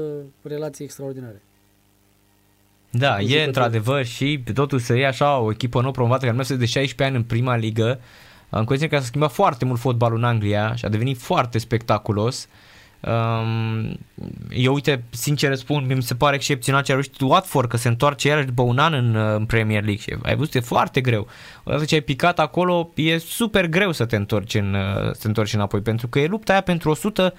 relații 0.42 0.84
extraordinare. 0.86 1.42
Da, 2.90 3.14
Cu 3.14 3.20
e 3.22 3.24
jucători. 3.24 3.46
într-adevăr 3.48 4.06
și 4.06 4.44
totul 4.54 4.80
să 4.80 4.94
iei 4.96 5.06
așa 5.06 5.38
o 5.40 5.52
echipă 5.52 5.82
nou 5.82 5.92
promovată 5.92 6.26
care 6.26 6.38
merge 6.38 6.56
de 6.56 6.66
16 6.66 7.04
ani 7.04 7.16
în 7.16 7.24
prima 7.24 7.56
ligă, 7.56 8.00
în 8.50 8.58
condiții 8.64 8.84
în 8.84 8.90
care 8.90 9.02
s-a 9.02 9.08
schimbat 9.08 9.32
foarte 9.32 9.66
mult 9.66 9.80
fotbalul 9.80 10.18
în 10.18 10.24
Anglia 10.24 10.76
și 10.76 10.86
a 10.86 10.90
devenit 10.90 11.18
foarte 11.18 11.58
spectaculos. 11.58 12.44
Um, 12.46 12.52
eu 14.50 14.74
uite, 14.74 15.04
sincer 15.10 15.56
spun, 15.56 15.86
mi 15.88 16.04
se 16.04 16.16
pare 16.16 16.36
excepțional 16.36 16.84
ce 16.84 16.92
a 16.92 16.94
reușit 16.94 17.20
Watford 17.22 17.70
că 17.70 17.78
se 17.78 17.88
întoarce 17.88 18.28
iarăși 18.28 18.48
după 18.48 18.62
un 18.62 18.78
an 18.78 18.94
în, 18.94 19.16
uh, 19.16 19.36
în 19.36 19.46
Premier 19.46 19.84
League 19.84 20.02
și 20.02 20.16
ai 20.22 20.36
văzut, 20.36 20.54
e 20.56 20.60
foarte 20.60 21.02
greu. 21.02 21.28
Odată 21.64 21.86
ce 21.86 21.96
ai 21.96 22.02
picat 22.02 22.40
acolo, 22.40 22.92
e 22.96 23.18
super 23.18 23.68
greu 23.68 23.92
să 23.92 24.06
te 24.06 24.16
întorci, 24.16 24.54
în, 24.54 24.74
uh, 24.74 25.12
să 25.12 25.20
te 25.22 25.28
întorci 25.28 25.54
înapoi, 25.54 25.82
pentru 25.82 26.08
că 26.08 26.20
e 26.20 26.28
lupta 26.28 26.52
aia 26.52 26.62
pentru 26.62 26.90
100 26.90 27.34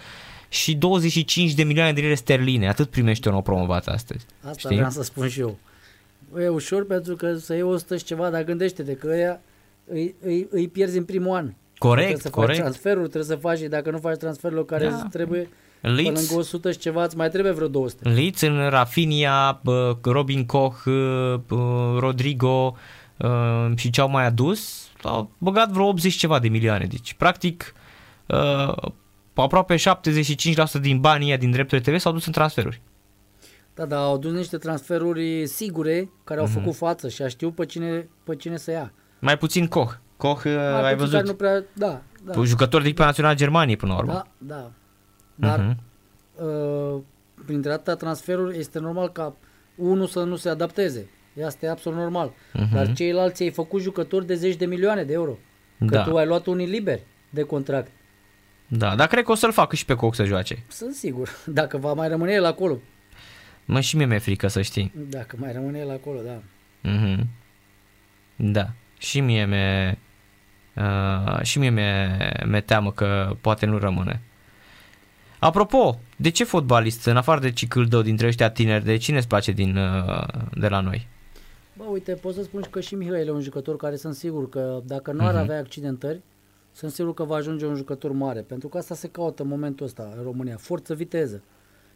și 0.49 0.75
25 0.75 1.53
de 1.53 1.63
milioane 1.63 1.93
de 1.93 2.01
lire 2.01 2.15
sterline, 2.15 2.69
atât 2.69 2.91
primește 2.91 3.29
un 3.29 3.35
nou 3.35 3.43
promovat 3.43 3.87
astăzi. 3.87 4.27
Asta 4.41 4.59
Știi? 4.59 4.77
vreau 4.77 4.91
să 4.91 5.03
spun 5.03 5.29
și 5.29 5.41
eu. 5.41 5.59
E 6.39 6.49
ușor 6.49 6.87
pentru 6.87 7.17
că 7.17 7.37
să 7.37 7.53
iei 7.53 7.63
100 7.63 7.97
și 7.97 8.05
ceva, 8.05 8.31
dar 8.31 8.45
gândește-te 8.45 8.95
că 8.95 9.07
ăia 9.11 9.41
îi, 9.91 10.15
îi, 10.23 10.47
îi 10.51 10.69
pierzi 10.69 10.99
în 10.99 11.05
primul 11.05 11.37
an. 11.37 11.53
Corect, 11.89 12.07
trebuie 12.07 12.23
să 12.23 12.31
corect. 12.31 12.53
faci 12.53 12.61
transferuri, 12.63 13.09
trebuie 13.09 13.37
să 13.37 13.43
faci 13.43 13.59
și 13.59 13.65
dacă 13.67 13.91
nu 13.91 13.99
faci 13.99 14.17
transferul 14.17 14.65
care 14.65 14.89
Da. 14.89 14.95
îți 14.95 15.05
trebuie, 15.09 15.49
pe 15.81 15.89
Leeds, 15.89 16.21
lângă 16.21 16.35
100 16.41 16.71
și 16.73 16.79
ceva, 16.79 17.05
îți 17.05 17.17
mai 17.17 17.29
trebuie 17.31 17.53
vreo 17.53 17.69
200. 17.69 18.09
Leeds 18.09 18.41
în 18.41 18.69
Rafinha, 18.69 19.61
bă, 19.65 19.97
Robin 20.03 20.47
Koch, 20.47 20.83
bă, 21.47 21.97
Rodrigo 21.99 22.77
uh, 23.17 23.71
și 23.77 23.91
ce 23.91 24.01
au 24.01 24.09
mai 24.11 24.25
adus, 24.27 24.89
au 25.03 25.31
băgat 25.39 25.71
vreo 25.71 25.87
80 25.87 26.15
ceva 26.15 26.39
de 26.39 26.49
milioane. 26.49 26.85
Deci, 26.85 27.15
practic, 27.15 27.75
uh, 28.27 28.75
aproape 29.35 29.77
75% 29.77 30.81
din 30.81 31.01
banii 31.01 31.27
ăia 31.29 31.37
din 31.37 31.51
drepturile 31.51 31.93
TV 31.93 32.01
s-au 32.01 32.13
dus 32.13 32.27
în 32.27 32.33
transferuri. 32.33 32.81
Da, 33.75 33.85
dar 33.87 33.99
au 34.03 34.19
dus 34.19 34.33
niște 34.33 34.57
transferuri 34.57 35.47
sigure 35.47 36.11
care 36.25 36.41
Mhm. 36.41 36.49
au 36.51 36.61
făcut 36.61 36.77
față 36.77 37.09
și 37.09 37.23
a 37.23 37.29
știu 37.29 37.51
pe 37.51 37.67
cine, 37.67 38.09
pe 38.25 38.37
cine 38.37 38.57
să 38.57 38.71
ia. 38.71 38.93
Mai 39.19 39.39
puțin 39.39 39.67
Koch. 39.67 39.93
Koch, 40.17 40.43
uh, 40.45 40.53
Mai 40.55 40.83
ai 40.89 40.97
puțin 40.97 40.97
văzut, 40.97 41.13
care 41.13 41.25
Nu 41.27 41.35
prea, 41.35 41.65
da, 41.73 42.03
da, 42.25 42.39
un 42.39 42.45
jucător 42.45 42.81
de 42.83 42.89
echipa 42.89 43.05
națională 43.05 43.35
a 43.35 43.37
Germaniei 43.37 43.77
până 43.77 43.93
la 43.93 43.99
urmă. 43.99 44.13
da, 44.13 44.27
da. 44.39 44.71
Dar 45.35 45.59
Mhm. 45.61 45.79
uh, 46.47 47.01
printre 47.47 47.73
atâtea 47.73 47.95
transferuri 47.95 48.59
este 48.59 48.79
normal 48.79 49.09
ca 49.09 49.37
unul 49.77 50.07
să 50.07 50.23
nu 50.23 50.37
se 50.37 50.49
adapteze. 50.49 51.09
Asta 51.47 51.67
e 51.67 51.71
absolut 51.71 51.99
normal. 51.99 52.33
Mhm. 52.53 52.75
Dar 52.75 52.93
ceilalți 52.93 53.43
ai 53.43 53.51
făcut 53.51 53.81
jucători 53.83 54.27
de 54.27 54.35
zeci 54.35 54.57
de 54.57 54.67
milioane 54.67 55.05
de 55.05 55.13
euro. 55.13 55.39
Că 55.79 55.85
Da. 55.95 56.03
tu 56.03 56.17
ai 56.17 56.27
luat 56.27 56.47
unii 56.47 56.67
liberi 56.67 57.07
de 57.31 57.43
contract. 57.43 57.91
Da, 58.69 58.95
dar 58.97 59.07
cred 59.07 59.25
că 59.25 59.31
o 59.31 59.35
să-l 59.35 59.53
facă 59.53 59.77
și 59.77 59.85
pe 59.85 59.95
Koch 59.95 60.15
să 60.15 60.25
joace. 60.25 60.65
Sunt 60.69 60.95
sigur. 60.95 61.29
Dacă 61.47 61.77
va 61.77 61.93
mai 61.93 62.09
rămâne 62.09 62.33
el 62.33 62.45
acolo. 62.45 62.79
Mă, 63.65 63.81
și 63.81 63.97
mie 63.97 64.07
mi-e 64.07 64.19
frică 64.19 64.47
să 64.47 64.63
știi. 64.63 64.93
Dacă 65.09 65.37
mai 65.39 65.53
rămâne 65.53 65.79
el 65.79 65.91
acolo, 65.91 66.21
da. 66.21 66.41
Mhm. 66.91 67.27
Da. 68.37 68.67
Și 68.99 69.21
mie 69.21 69.47
mi-e, 69.47 69.99
uh, 70.77 71.43
și 71.43 71.59
mie 71.59 71.71
mi-e, 71.71 72.17
mi-e 72.47 72.61
teamă 72.61 72.93
că 72.93 73.37
poate 73.41 73.67
nu 73.67 73.79
rămâne. 73.79 74.23
Apropo, 75.39 75.99
de 76.17 76.31
ce 76.31 76.45
fotbalist, 76.45 77.07
în 77.07 77.17
afară 77.17 77.41
de 77.41 77.53
Cicâldău, 77.53 78.03
dintre 78.03 78.27
ăștia 78.27 78.51
tineri, 78.51 78.85
de 78.85 78.97
cine 78.97 79.17
îți 79.17 79.29
place 79.29 79.53
din, 79.53 79.77
uh, 79.77 80.25
de 80.55 80.69
la 80.69 80.81
noi? 80.81 81.09
Bă, 81.77 81.85
uite, 81.85 82.13
pot 82.15 82.35
să 82.35 82.43
spun 82.43 82.63
și 82.63 82.69
că 82.71 82.81
și 82.81 82.95
Mihail 82.95 83.29
e 83.29 83.31
un 83.31 83.41
jucător 83.41 83.77
care 83.77 83.97
sunt 83.97 84.15
sigur 84.15 84.49
că 84.49 84.81
dacă 84.85 85.13
nu 85.13 85.25
ar 85.27 85.33
Mhm. 85.33 85.43
avea 85.43 85.59
accidentări, 85.59 86.21
sunt 86.73 86.91
sigur 86.91 87.15
că 87.15 87.25
va 87.25 87.37
ajunge 87.37 87.67
un 87.67 87.75
jucător 87.75 88.13
mare. 88.13 88.41
Pentru 88.41 88.69
că 88.69 88.79
asta 88.79 88.95
se 88.95 89.09
caută 89.09 89.43
în 89.43 89.49
momentul 89.49 89.87
ăsta 89.87 90.13
în 90.17 90.23
România. 90.23 90.57
Forță, 90.57 90.95
viteză. 90.95 91.43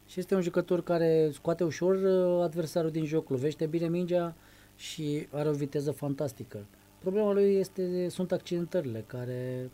Și 0.08 0.18
este 0.20 0.34
un 0.34 0.40
jucător 0.40 0.82
care 0.82 1.30
scoate 1.32 1.64
ușor 1.64 1.94
uh, 1.94 2.42
adversarul 2.44 2.90
din 2.90 3.04
joc, 3.04 3.30
lovește 3.30 3.66
bine 3.66 3.88
mingea 3.88 4.34
și 4.76 5.26
are 5.32 5.48
o 5.48 5.52
viteză 5.52 5.90
fantastică. 5.90 6.58
Problema 6.98 7.32
lui 7.32 7.54
este, 7.54 8.08
sunt 8.08 8.32
accidentările 8.32 9.04
care, 9.06 9.70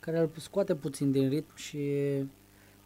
care 0.00 0.18
îl 0.18 0.30
scoate 0.36 0.74
puțin 0.74 1.10
din 1.10 1.28
ritm 1.28 1.56
și 1.56 1.80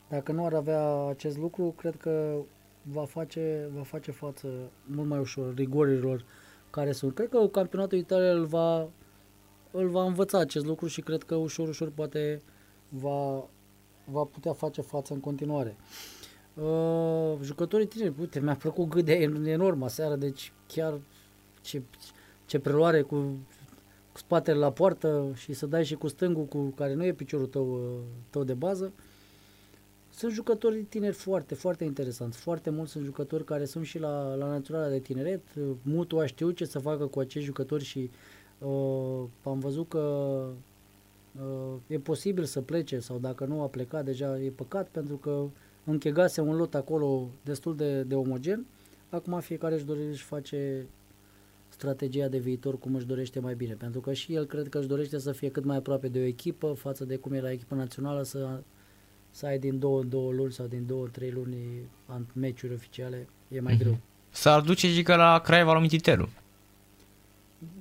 dacă 0.09 0.33
nu 0.33 0.45
ar 0.45 0.55
avea 0.55 1.07
acest 1.07 1.39
lucru, 1.39 1.75
cred 1.77 1.97
că 1.97 2.37
va 2.83 3.05
face, 3.05 3.69
va 3.75 3.83
face 3.83 4.11
față 4.11 4.49
mult 4.85 5.09
mai 5.09 5.19
ușor 5.19 5.55
rigorilor 5.55 6.25
care 6.71 6.93
sunt. 6.93 7.15
Cred 7.15 7.29
că 7.29 7.47
campionatul 7.47 7.99
Italia 7.99 8.33
îl 8.33 8.45
va, 8.45 8.89
îl 9.71 9.89
va 9.89 10.05
învăța 10.05 10.39
acest 10.39 10.65
lucru 10.65 10.87
și 10.87 11.01
cred 11.01 11.23
că 11.23 11.35
ușor, 11.35 11.69
ușor 11.69 11.91
poate 11.91 12.43
va, 12.89 13.49
va 14.05 14.25
putea 14.25 14.53
face 14.53 14.81
față 14.81 15.13
în 15.13 15.21
continuare. 15.21 15.77
Uh, 16.55 17.39
jucătorii 17.43 17.87
tineri, 17.87 18.15
uite, 18.21 18.41
mi-a 18.41 18.57
plăcut 18.57 18.89
gâdea 18.89 19.15
enormă 19.45 19.89
seara, 19.89 20.17
deci 20.17 20.53
chiar 20.67 21.01
ce, 21.63 21.83
ce 22.47 22.59
preluare 22.59 23.01
cu, 23.03 23.39
cu 24.13 24.19
spatele 24.19 24.59
la 24.59 24.73
poartă 24.73 25.33
și 25.35 25.53
să 25.53 25.67
dai 25.67 25.85
și 25.85 25.95
cu 25.95 26.09
stângul, 26.09 26.45
cu 26.45 26.63
care 26.77 26.95
nu 26.95 27.05
e 27.05 27.13
piciorul 27.13 27.47
tău, 27.47 27.73
uh, 27.73 27.81
tău 28.31 28.45
de 28.45 28.55
bază. 28.55 28.93
Sunt 30.13 30.33
jucători 30.33 30.83
tineri 30.83 31.15
foarte, 31.15 31.55
foarte 31.55 31.85
interesanți. 31.85 32.39
Foarte 32.39 32.71
mulți 32.71 32.93
sunt 32.93 33.05
jucători 33.05 33.45
care 33.45 33.65
sunt 33.65 33.85
și 33.85 33.99
la, 33.99 34.35
la 34.35 34.47
naționala 34.47 34.89
de 34.89 34.99
tineret. 34.99 35.41
Mutu 35.83 36.19
a 36.19 36.27
știut 36.27 36.57
ce 36.57 36.65
să 36.65 36.79
facă 36.79 37.07
cu 37.07 37.21
acești 37.21 37.47
jucători 37.47 37.85
și 37.85 38.11
uh, 38.59 39.25
am 39.43 39.59
văzut 39.59 39.89
că 39.89 39.99
uh, 41.41 41.75
e 41.87 41.99
posibil 41.99 42.45
să 42.45 42.61
plece 42.61 42.99
sau 42.99 43.19
dacă 43.19 43.45
nu 43.45 43.63
a 43.63 43.67
plecat 43.67 44.05
deja 44.05 44.41
e 44.41 44.51
păcat 44.51 44.89
pentru 44.89 45.17
că 45.17 45.45
închegase 45.85 46.41
un 46.41 46.57
lot 46.57 46.75
acolo 46.75 47.29
destul 47.45 47.77
de, 47.77 48.03
de 48.03 48.15
omogen. 48.15 48.67
Acum 49.11 49.41
fiecare 49.41 49.75
își 49.75 49.85
dorește 49.85 50.15
și 50.15 50.25
face 50.25 50.87
strategia 51.81 52.29
de 52.29 52.39
viitor 52.39 52.79
cum 52.79 52.95
își 52.95 53.07
dorește 53.07 53.41
mai 53.41 53.55
bine, 53.55 53.75
pentru 53.75 54.01
că 54.01 54.13
și 54.13 54.35
el 54.35 54.45
cred 54.45 54.69
că 54.69 54.79
își 54.79 54.89
dorește 54.89 55.19
să 55.19 55.33
fie 55.33 55.51
cât 55.51 55.65
mai 55.65 55.77
aproape 55.77 56.09
de 56.09 56.19
o 56.19 56.23
echipă 56.23 56.73
față 56.73 57.05
de 57.05 57.17
cum 57.17 57.33
era 57.33 57.51
echipa 57.51 57.77
națională, 57.77 58.23
să, 58.23 58.63
să 59.31 59.47
ai 59.47 59.59
din 59.59 59.79
două, 59.79 60.03
două 60.03 60.33
luni 60.33 60.53
sau 60.53 60.67
din 60.67 60.87
două, 60.87 61.07
trei 61.07 61.31
luni 61.31 61.57
meciuri 62.33 62.75
oficiale, 62.75 63.29
e 63.49 63.61
mai 63.61 63.75
mm-hmm. 63.75 63.79
greu. 63.79 63.99
S-ar 64.31 64.61
duce 64.61 64.93
și 64.93 65.03
că 65.03 65.15
la 65.15 65.41
Craiova 65.41 65.73
la 65.73 65.81
Mititelu. 65.81 66.29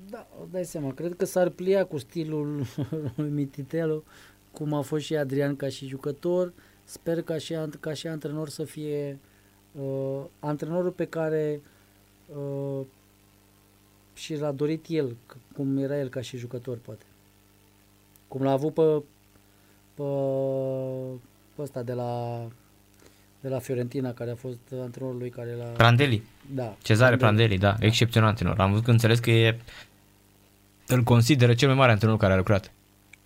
Da, 0.09 0.27
dai 0.51 0.65
seama, 0.65 0.93
cred 0.93 1.15
că 1.15 1.25
s-ar 1.25 1.49
plia 1.49 1.85
cu 1.85 1.97
stilul 1.97 2.65
lui 3.15 3.29
Mititelu, 3.29 4.03
cum 4.51 4.73
a 4.73 4.81
fost 4.81 5.03
și 5.03 5.15
Adrian 5.15 5.55
ca 5.55 5.69
și 5.69 5.87
jucător, 5.87 6.53
Sper 6.89 7.21
ca 7.21 7.37
și, 7.37 7.55
ca 7.79 7.93
și 7.93 8.07
antrenor 8.07 8.49
să 8.49 8.63
fie 8.63 9.19
uh, 9.71 10.21
antrenorul 10.39 10.91
pe 10.91 11.05
care 11.05 11.61
uh, 12.25 12.85
și 14.19 14.35
l-a 14.35 14.51
dorit 14.51 14.85
el, 14.87 15.15
cum 15.55 15.77
era 15.77 15.99
el 15.99 16.09
ca 16.09 16.21
și 16.21 16.37
jucător, 16.37 16.77
poate. 16.77 17.03
Cum 18.27 18.43
l-a 18.43 18.51
avut 18.51 18.73
pe, 18.73 18.81
pe, 19.93 20.03
pe 21.55 21.61
ăsta 21.61 21.81
de 21.81 21.93
la, 21.93 22.41
de 23.39 23.49
la 23.49 23.59
Fiorentina, 23.59 24.13
care 24.13 24.31
a 24.31 24.35
fost 24.35 24.59
antrenorul 24.81 25.17
lui 25.17 25.29
care 25.29 25.55
l-a... 25.55 25.63
Prandelli. 25.63 26.23
Da. 26.53 26.75
Cezare 26.81 27.17
Prandelli, 27.17 27.57
da, 27.57 27.75
da. 27.79 27.85
excepțional 27.85 28.29
antrenor. 28.29 28.59
Am 28.59 28.69
văzut 28.69 28.85
că 28.85 28.91
înțeles 28.91 29.19
că 29.19 29.31
e, 29.31 29.59
îl 30.87 31.03
consideră 31.03 31.53
cel 31.53 31.67
mai 31.67 31.77
mare 31.77 31.91
antrenor 31.91 32.17
care 32.17 32.33
a 32.33 32.37
lucrat. 32.37 32.71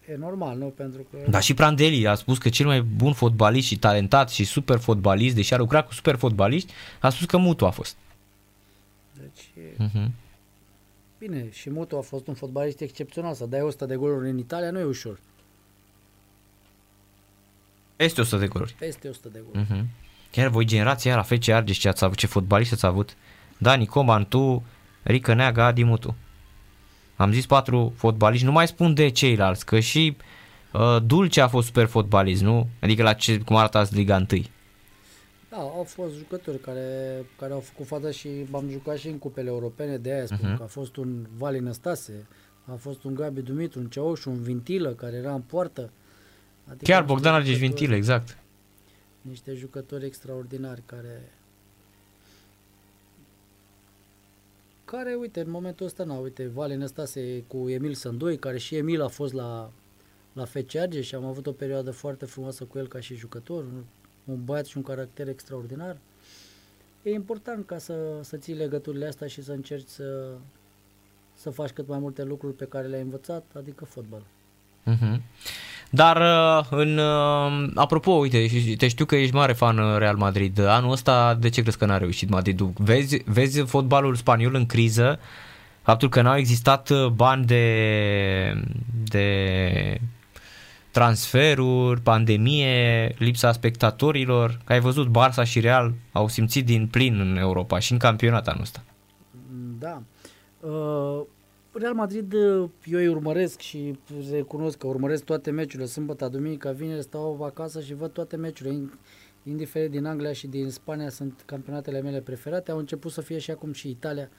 E 0.10 0.16
normal, 0.16 0.58
nu? 0.58 0.66
Pentru 0.66 1.06
că... 1.12 1.30
Da, 1.30 1.40
și 1.40 1.54
Prandelli 1.54 2.08
a 2.08 2.16
spus 2.16 2.38
că 2.38 2.50
cel 2.50 2.66
mai 2.66 2.82
bun 2.82 3.14
fotbalist 3.14 3.68
și 3.68 3.78
talentat 3.78 4.30
și 4.30 4.44
super 4.44 4.78
fotbalist, 4.78 5.36
deși 5.36 5.54
a 5.54 5.58
lucrat 5.58 5.88
cu 5.88 5.94
super 5.94 6.16
fotbaliști, 6.16 6.74
a 7.00 7.10
spus 7.10 7.26
că 7.26 7.38
Mutu 7.38 7.66
a 7.66 7.70
fost. 7.70 7.96
Deci, 9.20 9.66
uh-huh. 9.88 10.08
Bine, 11.28 11.50
și 11.52 11.70
Mutu 11.70 11.98
a 11.98 12.02
fost 12.02 12.28
un 12.28 12.34
fotbalist 12.34 12.82
excepțional. 12.82 13.34
Să 13.34 13.46
dai 13.46 13.62
100 13.62 13.86
de 13.86 13.96
goluri 13.96 14.30
în 14.30 14.38
Italia 14.38 14.72
nu 14.72 14.80
e 14.80 14.84
ușor. 14.84 15.20
Peste 17.96 18.22
100 18.22 18.38
de 18.38 18.48
goluri. 18.48 18.76
Peste 18.80 19.08
100 19.08 19.30
de 19.30 19.42
goluri. 19.52 19.72
Uh-huh. 19.72 19.86
Chiar 20.32 20.48
voi 20.48 20.66
generația 20.66 21.12
aia 21.12 21.26
la 21.30 21.36
FC 21.36 21.48
Argeș 21.48 21.78
ce 21.78 21.88
ați 21.88 22.04
avut, 22.04 22.18
ce 22.18 22.28
fotbalist 22.28 22.74
ați 22.74 22.86
avut? 22.86 23.16
Dani 23.58 23.86
Coman, 23.86 24.26
tu, 24.26 24.64
Rică 25.04 25.34
Neaga, 25.34 25.66
Adi 25.66 25.84
Mutu. 25.84 26.16
Am 27.16 27.32
zis 27.32 27.46
patru 27.46 27.94
fotbaliști, 27.96 28.46
nu 28.46 28.52
mai 28.52 28.68
spun 28.68 28.94
de 28.94 29.10
ceilalți, 29.10 29.66
că 29.66 29.80
și 29.80 30.18
uh, 30.72 30.98
Dulce 31.06 31.42
a 31.42 31.48
fost 31.48 31.68
super 31.68 31.86
fotbalist, 31.86 32.42
nu? 32.42 32.70
Adică 32.80 33.04
la 33.04 33.14
ce, 33.14 33.38
cum 33.38 33.56
arată 33.56 33.88
Liga 33.92 34.26
1. 34.32 34.44
Da, 35.56 35.60
au 35.60 35.84
fost 35.84 36.16
jucători 36.16 36.60
care, 36.60 37.26
care 37.38 37.54
au 37.54 37.60
făcut 37.60 37.86
față 37.86 38.12
și 38.12 38.30
am 38.52 38.70
jucat 38.70 38.98
și 38.98 39.08
în 39.08 39.18
cupele 39.18 39.50
europene, 39.50 39.98
de 39.98 40.12
aia 40.12 40.26
spun 40.26 40.54
uh-huh. 40.54 40.58
că 40.58 40.64
a 40.64 40.66
fost 40.66 40.96
un 40.96 41.26
Vali 41.38 41.60
Năstase, 41.60 42.26
a 42.66 42.76
fost 42.76 43.04
un 43.04 43.14
Gabi 43.16 43.42
Dumitru, 43.42 43.80
un 43.80 43.88
Ceauș, 43.88 44.26
un 44.26 44.42
Vintilă 44.42 44.94
care 44.94 45.16
era 45.16 45.34
în 45.34 45.42
poartă. 45.42 45.90
Adică 46.68 46.92
Chiar 46.92 47.04
Bogdan 47.04 47.34
Argeș 47.34 47.58
Vintilă, 47.58 47.96
exact. 47.96 48.38
Niște 49.22 49.54
jucători 49.54 50.06
extraordinari 50.06 50.82
care 50.86 51.32
care, 54.86 55.14
uite, 55.20 55.40
în 55.40 55.50
momentul 55.50 55.86
ăsta, 55.86 56.04
na, 56.04 56.14
uite, 56.14 56.48
Valen 56.48 56.80
Năstase 56.80 57.44
cu 57.48 57.70
Emil 57.70 57.94
Sândoi, 57.94 58.38
care 58.38 58.58
și 58.58 58.76
Emil 58.76 59.02
a 59.02 59.08
fost 59.08 59.34
la, 59.34 59.72
la 60.34 60.46
FC 60.46 60.76
Argeș 60.76 61.08
și 61.08 61.16
am 61.16 61.26
avut 61.26 61.48
o 61.48 61.52
perioadă 61.52 61.92
foarte 61.92 62.26
frumoasă 62.26 62.64
cu 62.64 62.78
el 62.78 62.88
ca 62.88 63.00
și 63.00 63.16
jucător, 63.16 63.66
un, 64.26 64.34
un 64.34 64.44
băiat 64.46 64.66
și 64.66 64.78
un 64.78 64.84
caracter 64.84 65.28
extraordinar. 65.28 65.98
E 67.04 67.14
important 67.14 67.66
ca 67.66 67.78
să, 67.78 67.94
să 68.22 68.38
ții 68.38 68.54
legăturile 68.54 69.08
astea 69.08 69.28
și 69.28 69.44
să 69.44 69.52
încerci 69.52 69.88
să, 69.88 70.28
să 71.34 71.50
faci 71.50 71.70
cât 71.70 71.88
mai 71.88 72.00
multe 72.00 72.24
lucruri 72.24 72.54
pe 72.54 72.66
care 72.66 72.88
le-ai 72.88 73.02
învățat, 73.02 73.44
adică 73.56 73.86
fotbal. 73.86 74.22
Uh-huh. 74.92 75.22
Dar 75.90 76.18
uh, 76.18 76.66
în 76.70 76.98
uh, 76.98 77.72
apropo, 77.76 78.12
uite, 78.12 78.48
te 78.78 78.88
știu 78.88 79.06
că 79.06 79.16
ești 79.16 79.36
mare 79.36 79.54
fan 79.54 79.78
uh, 79.78 79.98
Real 79.98 80.16
Madrid. 80.16 80.60
Anul 80.60 80.92
ăsta 80.92 81.34
de 81.34 81.50
ce 81.50 81.62
crezi 81.62 81.78
că 81.78 81.86
n-a 81.86 81.98
reușit 81.98 82.30
Madridul? 82.30 82.74
Vezi, 82.78 83.22
vezi 83.26 83.62
fotbalul 83.62 84.16
spaniol 84.16 84.56
în 84.56 84.66
criză? 84.66 85.20
Faptul 85.82 86.10
că 86.10 86.22
n-au 86.22 86.38
existat 86.38 87.08
bani 87.08 87.46
de, 87.46 87.64
de 89.04 90.02
transferuri, 90.94 92.02
pandemie, 92.02 93.16
lipsa 93.18 93.52
spectatorilor. 93.52 94.60
Că 94.66 94.74
ai 94.74 94.80
văzut 94.80 95.08
Barça 95.08 95.44
și 95.44 95.60
Real 95.60 95.94
au 96.12 96.28
simțit 96.28 96.66
din 96.66 96.88
plin 96.88 97.20
în 97.20 97.38
Europa 97.38 97.80
și 97.80 97.92
în 97.92 97.98
campionat 97.98 98.48
anul 98.48 98.62
ăsta. 98.62 98.84
Da. 99.80 100.02
Uh, 100.60 101.22
Real 101.72 101.94
Madrid, 101.94 102.34
eu 102.34 102.98
îi 103.00 103.08
urmăresc 103.08 103.60
și 103.60 104.00
recunosc 104.32 104.78
că 104.78 104.88
urmăresc 104.88 105.24
toate 105.24 105.52
meciurile, 105.52 105.88
sâmbătă, 105.88 106.28
duminica, 106.28 106.72
vineri, 106.72 107.02
stau 107.02 107.44
acasă 107.44 107.82
și 107.82 107.94
văd 107.94 108.12
toate 108.12 108.36
meciurile, 108.36 108.90
indiferent 109.44 109.92
din 109.92 110.06
Anglia 110.06 110.34
și 110.34 110.48
din 110.48 110.70
Spania 110.70 111.10
sunt 111.10 111.44
campionatele 111.46 112.02
mele 112.02 112.20
preferate, 112.20 112.72
au 112.72 112.78
început 112.78 113.12
să 113.12 113.22
fie 113.22 113.38
și 113.38 113.52
acum 113.52 113.72
și 113.72 113.90
Italia, 113.90 114.30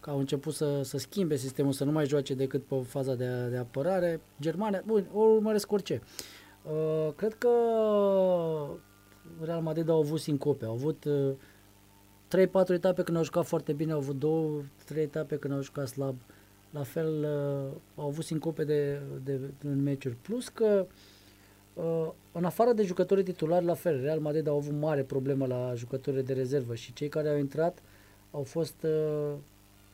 că 0.00 0.10
au 0.10 0.18
început 0.18 0.54
să, 0.54 0.80
să 0.82 0.98
schimbe 0.98 1.36
sistemul, 1.36 1.72
să 1.72 1.84
nu 1.84 1.92
mai 1.92 2.06
joace 2.06 2.34
decât 2.34 2.64
pe 2.64 2.76
faza 2.86 3.14
de, 3.14 3.48
de 3.50 3.56
apărare. 3.56 4.20
Germania, 4.40 4.82
bun, 4.86 5.08
o 5.12 5.20
urmăresc 5.20 5.72
orice. 5.72 6.02
Uh, 6.62 7.12
cred 7.16 7.34
că 7.34 7.48
Real 9.40 9.60
Madrid 9.60 9.88
au 9.88 9.98
avut 9.98 10.20
sincope, 10.20 10.64
au 10.64 10.72
avut 10.72 11.04
uh, 11.04 11.32
3-4 12.64 12.68
etape 12.68 13.02
când 13.02 13.16
au 13.16 13.24
jucat 13.24 13.44
foarte 13.44 13.72
bine, 13.72 13.92
au 13.92 13.98
avut 13.98 14.24
2-3 14.94 14.96
etape 14.96 15.36
când 15.36 15.54
au 15.54 15.62
jucat 15.62 15.88
slab. 15.88 16.14
Uh, 16.14 16.34
la 16.76 16.82
fel 16.82 17.24
uh, 17.24 17.76
au 17.94 18.06
avut 18.06 18.24
sincope 18.24 18.64
de, 18.64 19.00
de, 19.24 19.36
de, 19.36 19.68
în 19.68 19.82
meciuri. 19.82 20.16
Plus 20.22 20.48
că 20.48 20.86
uh, 21.74 22.10
în 22.32 22.44
afară 22.44 22.72
de 22.72 22.82
jucătorii 22.82 23.24
titulari, 23.24 23.64
la 23.64 23.74
fel, 23.74 24.00
Real 24.00 24.20
Madrid 24.20 24.46
au 24.46 24.56
avut 24.56 24.74
mare 24.74 25.02
problemă 25.02 25.46
la 25.46 25.72
jucătorii 25.74 26.22
de 26.22 26.32
rezervă 26.32 26.74
și 26.74 26.92
cei 26.92 27.08
care 27.08 27.28
au 27.28 27.36
intrat 27.36 27.82
au 28.30 28.42
fost 28.42 28.82
uh, 28.82 29.34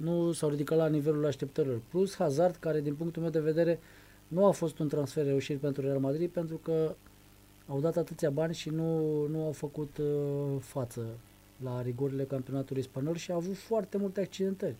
nu 0.02 0.32
s-au 0.32 0.48
ridicat 0.48 0.78
la 0.78 0.88
nivelul 0.88 1.26
așteptărilor. 1.26 1.80
Plus 1.88 2.16
Hazard, 2.16 2.56
care 2.56 2.80
din 2.80 2.94
punctul 2.94 3.22
meu 3.22 3.30
de 3.30 3.40
vedere 3.40 3.80
nu 4.28 4.46
a 4.46 4.50
fost 4.50 4.78
un 4.78 4.88
transfer 4.88 5.24
reușit 5.24 5.58
pentru 5.58 5.82
Real 5.82 5.98
Madrid 5.98 6.30
pentru 6.30 6.56
că 6.56 6.94
au 7.66 7.80
dat 7.80 7.96
atâția 7.96 8.30
bani 8.30 8.54
și 8.54 8.68
nu, 8.68 9.00
nu 9.26 9.44
au 9.44 9.52
făcut 9.52 9.96
uh, 9.98 10.60
față 10.60 11.06
la 11.64 11.82
rigorile 11.82 12.24
campionatului 12.24 12.82
spaniol 12.82 13.16
și 13.16 13.30
au 13.30 13.36
avut 13.36 13.56
foarte 13.56 13.96
multe 13.96 14.20
accidentări. 14.20 14.74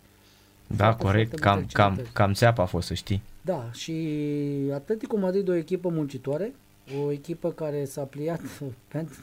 Da, 0.67 0.83
foarte, 0.83 1.03
corect, 1.03 1.39
foarte 1.39 1.65
cam, 1.73 1.95
cam, 1.95 2.05
cam 2.13 2.33
țeapă 2.33 2.61
a 2.61 2.65
fost, 2.65 2.87
să 2.87 2.93
știi. 2.93 3.21
Da, 3.41 3.69
și 3.71 4.17
Atletico 4.73 5.17
Madrid 5.17 5.49
o 5.49 5.55
echipă 5.55 5.89
muncitoare, 5.89 6.53
o 7.03 7.11
echipă 7.11 7.51
care 7.51 7.85
s-a 7.85 8.03
pliat 8.03 8.41
pentru 8.93 9.15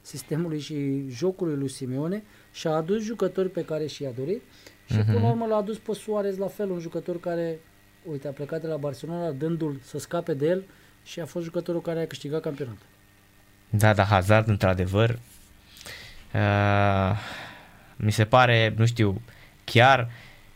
sistemului 0.00 0.58
și 0.58 1.08
jocului 1.08 1.56
lui 1.56 1.68
Simeone 1.68 2.22
și 2.52 2.66
a 2.66 2.70
adus 2.70 3.02
jucători 3.02 3.48
pe 3.48 3.64
care 3.64 3.86
și-a 3.86 4.10
dorit 4.10 4.42
și 4.90 4.98
uh-huh. 4.98 5.04
până 5.04 5.20
la 5.20 5.28
urmă 5.28 5.46
l-a 5.46 5.56
adus 5.56 5.78
pe 5.78 5.94
Suarez 5.94 6.36
la 6.36 6.46
fel, 6.46 6.70
un 6.70 6.78
jucător 6.78 7.20
care, 7.20 7.58
uite, 8.10 8.28
a 8.28 8.30
plecat 8.30 8.60
de 8.60 8.66
la 8.66 8.76
Barcelona 8.76 9.30
dându-l 9.30 9.80
să 9.82 9.98
scape 9.98 10.34
de 10.34 10.46
el 10.46 10.64
și 11.04 11.20
a 11.20 11.26
fost 11.26 11.44
jucătorul 11.44 11.80
care 11.80 12.00
a 12.00 12.06
câștigat 12.06 12.40
campionatul. 12.40 12.86
Da, 13.70 13.94
da, 13.94 14.04
Hazard, 14.04 14.48
într-adevăr, 14.48 15.18
uh, 16.34 17.18
mi 17.96 18.12
se 18.12 18.24
pare, 18.24 18.74
nu 18.76 18.86
știu, 18.86 19.20
chiar 19.64 20.10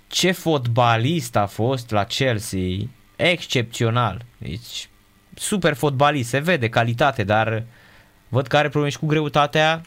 ce 0.07 0.33
fotbalist 0.33 1.37
a 1.37 1.47
fost 1.47 1.91
la 1.91 2.05
Chelsea, 2.05 2.77
excepțional. 3.17 4.25
Deci, 4.39 4.89
super 5.35 5.75
fotbalist, 5.75 6.29
se 6.29 6.39
vede 6.39 6.69
calitate, 6.69 7.25
dar 7.25 7.65
văd 8.29 8.47
că 8.47 8.57
are 8.57 8.69
probleme 8.69 8.91
și 8.93 8.99
cu 8.99 9.07
greutatea 9.07 9.83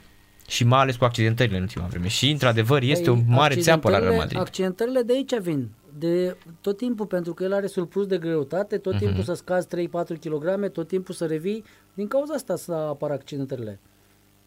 și 0.51 0.63
mai 0.63 0.79
ales 0.79 0.95
cu 0.95 1.03
accidentările 1.03 1.55
în 1.55 1.61
ultima 1.61 1.85
vreme. 1.85 2.07
Și, 2.07 2.29
într-adevăr, 2.29 2.81
este 2.81 3.09
o 3.09 3.13
Păi, 3.13 3.23
mare 3.27 3.55
țeapă 3.55 3.89
la 3.89 3.97
Real 3.97 4.07
accidentările- 4.09 4.17
Madrid. 4.39 4.39
Accidentările 4.39 5.01
de 5.01 5.13
aici 5.13 5.37
vin. 5.39 5.69
De 5.99 6.37
tot 6.61 6.77
timpul, 6.77 7.05
pentru 7.05 7.33
că 7.33 7.43
el 7.43 7.53
are 7.53 7.67
surplus 7.67 8.07
de 8.07 8.17
greutate, 8.17 8.77
tot 8.77 8.93
Mhm. 8.93 9.03
timpul 9.03 9.23
să 9.23 9.33
scazi 9.33 9.67
3-4 9.67 10.17
kg, 10.17 10.71
tot 10.71 10.87
timpul 10.87 11.13
să 11.13 11.25
revii. 11.25 11.63
Din 11.93 12.07
cauza 12.07 12.33
asta 12.33 12.55
să 12.55 12.71
apar 12.73 13.11
accidentările. 13.11 13.79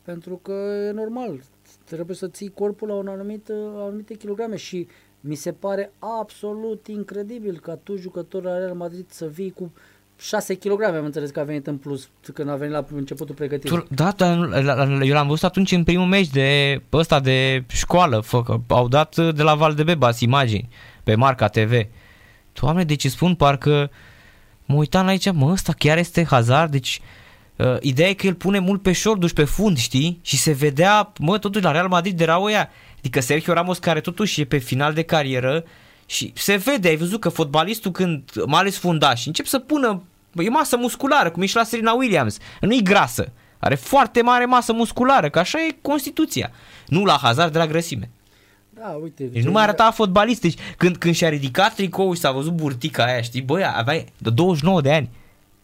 Pentru 0.03 0.37
că 0.43 0.53
e 0.89 0.91
normal, 0.91 1.41
trebuie 1.85 2.17
să 2.17 2.29
ții 2.29 2.49
corpul 2.49 2.89
la 2.89 2.95
un 2.95 3.09
anumit, 3.09 3.49
anumite 3.77 4.15
kilograme 4.15 4.57
și 4.57 4.87
mi 5.21 5.35
se 5.35 5.53
pare 5.53 5.93
absolut 5.99 6.87
incredibil 6.87 7.59
ca 7.61 7.75
tu, 7.83 7.97
jucător 7.97 8.43
la 8.43 8.59
Real 8.59 8.75
Madrid, 8.75 9.05
să 9.11 9.27
vii 9.27 9.51
cu 9.51 9.73
6 10.21 10.55
kg, 10.55 10.83
am 10.83 11.05
înțeles 11.05 11.31
că 11.31 11.41
a 11.41 11.45
venit 11.45 11.67
în 11.67 11.77
plus 11.77 12.09
când 12.35 12.49
a 12.51 12.55
venit 12.55 12.73
la 12.75 12.85
începutul 12.95 13.35
pregătirii. 13.35 13.77
Tu, 13.79 13.87
da, 13.91 14.13
dar 14.17 14.35
nu- 14.37 14.49
la- 14.63 14.85
la- 14.85 15.05
eu 15.05 15.15
l-am 15.15 15.27
văzut 15.27 15.45
atunci 15.45 15.73
în 15.73 15.85
primul 15.85 16.07
meci 16.07 16.29
de 16.29 16.81
ăsta 16.93 17.21
de 17.21 17.65
școală, 17.69 18.21
fă, 18.21 18.43
că 18.43 18.61
au 18.69 18.89
dat 18.89 19.17
de 19.35 19.43
la 19.43 19.55
Valdebebas 19.55 20.21
imagini 20.21 20.69
pe 21.03 21.15
Marca 21.15 21.49
TV. 21.49 21.73
Doamne, 22.61 22.85
deci 22.85 23.05
îți 23.05 23.15
spun 23.15 23.35
parcă 23.35 23.91
mă 24.65 24.75
uitam 24.75 25.05
la 25.05 25.11
aici, 25.11 25.33
mă, 25.33 25.51
ăsta 25.51 25.73
chiar 25.73 25.99
este 25.99 26.25
Hazard, 26.25 26.71
deci 26.71 27.01
uh, 27.57 27.77
ideea 27.81 28.09
e 28.09 28.13
că 28.15 28.27
el 28.27 28.35
pune 28.35 28.59
mult 28.59 28.83
pe 28.83 28.93
șorduș 28.93 29.31
pe 29.33 29.45
fund, 29.45 29.79
știi? 29.79 30.19
Și 30.23 30.37
se 30.37 30.53
vedea, 30.53 31.13
mă, 31.19 31.39
totuși 31.39 31.65
la 31.65 31.71
Real 31.71 31.89
Madrid 31.89 32.21
erau 32.21 32.45
ăia, 32.45 32.69
adică 32.99 33.21
Sergio 33.21 33.53
Ramos 33.53 33.79
care 33.79 34.01
totuși 34.01 34.41
e 34.41 34.45
pe 34.45 34.59
final 34.59 34.93
de 34.93 35.03
carieră 35.03 35.65
și 36.07 36.33
se 36.35 36.57
vede, 36.57 36.89
ai 36.89 36.97
văzut 36.97 37.21
că 37.21 37.29
fotbalistul 37.29 37.91
când, 37.91 38.31
mai 38.47 38.61
ales 38.61 38.79
fundaș, 38.79 39.27
încep 39.27 39.47
să 39.47 39.59
pună, 39.59 40.03
bă, 40.33 40.43
e 40.43 40.49
masă 40.49 40.77
musculară, 40.77 41.31
cum 41.31 41.43
e 41.43 41.47
și 41.47 41.57
la 41.57 41.65
Serena 41.65 41.93
Williams, 41.93 42.39
nu 42.61 42.75
e 42.75 42.81
grasă, 42.81 43.33
are 43.59 43.75
foarte 43.75 44.23
mare 44.23 44.45
masă 44.45 44.73
musculară, 44.73 45.29
că 45.29 45.39
așa 45.39 45.59
e 45.59 45.77
Constituția. 45.83 46.51
Nu 46.87 47.05
la 47.05 47.19
Hazard 47.23 47.53
de 47.53 47.59
la 47.59 47.67
grăsime. 47.67 48.11
Da, 48.71 48.99
uite. 49.03 49.25
Deci 49.25 49.43
nu 49.45 49.51
mai 49.51 49.63
arăta 49.63 49.91
fotbalist. 49.91 50.41
Deci 50.41 50.59
când, 50.77 50.97
când 50.97 51.15
și-a 51.15 51.29
ridicat 51.29 51.75
tricoul 51.75 52.15
și 52.15 52.21
s-a 52.21 52.31
văzut 52.31 52.53
burtica 52.53 53.05
aia, 53.05 53.21
știi, 53.21 53.41
băi, 53.43 53.73
avea 53.75 54.05
de 54.19 54.31
29 54.31 54.81
de 54.81 54.93
ani. 54.93 55.11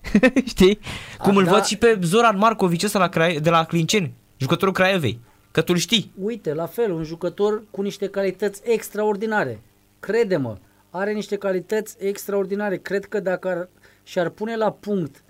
știi? 0.53 0.79
Cum 1.19 1.37
A, 1.37 1.39
îl 1.39 1.45
da. 1.45 1.51
văd 1.51 1.65
și 1.65 1.77
pe 1.77 1.99
Zoran 2.03 2.39
Marcovici 2.39 2.83
ăsta 2.83 2.99
la 2.99 3.09
Crai- 3.09 3.41
de 3.41 3.51
la 3.51 3.65
Clinceni, 3.65 4.13
jucătorul 4.37 4.75
Craiovei. 4.75 5.19
Că 5.51 5.61
tu 5.61 5.75
știi. 5.75 6.11
Uite, 6.23 6.55
la 6.55 6.67
fel, 6.67 6.93
un 6.93 7.05
jucător 7.05 7.63
cu 7.71 7.83
niște 7.83 8.09
calități 8.09 8.61
extraordinare. 8.65 9.61
Crede-mă, 10.01 10.59
are 10.91 11.13
niște 11.13 11.37
calități 11.37 11.97
extraordinare. 11.99 12.77
Cred 12.77 13.05
că 13.05 13.21
dacă 13.21 13.49
ar, 13.49 13.69
și-ar 14.03 14.29
pune 14.29 14.57
la 14.57 14.73
punct 14.73 15.25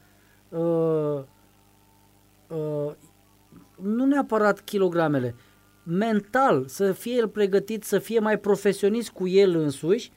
uh, 0.49 1.23
uh, 2.49 2.93
nu 3.83 4.05
neapărat 4.05 4.61
kilogramele, 4.61 5.35
mental, 5.83 6.65
să 6.67 6.93
fie 6.93 7.15
el 7.15 7.29
pregătit, 7.29 7.85
să 7.85 7.99
fie 7.99 8.19
mai 8.19 8.39
profesionist 8.39 9.11
cu 9.11 9.29
el 9.29 9.57
însuși, 9.57 10.13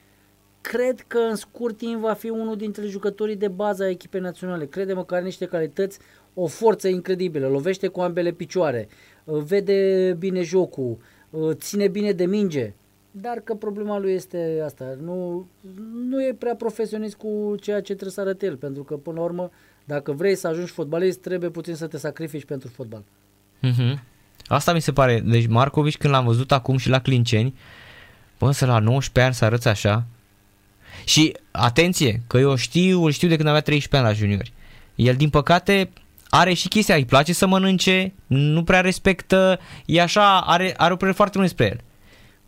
cred 0.60 1.00
că 1.00 1.18
în 1.18 1.34
scurt 1.34 1.76
timp 1.76 2.00
va 2.00 2.12
fi 2.12 2.28
unul 2.28 2.56
dintre 2.56 2.86
jucătorii 2.86 3.36
de 3.36 3.48
bază 3.48 3.82
a 3.82 3.88
echipei 3.88 4.20
naționale. 4.20 4.66
Crede-mă 4.66 5.04
că 5.04 5.14
are 5.14 5.24
niște 5.24 5.46
calități, 5.46 5.98
o 6.34 6.46
forță 6.46 6.88
incredibilă, 6.88 7.48
lovește 7.48 7.88
cu 7.88 8.00
ambele 8.00 8.32
picioare, 8.32 8.88
uh, 9.24 9.42
vede 9.42 10.16
bine 10.18 10.42
jocul, 10.42 10.98
uh, 11.30 11.54
ține 11.54 11.88
bine 11.88 12.12
de 12.12 12.26
minge. 12.26 12.74
Dar 13.20 13.40
că 13.44 13.54
problema 13.54 13.98
lui 13.98 14.12
este 14.12 14.62
asta, 14.64 14.96
nu, 15.02 15.46
nu 16.08 16.24
e 16.24 16.34
prea 16.38 16.54
profesionist 16.54 17.16
cu 17.16 17.54
ceea 17.60 17.80
ce 17.80 17.92
trebuie 17.92 18.10
să 18.10 18.20
arate 18.20 18.46
el, 18.46 18.56
pentru 18.56 18.82
că 18.82 18.94
până 18.94 19.18
la 19.18 19.24
urmă, 19.24 19.50
dacă 19.84 20.12
vrei 20.12 20.34
să 20.34 20.46
ajungi 20.46 20.72
fotbalist, 20.72 21.20
trebuie 21.20 21.50
puțin 21.50 21.74
să 21.74 21.86
te 21.86 21.98
sacrifici 21.98 22.44
pentru 22.44 22.68
fotbal. 22.68 23.02
Uh-huh. 23.62 23.98
Asta 24.46 24.72
mi 24.72 24.80
se 24.80 24.92
pare. 24.92 25.20
Deci 25.20 25.46
Marcovici 25.46 25.96
când 25.96 26.12
l-am 26.12 26.24
văzut 26.24 26.52
acum 26.52 26.76
și 26.76 26.88
la 26.88 27.00
Clinceni, 27.00 27.54
bă, 28.38 28.50
să 28.50 28.66
la 28.66 28.78
19 28.78 29.20
ani 29.20 29.34
să 29.34 29.44
arăți 29.44 29.68
așa. 29.68 30.06
Și 31.04 31.36
atenție, 31.50 32.22
că 32.26 32.38
eu 32.38 32.54
știu, 32.54 33.04
îl 33.04 33.10
știu 33.10 33.28
de 33.28 33.36
când 33.36 33.48
avea 33.48 33.60
13 33.60 33.96
ani 33.96 34.16
la 34.16 34.20
juniori. 34.20 34.52
El 34.94 35.14
din 35.14 35.30
păcate 35.30 35.90
are 36.28 36.52
și 36.52 36.68
chestia, 36.68 36.94
îi 36.94 37.04
place 37.04 37.32
să 37.32 37.46
mănânce, 37.46 38.12
nu 38.26 38.64
prea 38.64 38.80
respectă, 38.80 39.58
e 39.84 40.02
așa, 40.02 40.40
are, 40.40 40.74
are 40.76 40.92
o 40.92 40.96
părere 40.96 41.16
foarte 41.16 41.32
bună 41.38 41.46
despre 41.48 41.66
el. 41.66 41.80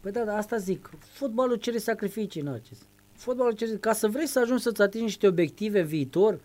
Păi 0.06 0.14
da, 0.14 0.24
da, 0.24 0.36
asta 0.36 0.56
zic. 0.56 0.90
Fotbalul 1.12 1.56
cere 1.56 1.78
sacrificii, 1.78 2.40
Narcis. 2.40 2.78
Fotbalul 3.16 3.52
cere, 3.52 3.70
ca 3.80 3.92
să 3.92 4.08
vrei 4.08 4.26
să 4.26 4.38
ajungi 4.38 4.62
să-ți 4.62 4.82
atingi 4.82 5.04
niște 5.04 5.26
obiective 5.26 5.82
viitor, 5.82 6.38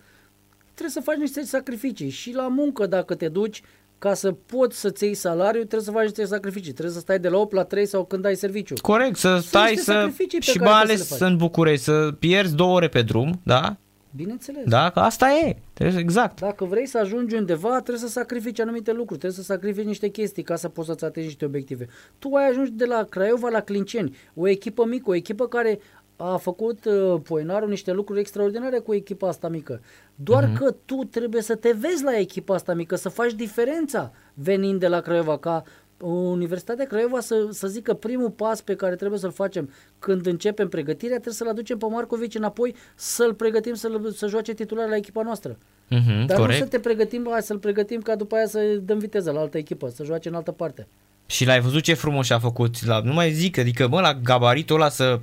trebuie 0.64 0.90
să 0.90 1.00
faci 1.00 1.16
niște 1.16 1.42
sacrificii. 1.42 2.08
Și 2.08 2.32
la 2.34 2.48
muncă, 2.48 2.86
dacă 2.86 3.14
te 3.14 3.28
duci, 3.28 3.62
ca 3.98 4.14
să 4.14 4.32
poți 4.32 4.80
să-ți 4.80 5.04
iei 5.04 5.14
salariu, 5.14 5.60
trebuie 5.60 5.80
să 5.80 5.90
faci 5.90 6.02
niște 6.02 6.24
sacrificii. 6.24 6.72
Trebuie 6.72 6.94
să 6.94 7.00
stai 7.00 7.18
de 7.18 7.28
la 7.28 7.38
8 7.38 7.52
la 7.52 7.64
3 7.64 7.86
sau 7.86 8.04
când 8.04 8.24
ai 8.24 8.36
serviciu. 8.36 8.74
Corect, 8.80 9.16
să 9.16 9.38
stai 9.42 9.68
niște 9.68 9.82
să... 9.84 9.92
sacrificii 9.92 10.38
pe 10.38 10.44
Și 10.44 10.58
care 10.58 10.70
mai 10.70 10.78
trebuie 10.78 10.94
ales 10.96 11.06
să 11.06 11.14
le 11.14 11.20
faci. 11.20 11.30
în 11.30 11.36
București, 11.36 11.84
să 11.84 12.12
pierzi 12.18 12.54
două 12.54 12.74
ore 12.74 12.88
pe 12.88 13.02
drum, 13.02 13.40
da? 13.42 13.76
Bineînțeles. 14.16 14.64
Da, 14.66 14.90
că 14.90 14.98
asta 15.00 15.30
e. 15.32 15.56
Trebuie, 15.72 16.00
exact. 16.00 16.40
Dacă 16.40 16.64
vrei 16.64 16.86
să 16.86 16.98
ajungi 16.98 17.34
undeva, 17.34 17.70
trebuie 17.70 17.96
să 17.98 18.08
sacrifici 18.08 18.60
anumite 18.60 18.90
lucruri, 18.92 19.18
trebuie 19.20 19.40
să 19.44 19.52
sacrifici 19.52 19.84
niște 19.84 20.08
chestii 20.08 20.42
ca 20.42 20.56
să 20.56 20.68
poți 20.68 20.88
să-ți 20.88 21.04
atingi 21.04 21.28
niște 21.28 21.44
obiective. 21.44 21.86
Tu 22.18 22.34
ai 22.34 22.48
ajuns 22.48 22.68
de 22.70 22.84
la 22.84 23.04
Craiova 23.04 23.48
la 23.48 23.60
Clinceni, 23.60 24.16
o 24.34 24.48
echipă 24.48 24.84
mică, 24.84 25.10
o 25.10 25.14
echipă 25.14 25.46
care 25.46 25.78
a 26.16 26.36
făcut 26.36 26.84
uh, 26.84 27.20
Poenarul 27.22 27.68
niște 27.68 27.92
lucruri 27.92 28.20
extraordinare 28.20 28.78
cu 28.78 28.94
echipa 28.94 29.28
asta 29.28 29.48
mică. 29.48 29.80
Doar 30.14 30.44
Mhm. 30.44 30.54
uh-huh. 30.54 30.58
că 30.58 30.74
tu 30.84 30.94
trebuie 31.10 31.42
să 31.42 31.54
te 31.54 31.72
vezi 31.78 32.04
la 32.04 32.18
echipa 32.18 32.54
asta 32.54 32.74
mică, 32.74 32.96
să 32.96 33.08
faci 33.08 33.32
diferența 33.32 34.12
venind 34.34 34.80
de 34.80 34.88
la 34.88 35.00
Craiova, 35.00 35.38
ca 35.38 35.62
Universitatea 36.06 36.84
Craiova 36.84 37.20
să, 37.20 37.46
să 37.50 37.66
zică 37.68 37.94
primul 37.94 38.30
pas 38.30 38.60
pe 38.60 38.74
care 38.74 38.94
trebuie 38.94 39.18
să-l 39.18 39.32
facem 39.32 39.70
când 39.98 40.26
începem 40.26 40.68
pregătirea, 40.68 41.14
trebuie 41.14 41.34
să-l 41.34 41.48
aducem 41.48 41.78
pe 41.78 41.86
Marcovici 41.90 42.34
înapoi, 42.34 42.74
să-l 42.94 43.34
pregătim 43.34 43.74
să, 43.74 44.00
să 44.14 44.26
joace 44.26 44.52
titular 44.54 44.88
la 44.88 44.96
echipa 44.96 45.22
noastră. 45.22 45.58
Mhm, 45.88 46.26
Dar 46.26 46.36
corect. 46.38 46.58
nu 46.58 46.64
să 46.64 46.70
te 46.70 46.78
pregătim, 46.78 47.26
hai 47.30 47.42
să-l 47.42 47.58
pregătim 47.58 48.00
ca 48.00 48.16
după 48.16 48.34
aia 48.34 48.46
să 48.46 48.58
dăm 48.82 48.98
viteză 48.98 49.30
la 49.30 49.40
altă 49.40 49.58
echipă, 49.58 49.88
să 49.88 50.04
joace 50.04 50.28
în 50.28 50.34
altă 50.34 50.50
parte. 50.50 50.86
Și 51.26 51.44
l-ai 51.44 51.60
văzut 51.60 51.82
ce 51.82 51.94
frumos 51.94 52.26
și-a 52.26 52.38
făcut. 52.38 52.84
La, 52.86 53.00
nu 53.00 53.12
mai 53.12 53.30
zic, 53.32 53.58
adică 53.58 53.88
mă, 53.88 54.00
la 54.00 54.14
gabaritul 54.14 54.76
ăla 54.76 54.88
să, 54.88 55.20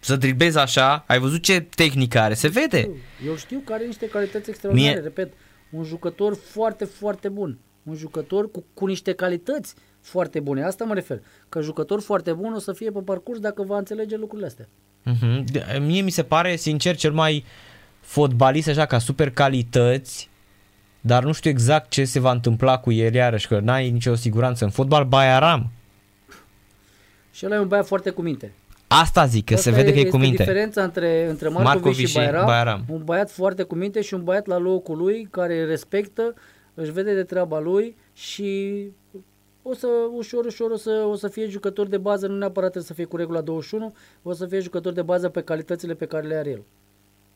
să 0.00 0.16
dribezi 0.16 0.58
așa, 0.58 1.04
ai 1.06 1.18
văzut 1.18 1.42
ce 1.42 1.60
tehnică 1.60 2.18
are, 2.18 2.34
se 2.34 2.48
vede. 2.48 2.90
Eu 3.26 3.36
știu 3.36 3.62
că 3.64 3.72
are 3.72 3.84
niște 3.86 4.08
calități 4.08 4.50
extraordinare, 4.50 4.94
Mie- 4.94 5.02
repet, 5.02 5.32
un 5.70 5.84
jucător 5.84 6.34
foarte, 6.34 6.84
foarte 6.84 7.28
bun. 7.28 7.58
Un 7.90 7.96
jucător 7.96 8.50
cu, 8.50 8.64
cu 8.74 8.86
niște 8.86 9.12
calități 9.12 9.74
foarte 10.00 10.40
bune. 10.40 10.62
Asta 10.64 10.84
mă 10.84 10.94
refer. 10.94 11.20
Că 11.48 11.60
jucător 11.60 12.00
foarte 12.00 12.32
bun 12.32 12.52
o 12.52 12.58
să 12.58 12.72
fie 12.72 12.90
pe 12.90 13.00
parcurs 13.00 13.38
dacă 13.38 13.62
va 13.62 13.78
înțelege 13.78 14.16
lucrurile 14.16 14.46
astea. 14.46 14.68
Mhm. 15.02 15.44
De- 15.52 15.78
Mie 15.86 16.00
mi 16.02 16.10
se 16.10 16.22
pare, 16.22 16.56
sincer, 16.56 16.96
cel 16.96 17.12
mai 17.12 17.44
fotbalist 18.00 18.68
așa 18.68 18.86
ca 18.86 18.98
super 18.98 19.30
calități, 19.30 20.28
dar 21.00 21.24
nu 21.24 21.32
știu 21.32 21.50
exact 21.50 21.90
ce 21.90 22.04
se 22.04 22.18
va 22.20 22.30
întâmpla 22.30 22.78
cu 22.78 22.92
el 22.92 23.14
iarăși, 23.14 23.48
că 23.48 23.60
n-ai 23.60 23.90
nicio 23.90 24.14
siguranță 24.14 24.64
în 24.64 24.70
fotbal, 24.70 25.04
Bayaram. 25.04 25.70
Și 27.32 27.46
ăla 27.46 27.54
e 27.54 27.58
un 27.58 27.68
băiat 27.68 27.86
foarte 27.86 28.10
cu 28.10 28.22
minte. 28.22 28.52
Asta 28.86 29.26
zic, 29.26 29.44
că 29.44 29.56
se 29.56 29.68
Asta 29.68 29.80
vede 29.80 29.90
că 29.92 29.96
e 29.96 29.98
este 29.98 30.10
cu 30.10 30.16
minte. 30.16 30.36
diferența 30.42 30.82
între, 30.82 31.28
între 31.28 31.48
Marcovici, 31.48 31.74
Marcovici 31.74 31.98
și 31.98 32.06
și 32.06 32.14
Bairam, 32.16 32.44
Bairam. 32.46 32.84
Un 32.88 33.04
băiat 33.04 33.30
foarte 33.30 33.62
cu 33.62 33.74
minte 33.74 34.00
și 34.02 34.14
un 34.14 34.24
băiat 34.24 34.46
la 34.46 34.58
locul 34.58 34.96
lui 34.96 35.28
care 35.30 35.64
respectă, 35.64 36.34
își 36.80 36.92
vede 36.92 37.14
de 37.14 37.24
treaba 37.24 37.58
lui 37.58 37.96
și 38.14 38.82
o 39.62 39.74
să 39.74 39.86
ușor, 40.16 40.44
ușor 40.44 40.70
o 40.70 40.76
să, 40.76 41.06
o 41.10 41.14
să 41.14 41.28
fie 41.28 41.48
jucător 41.48 41.86
de 41.86 41.98
bază, 41.98 42.26
nu 42.26 42.36
neapărat 42.36 42.70
trebuie 42.70 42.88
să 42.88 42.94
fie 42.94 43.04
cu 43.04 43.16
regula 43.16 43.40
21, 43.40 43.94
o 44.22 44.32
să 44.32 44.46
fie 44.46 44.60
jucător 44.60 44.92
de 44.92 45.02
bază 45.02 45.28
pe 45.28 45.42
calitățile 45.42 45.94
pe 45.94 46.06
care 46.06 46.26
le 46.26 46.34
are 46.34 46.50
el. 46.50 46.62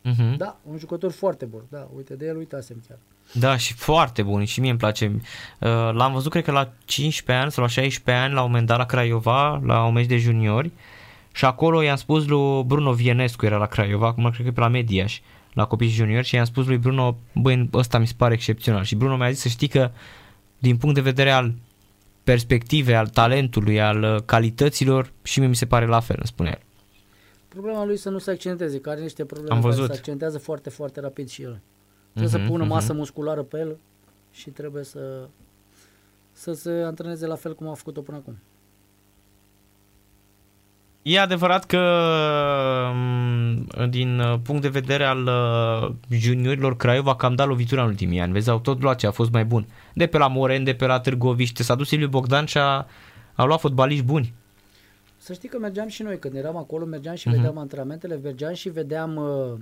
Mhm. 0.02 0.36
Da, 0.36 0.56
un 0.70 0.78
jucător 0.78 1.12
foarte 1.12 1.44
bun. 1.44 1.62
Da, 1.68 1.88
uite, 1.96 2.14
de 2.14 2.26
el 2.26 2.36
uitasem 2.36 2.82
chiar. 2.88 2.98
Da, 3.32 3.56
și 3.56 3.74
foarte 3.74 4.22
bun 4.22 4.44
și 4.44 4.60
mie 4.60 4.70
îmi 4.70 4.78
place. 4.78 5.20
Uh, 5.60 5.68
L-am 5.92 6.12
văzut, 6.12 6.30
cred 6.30 6.44
că 6.44 6.50
la 6.50 6.72
15 6.84 7.44
ani 7.44 7.52
sau 7.52 7.62
la 7.62 7.68
16 7.68 8.24
ani, 8.24 8.34
la 8.34 8.42
un 8.42 8.46
moment 8.50 8.66
dat 8.66 8.78
la 8.78 8.86
Craiova, 8.86 9.60
la 9.64 9.84
un 9.84 9.92
meci 9.92 10.06
de 10.06 10.16
juniori 10.16 10.70
și 11.32 11.44
acolo 11.44 11.82
i-am 11.82 11.96
spus 11.96 12.26
lui 12.26 12.62
Bruno 12.64 12.92
Vienescu, 12.92 13.46
era 13.46 13.56
la 13.56 13.66
Craiova, 13.66 14.06
acum 14.06 14.30
cred 14.30 14.42
că 14.42 14.46
e 14.46 14.52
pe 14.52 14.60
la 14.60 14.68
Mediaș, 14.68 15.20
la 15.54 15.64
copii 15.64 15.88
și 15.88 15.94
juniori 15.94 16.26
și 16.26 16.34
i-am 16.34 16.44
spus 16.44 16.66
lui 16.66 16.78
Bruno, 16.78 17.16
băi, 17.34 17.68
ăsta 17.72 17.98
mi 17.98 18.06
se 18.06 18.14
pare 18.16 18.34
excepțional 18.34 18.82
și 18.84 18.94
Bruno 18.94 19.16
mi-a 19.16 19.30
zis 19.30 19.40
să 19.40 19.48
știi 19.48 19.68
că 19.68 19.90
din 20.58 20.76
punct 20.76 20.94
de 20.94 21.00
vedere 21.00 21.30
al 21.30 21.54
perspective, 22.24 22.94
al 22.94 23.08
talentului, 23.08 23.80
al 23.80 24.02
uh, 24.02 24.22
calităților 24.24 25.12
și 25.22 25.38
mie 25.38 25.48
mi 25.48 25.54
se 25.56 25.66
pare 25.66 25.86
la 25.86 26.00
fel, 26.00 26.16
îmi 26.18 26.26
spune 26.26 26.48
el. 26.48 26.60
Problema 27.48 27.84
lui 27.84 27.96
să 27.96 28.10
nu 28.10 28.18
se 28.18 28.30
accidenteze, 28.30 28.80
că 28.80 28.90
are 28.90 29.00
niște 29.00 29.24
probleme 29.24 29.54
Am 29.54 29.60
care 29.60 29.72
văzut. 29.74 29.90
se 29.90 29.96
accidentează 29.96 30.38
foarte, 30.38 30.70
foarte 30.70 31.00
rapid 31.00 31.28
și 31.28 31.42
el. 31.42 31.60
Trebuie 32.12 32.32
Mhm, 32.36 32.42
să 32.44 32.50
pună 32.50 32.62
mhm. 32.64 32.72
masă 32.72 32.92
musculară 32.92 33.42
pe 33.42 33.58
el 33.58 33.76
și 34.32 34.50
trebuie 34.50 34.84
să, 34.84 35.28
să 36.32 36.52
se 36.52 36.70
antreneze 36.70 37.26
la 37.26 37.34
fel 37.34 37.54
cum 37.54 37.68
a 37.68 37.74
făcut-o 37.74 38.00
până 38.00 38.16
acum. 38.16 38.38
E 41.06 41.20
adevărat 41.20 41.64
că 41.64 41.80
mm, 42.94 43.66
din 43.90 44.22
punct 44.42 44.62
de 44.62 44.68
vedere 44.68 45.04
al 45.04 45.26
uh, 45.26 45.94
juniorilor 46.18 46.76
Craiova 46.76 47.16
cam 47.16 47.34
dat 47.34 47.46
lovitura 47.46 47.82
în 47.82 47.88
ultimii 47.88 48.20
ani. 48.20 48.32
Vezi, 48.32 48.50
au 48.50 48.58
tot 48.58 48.82
luat 48.82 48.98
ce 48.98 49.06
a 49.06 49.10
fost 49.10 49.30
mai 49.30 49.44
bun. 49.44 49.66
De 49.94 50.06
pe 50.06 50.18
la 50.18 50.28
Moren, 50.28 50.64
de 50.64 50.74
pe 50.74 50.86
la 50.86 51.00
Târgoviște, 51.00 51.62
s-a 51.62 51.74
dus 51.74 51.88
Silviu 51.88 52.08
Bogdan 52.08 52.44
și 52.44 52.58
a, 52.58 52.86
a 53.34 53.44
luat 53.44 53.60
fotbaliști 53.60 54.04
buni. 54.04 54.34
Să 55.16 55.32
știi 55.32 55.48
că 55.48 55.58
mergeam 55.58 55.88
și 55.88 56.02
noi, 56.02 56.18
când 56.18 56.34
eram 56.34 56.56
acolo, 56.56 56.84
mergeam 56.84 57.14
și 57.14 57.28
uh-huh. 57.28 57.34
vedeam 57.34 57.58
antrenamentele, 57.58 58.20
mergeam 58.22 58.54
și 58.54 58.68
vedeam 58.68 59.16
uh, 59.16 59.52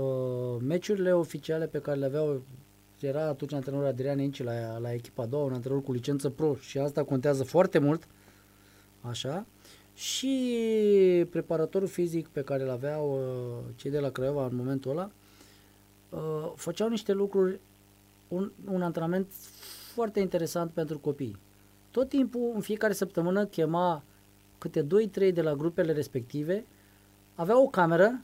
uh, 0.00 0.62
meciurile 0.66 1.12
oficiale 1.12 1.66
pe 1.66 1.78
care 1.78 1.98
le 1.98 2.04
aveau 2.04 2.42
era 3.00 3.28
atunci 3.28 3.52
antrenorul 3.52 3.86
Adrian 3.86 4.18
Inci 4.18 4.42
la, 4.42 4.78
la 4.78 4.92
echipa 4.92 5.22
a 5.22 5.26
doua, 5.26 5.44
un 5.44 5.52
antrenor 5.52 5.82
cu 5.82 5.92
licență 5.92 6.28
pro 6.28 6.56
și 6.60 6.78
asta 6.78 7.02
contează 7.02 7.44
foarte 7.44 7.78
mult, 7.78 8.08
așa, 9.00 9.46
și 9.94 11.26
preparatorul 11.30 11.88
fizic 11.88 12.28
pe 12.28 12.42
care 12.42 12.62
îl 12.62 12.70
aveau 12.70 13.12
uh, 13.12 13.72
cei 13.76 13.90
de 13.90 13.98
la 13.98 14.10
Craiova 14.10 14.46
în 14.46 14.56
momentul 14.56 14.90
ăla, 14.90 15.10
uh, 16.08 16.52
făceau 16.54 16.88
niște 16.88 17.12
lucruri, 17.12 17.60
un, 18.28 18.50
un 18.72 18.82
antrenament 18.82 19.26
foarte 19.94 20.20
interesant 20.20 20.70
pentru 20.70 20.98
copii. 20.98 21.36
Tot 21.90 22.08
timpul, 22.08 22.52
în 22.54 22.60
fiecare 22.60 22.92
săptămână, 22.92 23.44
chema 23.44 24.02
câte 24.58 24.86
2-3 25.30 25.32
de 25.32 25.42
la 25.42 25.54
grupele 25.54 25.92
respective, 25.92 26.66
avea 27.34 27.60
o 27.60 27.66
cameră 27.66 28.20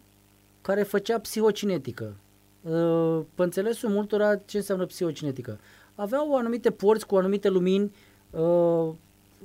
care 0.61 0.83
făcea 0.83 1.19
psihocinetică. 1.19 2.17
Uh, 2.63 3.21
pe 3.35 3.43
înțelesul 3.43 3.89
multora 3.89 4.37
ce 4.37 4.57
înseamnă 4.57 4.87
psihocinetică. 4.87 5.59
Aveau 5.95 6.37
anumite 6.37 6.71
porți 6.71 7.07
cu 7.07 7.17
anumite 7.17 7.49
lumini, 7.49 7.93
uh, 8.31 8.93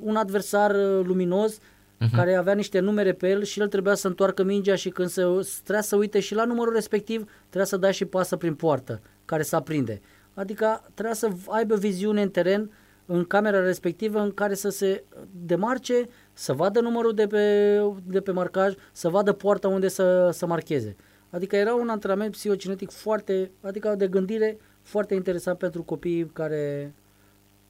un 0.03 0.15
adversar 0.15 0.75
uh, 0.75 1.05
luminos 1.05 1.59
uh-huh. 2.01 2.15
care 2.15 2.35
avea 2.35 2.53
niște 2.53 2.79
numere 2.79 3.13
pe 3.13 3.29
el 3.29 3.43
și 3.43 3.59
el 3.59 3.67
trebuia 3.67 3.95
să 3.95 4.07
întoarcă 4.07 4.43
mingea 4.43 4.75
și 4.75 4.89
când 4.89 5.09
se, 5.09 5.21
trebuia 5.63 5.81
să 5.81 5.95
uite 5.95 6.19
și 6.19 6.35
la 6.35 6.45
numărul 6.45 6.73
respectiv, 6.73 7.29
trebuia 7.41 7.65
să 7.65 7.77
dea 7.77 7.91
și 7.91 8.05
pasă 8.05 8.35
prin 8.35 8.55
poartă 8.55 9.01
care 9.25 9.43
să 9.43 9.55
aprinde. 9.55 10.01
Adică 10.33 10.83
trebuia 10.93 11.13
să 11.15 11.29
aibă 11.47 11.75
viziune 11.75 12.21
în 12.21 12.29
teren 12.29 12.71
în 13.05 13.23
camera 13.23 13.59
respectivă 13.59 14.19
în 14.19 14.31
care 14.31 14.53
să 14.53 14.69
se 14.69 15.03
demarce, 15.45 16.07
să 16.33 16.53
vadă 16.53 16.79
numărul 16.79 17.13
de 17.13 17.27
pe, 17.27 17.77
de 18.03 18.21
pe 18.21 18.31
marcaj, 18.31 18.73
să 18.91 19.09
vadă 19.09 19.33
poarta 19.33 19.67
unde 19.67 19.87
să, 19.87 20.29
să 20.33 20.45
marcheze. 20.45 20.95
Adică 21.29 21.55
era 21.55 21.73
un 21.73 21.89
antrenament 21.89 22.31
psihocinetic 22.31 22.91
foarte, 22.91 23.51
adică 23.61 23.95
de 23.97 24.07
gândire 24.07 24.57
foarte 24.81 25.13
interesant 25.13 25.57
pentru 25.57 25.83
copiii 25.83 26.25
care, 26.25 26.93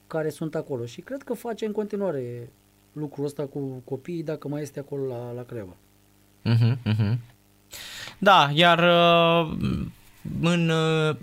care 0.06 0.28
sunt 0.28 0.54
acolo. 0.54 0.84
Și 0.84 1.00
cred 1.00 1.22
că 1.22 1.34
face 1.34 1.66
în 1.66 1.72
continuare 1.72 2.50
lucrul 2.98 3.24
ăsta 3.24 3.42
cu 3.42 3.82
copiii 3.84 4.22
dacă 4.22 4.48
mai 4.48 4.62
este 4.62 4.78
acolo 4.78 5.06
la, 5.06 5.32
la 5.32 5.42
Creva. 5.42 5.76
Uh-huh, 6.44 6.76
uh-huh. 6.92 7.16
Da, 8.18 8.50
iar 8.54 8.78
uh, 8.78 9.56
în 10.40 10.68
uh, 10.68 11.16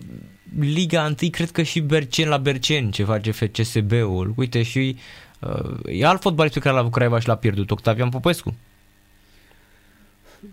Liga 0.60 1.04
1 1.22 1.30
cred 1.30 1.52
că 1.52 1.62
și 1.62 1.80
Bercen 1.80 2.30
la 2.30 2.38
Bercen 2.38 2.92
ce 2.92 3.04
face 3.04 3.32
FCSB-ul. 3.32 4.34
Uite 4.36 4.64
și 4.64 4.96
uh, 5.42 5.80
e 5.86 6.06
alt 6.06 6.22
fotbalist 6.22 6.54
pe 6.54 6.60
care 6.60 6.74
l-a 6.74 6.80
avut 6.80 6.92
Craiova 6.92 7.20
și 7.20 7.28
l-a 7.28 7.36
pierdut, 7.36 7.72
Octavian 7.72 8.10
Popescu. 8.10 8.56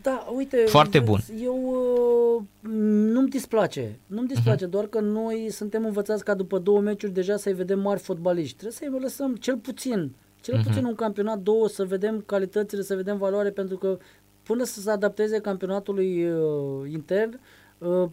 Da, 0.02 0.26
uite, 0.36 0.56
foarte 0.56 0.98
bun. 0.98 1.20
Eu 1.42 1.54
uh, 1.54 2.70
nu-mi 3.12 3.28
displace. 3.28 3.98
Nu-mi 4.06 4.28
displace, 4.28 4.66
uh-huh. 4.66 4.70
doar 4.70 4.84
că 4.84 5.00
noi 5.00 5.46
suntem 5.50 5.84
învățați 5.84 6.24
ca 6.24 6.34
după 6.34 6.58
două 6.58 6.80
meciuri 6.80 7.12
deja 7.12 7.36
să-i 7.36 7.52
vedem 7.52 7.80
mari 7.80 8.00
fotbaliști. 8.00 8.56
Trebuie 8.56 8.78
să-i 8.78 9.00
lăsăm 9.00 9.34
cel 9.34 9.56
puțin, 9.56 10.12
cel 10.40 10.58
uh-huh. 10.58 10.62
puțin 10.62 10.84
un 10.84 10.94
campionat, 10.94 11.38
două, 11.38 11.68
să 11.68 11.84
vedem 11.84 12.22
calitățile, 12.26 12.82
să 12.82 12.96
vedem 12.96 13.18
valoare, 13.18 13.50
pentru 13.50 13.76
că 13.76 13.98
până 14.42 14.64
să 14.64 14.80
se 14.80 14.90
adapteze 14.90 15.38
campionatului 15.38 16.30
uh, 16.30 16.90
intern, 16.92 17.40
uh, 17.78 18.08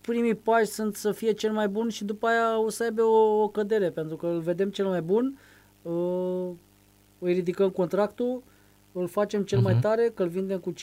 primii 0.00 0.34
pași 0.34 0.66
sunt 0.66 0.96
să 0.96 1.12
fie 1.12 1.32
cel 1.32 1.52
mai 1.52 1.68
bun 1.68 1.88
și 1.88 2.04
după 2.04 2.26
aia 2.26 2.60
o 2.60 2.68
să 2.68 2.82
aibă 2.82 3.02
o, 3.02 3.42
o 3.42 3.48
cădere, 3.48 3.90
pentru 3.90 4.16
că 4.16 4.26
îl 4.26 4.40
vedem 4.40 4.70
cel 4.70 4.86
mai 4.86 5.02
bun, 5.02 5.38
uh, 5.82 6.48
îi 7.18 7.32
ridicăm 7.32 7.70
contractul, 7.70 8.42
îl 8.92 9.08
facem 9.08 9.42
cel 9.42 9.58
uh-huh. 9.58 9.62
mai 9.62 9.72
mhm. 9.72 9.82
tare, 9.82 10.12
că 10.14 10.22
îl 10.22 10.28
vindem 10.28 10.58
cu 10.58 10.72
50-100 10.72 10.74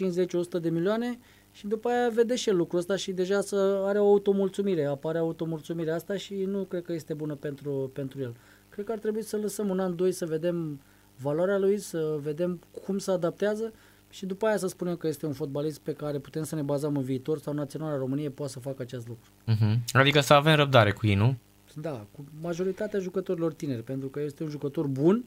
de 0.61 0.69
milioane 0.69 1.19
și 1.51 1.67
după 1.67 1.89
aia 1.89 2.09
vede 2.09 2.35
și 2.35 2.49
el 2.49 2.55
lucrul 2.55 2.79
ăsta 2.79 2.95
și 2.95 3.11
deja 3.11 3.41
să 3.41 3.83
are 3.85 3.99
o 3.99 4.07
automulțumire, 4.07 4.85
apare 4.85 5.17
automulțumirea 5.17 5.95
asta 5.95 6.17
și 6.17 6.35
nu 6.35 6.63
cred 6.63 6.83
că 6.83 6.93
este 6.93 7.13
bună 7.13 7.35
pentru, 7.35 7.91
pentru 7.93 8.19
el. 8.21 8.35
Cred 8.77 8.89
că 8.89 8.95
ar 8.95 9.01
trebui 9.01 9.23
să 9.23 9.37
lăsăm 9.37 9.69
un 9.69 9.79
an, 9.79 9.95
doi 9.95 10.11
să 10.11 10.25
vedem 10.25 10.81
valoarea 11.21 11.57
lui, 11.57 11.77
să 11.77 12.17
vedem 12.21 12.59
cum 12.85 12.97
se 12.97 13.11
adaptează 13.11 13.73
și 14.09 14.25
după 14.25 14.45
aia 14.45 14.57
să 14.57 14.67
spunem 14.67 14.95
că 14.95 15.07
este 15.07 15.25
un 15.25 15.33
fotbalist 15.33 15.79
pe 15.79 15.93
care 15.93 16.19
putem 16.19 16.43
să 16.43 16.55
ne 16.55 16.61
bazăm 16.61 16.95
în 16.97 17.03
viitor 17.03 17.39
sau 17.39 17.53
Naționala 17.53 17.97
României 17.97 18.29
poate 18.29 18.51
să 18.51 18.59
facă 18.59 18.81
acest 18.81 19.07
lucru. 19.07 19.29
Uh-huh. 19.47 19.77
Adică 19.91 20.19
să 20.19 20.33
avem 20.33 20.55
răbdare 20.55 20.91
cu 20.91 21.07
ei, 21.07 21.15
nu? 21.15 21.35
Da, 21.75 22.05
cu 22.11 22.25
majoritatea 22.41 22.99
jucătorilor 22.99 23.53
tineri, 23.53 23.83
pentru 23.83 24.07
că 24.07 24.21
este 24.21 24.43
un 24.43 24.49
jucător 24.49 24.87
bun, 24.87 25.23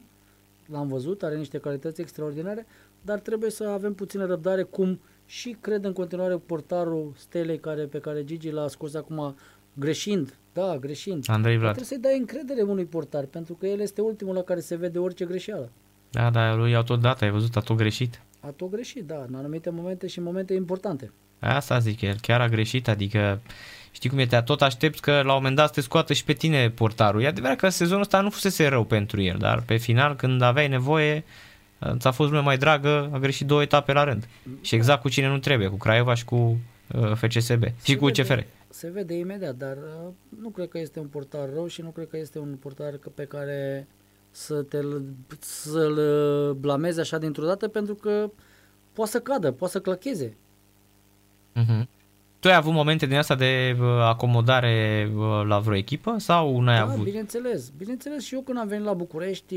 l-am 0.65 0.87
văzut, 0.87 1.23
are 1.23 1.37
niște 1.37 1.57
calități 1.57 2.01
extraordinare, 2.01 2.65
dar 3.01 3.19
trebuie 3.19 3.49
să 3.49 3.63
avem 3.63 3.93
puțină 3.93 4.25
răbdare, 4.25 4.63
cum 4.63 4.99
și 5.25 5.57
cred 5.61 5.83
în 5.85 5.93
continuare 5.93 6.37
portarul 6.37 7.13
Stelei 7.15 7.59
care, 7.59 7.83
pe 7.83 7.99
care 7.99 8.23
Gigi 8.23 8.51
l-a 8.51 8.67
scos 8.67 8.93
acum 8.93 9.35
greșind, 9.73 10.37
da, 10.53 10.77
greșind. 10.77 11.25
Andrei 11.27 11.57
Vlad. 11.57 11.73
Trebuie 11.75 11.99
să-i 11.99 12.11
dai 12.11 12.17
încredere 12.17 12.61
unui 12.61 12.85
portar, 12.85 13.23
pentru 13.23 13.53
că 13.53 13.65
el 13.65 13.79
este 13.79 14.01
ultimul 14.01 14.35
la 14.35 14.41
care 14.41 14.59
se 14.59 14.75
vede 14.75 14.99
orice 14.99 15.25
greșeală. 15.25 15.69
Da, 16.09 16.29
da, 16.29 16.55
lui 16.55 16.75
a 16.75 16.81
tot 16.81 17.01
dat, 17.01 17.21
ai 17.21 17.31
văzut, 17.31 17.55
a 17.55 17.59
tot 17.59 17.77
greșit. 17.77 18.21
A 18.39 18.47
tot 18.47 18.71
greșit, 18.71 19.05
da, 19.05 19.25
în 19.27 19.35
anumite 19.35 19.69
momente 19.69 20.07
și 20.07 20.17
în 20.17 20.23
momente 20.23 20.53
importante. 20.53 21.11
Asta 21.39 21.79
zic, 21.79 22.01
el 22.01 22.15
chiar 22.21 22.41
a 22.41 22.47
greșit, 22.47 22.87
adică 22.87 23.41
Știi 23.91 24.09
cum 24.09 24.19
e, 24.19 24.25
te 24.25 24.41
tot 24.41 24.61
aștepți 24.61 25.01
că 25.01 25.11
la 25.11 25.19
un 25.19 25.37
moment 25.37 25.55
dat 25.55 25.67
să 25.67 25.73
te 25.73 25.81
scoată 25.81 26.13
și 26.13 26.23
pe 26.23 26.33
tine 26.33 26.69
portarul. 26.69 27.21
E 27.21 27.27
adevărat 27.27 27.57
că 27.57 27.69
sezonul 27.69 28.01
ăsta 28.01 28.21
nu 28.21 28.29
fusese 28.29 28.67
rău 28.67 28.83
pentru 28.83 29.21
el, 29.21 29.37
dar 29.37 29.61
pe 29.61 29.75
final, 29.75 30.15
când 30.15 30.41
aveai 30.41 30.67
nevoie, 30.67 31.23
ți-a 31.97 32.11
fost 32.11 32.29
lumea 32.29 32.45
mai 32.45 32.57
dragă, 32.57 33.09
a 33.13 33.17
greșit 33.17 33.47
două 33.47 33.61
etape 33.61 33.93
la 33.93 34.03
rând. 34.03 34.27
Și 34.61 34.75
exact 34.75 35.01
cu 35.01 35.09
cine 35.09 35.27
nu 35.27 35.37
trebuie, 35.37 35.67
cu 35.67 35.77
Craiova 35.77 36.13
și 36.13 36.25
cu 36.25 36.59
uh, 36.87 37.11
FCSB 37.15 37.63
se 37.63 37.73
și 37.83 37.95
cu 37.95 38.05
vede, 38.05 38.21
CFR. 38.21 38.39
Se 38.71 38.89
vede 38.89 39.13
imediat, 39.13 39.55
dar 39.55 39.77
uh, 39.77 40.11
nu 40.39 40.49
cred 40.49 40.67
că 40.67 40.79
este 40.79 40.99
un 40.99 41.07
portar 41.07 41.49
rău 41.53 41.67
și 41.67 41.81
nu 41.81 41.89
cred 41.89 42.07
că 42.07 42.17
este 42.17 42.39
un 42.39 42.55
portar 42.55 42.99
pe 43.13 43.25
care 43.25 43.87
să 44.29 44.61
te, 44.61 44.79
să-l 45.39 45.97
uh, 45.97 46.55
blamezi 46.55 46.99
așa 46.99 47.17
dintr-o 47.17 47.45
dată 47.45 47.67
pentru 47.67 47.95
că 47.95 48.31
poate 48.93 49.11
să 49.11 49.19
cadă, 49.19 49.51
poate 49.51 49.73
să 49.73 49.81
clacheze. 49.81 50.37
Uh-huh. 51.55 51.87
Tu 52.39 52.47
ai 52.47 52.55
avut 52.55 52.73
momente 52.73 53.05
din 53.05 53.17
asta 53.17 53.35
de 53.35 53.77
uh, 53.79 53.87
acomodare 53.87 55.07
uh, 55.15 55.41
la 55.45 55.59
vreo 55.59 55.77
echipă 55.77 56.15
sau 56.17 56.59
nu 56.59 56.69
ai 56.69 56.77
da, 56.77 56.83
avut? 56.83 57.03
bineînțeles. 57.03 57.69
Bineînțeles 57.77 58.23
și 58.23 58.33
eu 58.33 58.41
când 58.41 58.57
am 58.57 58.67
venit 58.67 58.85
la 58.85 58.93
București, 58.93 59.55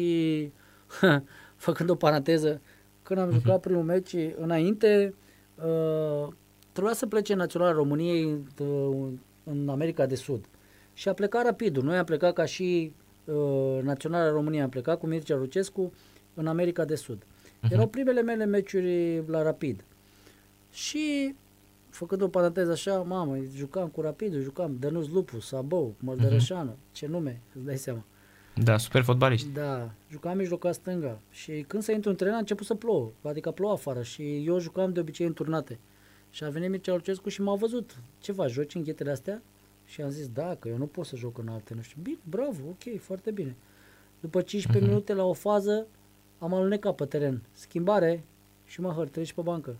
făcând 1.56 1.90
o 1.90 1.94
paranteză, 1.94 2.60
când 3.02 3.20
am 3.20 3.30
jucat 3.30 3.60
primul 3.60 3.82
meci 3.82 4.14
înainte, 4.36 5.14
uh, 5.54 6.28
trebuia 6.75 6.95
să 6.95 7.07
plece 7.07 7.35
Naționala 7.35 7.72
României 7.72 8.25
uh, 8.59 9.09
în 9.45 9.68
America 9.68 10.07
de 10.07 10.14
Sud. 10.14 10.45
Și 10.93 11.09
a 11.09 11.12
plecat 11.12 11.45
rapid. 11.45 11.77
Noi 11.77 11.97
am 11.97 12.05
plecat 12.05 12.33
ca 12.33 12.45
și 12.45 12.93
uh, 13.25 13.83
Naționala 13.83 14.31
României, 14.31 14.62
am 14.62 14.68
plecat 14.68 14.99
cu 14.99 15.07
Mircea 15.07 15.37
Lucescu 15.37 15.93
în 16.35 16.47
America 16.47 16.85
de 16.85 16.95
Sud. 16.95 17.22
Uh-huh. 17.22 17.70
Erau 17.70 17.87
primele 17.87 18.22
mele 18.22 18.45
meciuri 18.45 19.22
la 19.27 19.43
rapid. 19.43 19.85
Și 20.72 21.35
făcând 21.91 22.22
o 22.22 22.29
paranteză 22.29 22.70
așa, 22.70 22.95
mamă, 22.97 23.37
jucam 23.57 23.89
cu 23.89 24.01
Rapidul, 24.01 24.41
jucam 24.41 24.77
Dănuț 24.81 25.07
Lupu, 25.07 25.41
Sabou, 25.41 25.95
Mărdărășanu, 25.99 26.70
uh-huh. 26.70 26.93
ce 26.93 27.07
nume, 27.07 27.41
îți 27.55 27.64
dai 27.64 27.77
seama. 27.77 28.05
Da, 28.55 28.79
super 28.79 29.03
fotbalist. 29.03 29.47
Da, 29.47 29.91
jucam 30.11 30.37
mijlocat 30.37 30.75
stânga 30.75 31.18
și 31.31 31.64
când 31.68 31.83
s-a 31.83 31.93
intru 31.93 32.11
în 32.11 32.16
teren 32.16 32.33
a 32.33 32.39
început 32.39 32.66
să 32.66 32.75
plouă, 32.75 33.11
adică 33.22 33.51
plouă 33.51 33.72
afară 33.72 34.03
și 34.03 34.45
eu 34.47 34.59
jucam 34.59 34.93
de 34.93 35.01
obicei 35.01 35.27
în 35.27 35.33
turnate. 35.33 35.79
Și 36.35 36.45
a 36.45 36.49
venit 36.49 36.70
Mircea 36.70 36.93
Lucescu 36.93 37.28
și 37.28 37.43
m-a 37.43 37.55
văzut, 37.55 37.97
ce 38.18 38.32
faci, 38.32 38.51
joci 38.51 38.74
în 38.74 38.82
ghetele 38.82 39.11
astea? 39.11 39.43
Și 39.85 40.03
am 40.03 40.11
zis, 40.11 40.28
da, 40.28 40.57
că 40.59 40.68
eu 40.68 40.76
nu 40.76 40.87
pot 40.87 41.07
să 41.07 41.16
joc 41.16 41.39
în 41.39 41.49
alte, 41.49 41.74
nu 41.74 41.82
știu. 41.82 42.03
Bine, 42.03 42.18
bravo, 42.28 42.61
ok, 42.68 43.01
foarte 43.01 43.30
bine. 43.30 43.55
După 44.20 44.43
15 44.43 44.85
uh-huh. 44.85 44.89
minute 44.89 45.12
la 45.12 45.24
o 45.24 45.32
fază 45.32 45.87
am 46.39 46.55
alunecat 46.55 46.95
pe 46.95 47.05
teren. 47.05 47.43
Schimbare 47.53 48.24
și 48.64 48.80
mă 48.80 48.93
hăr, 48.93 49.09
treci 49.09 49.32
pe 49.32 49.41
bancă. 49.41 49.76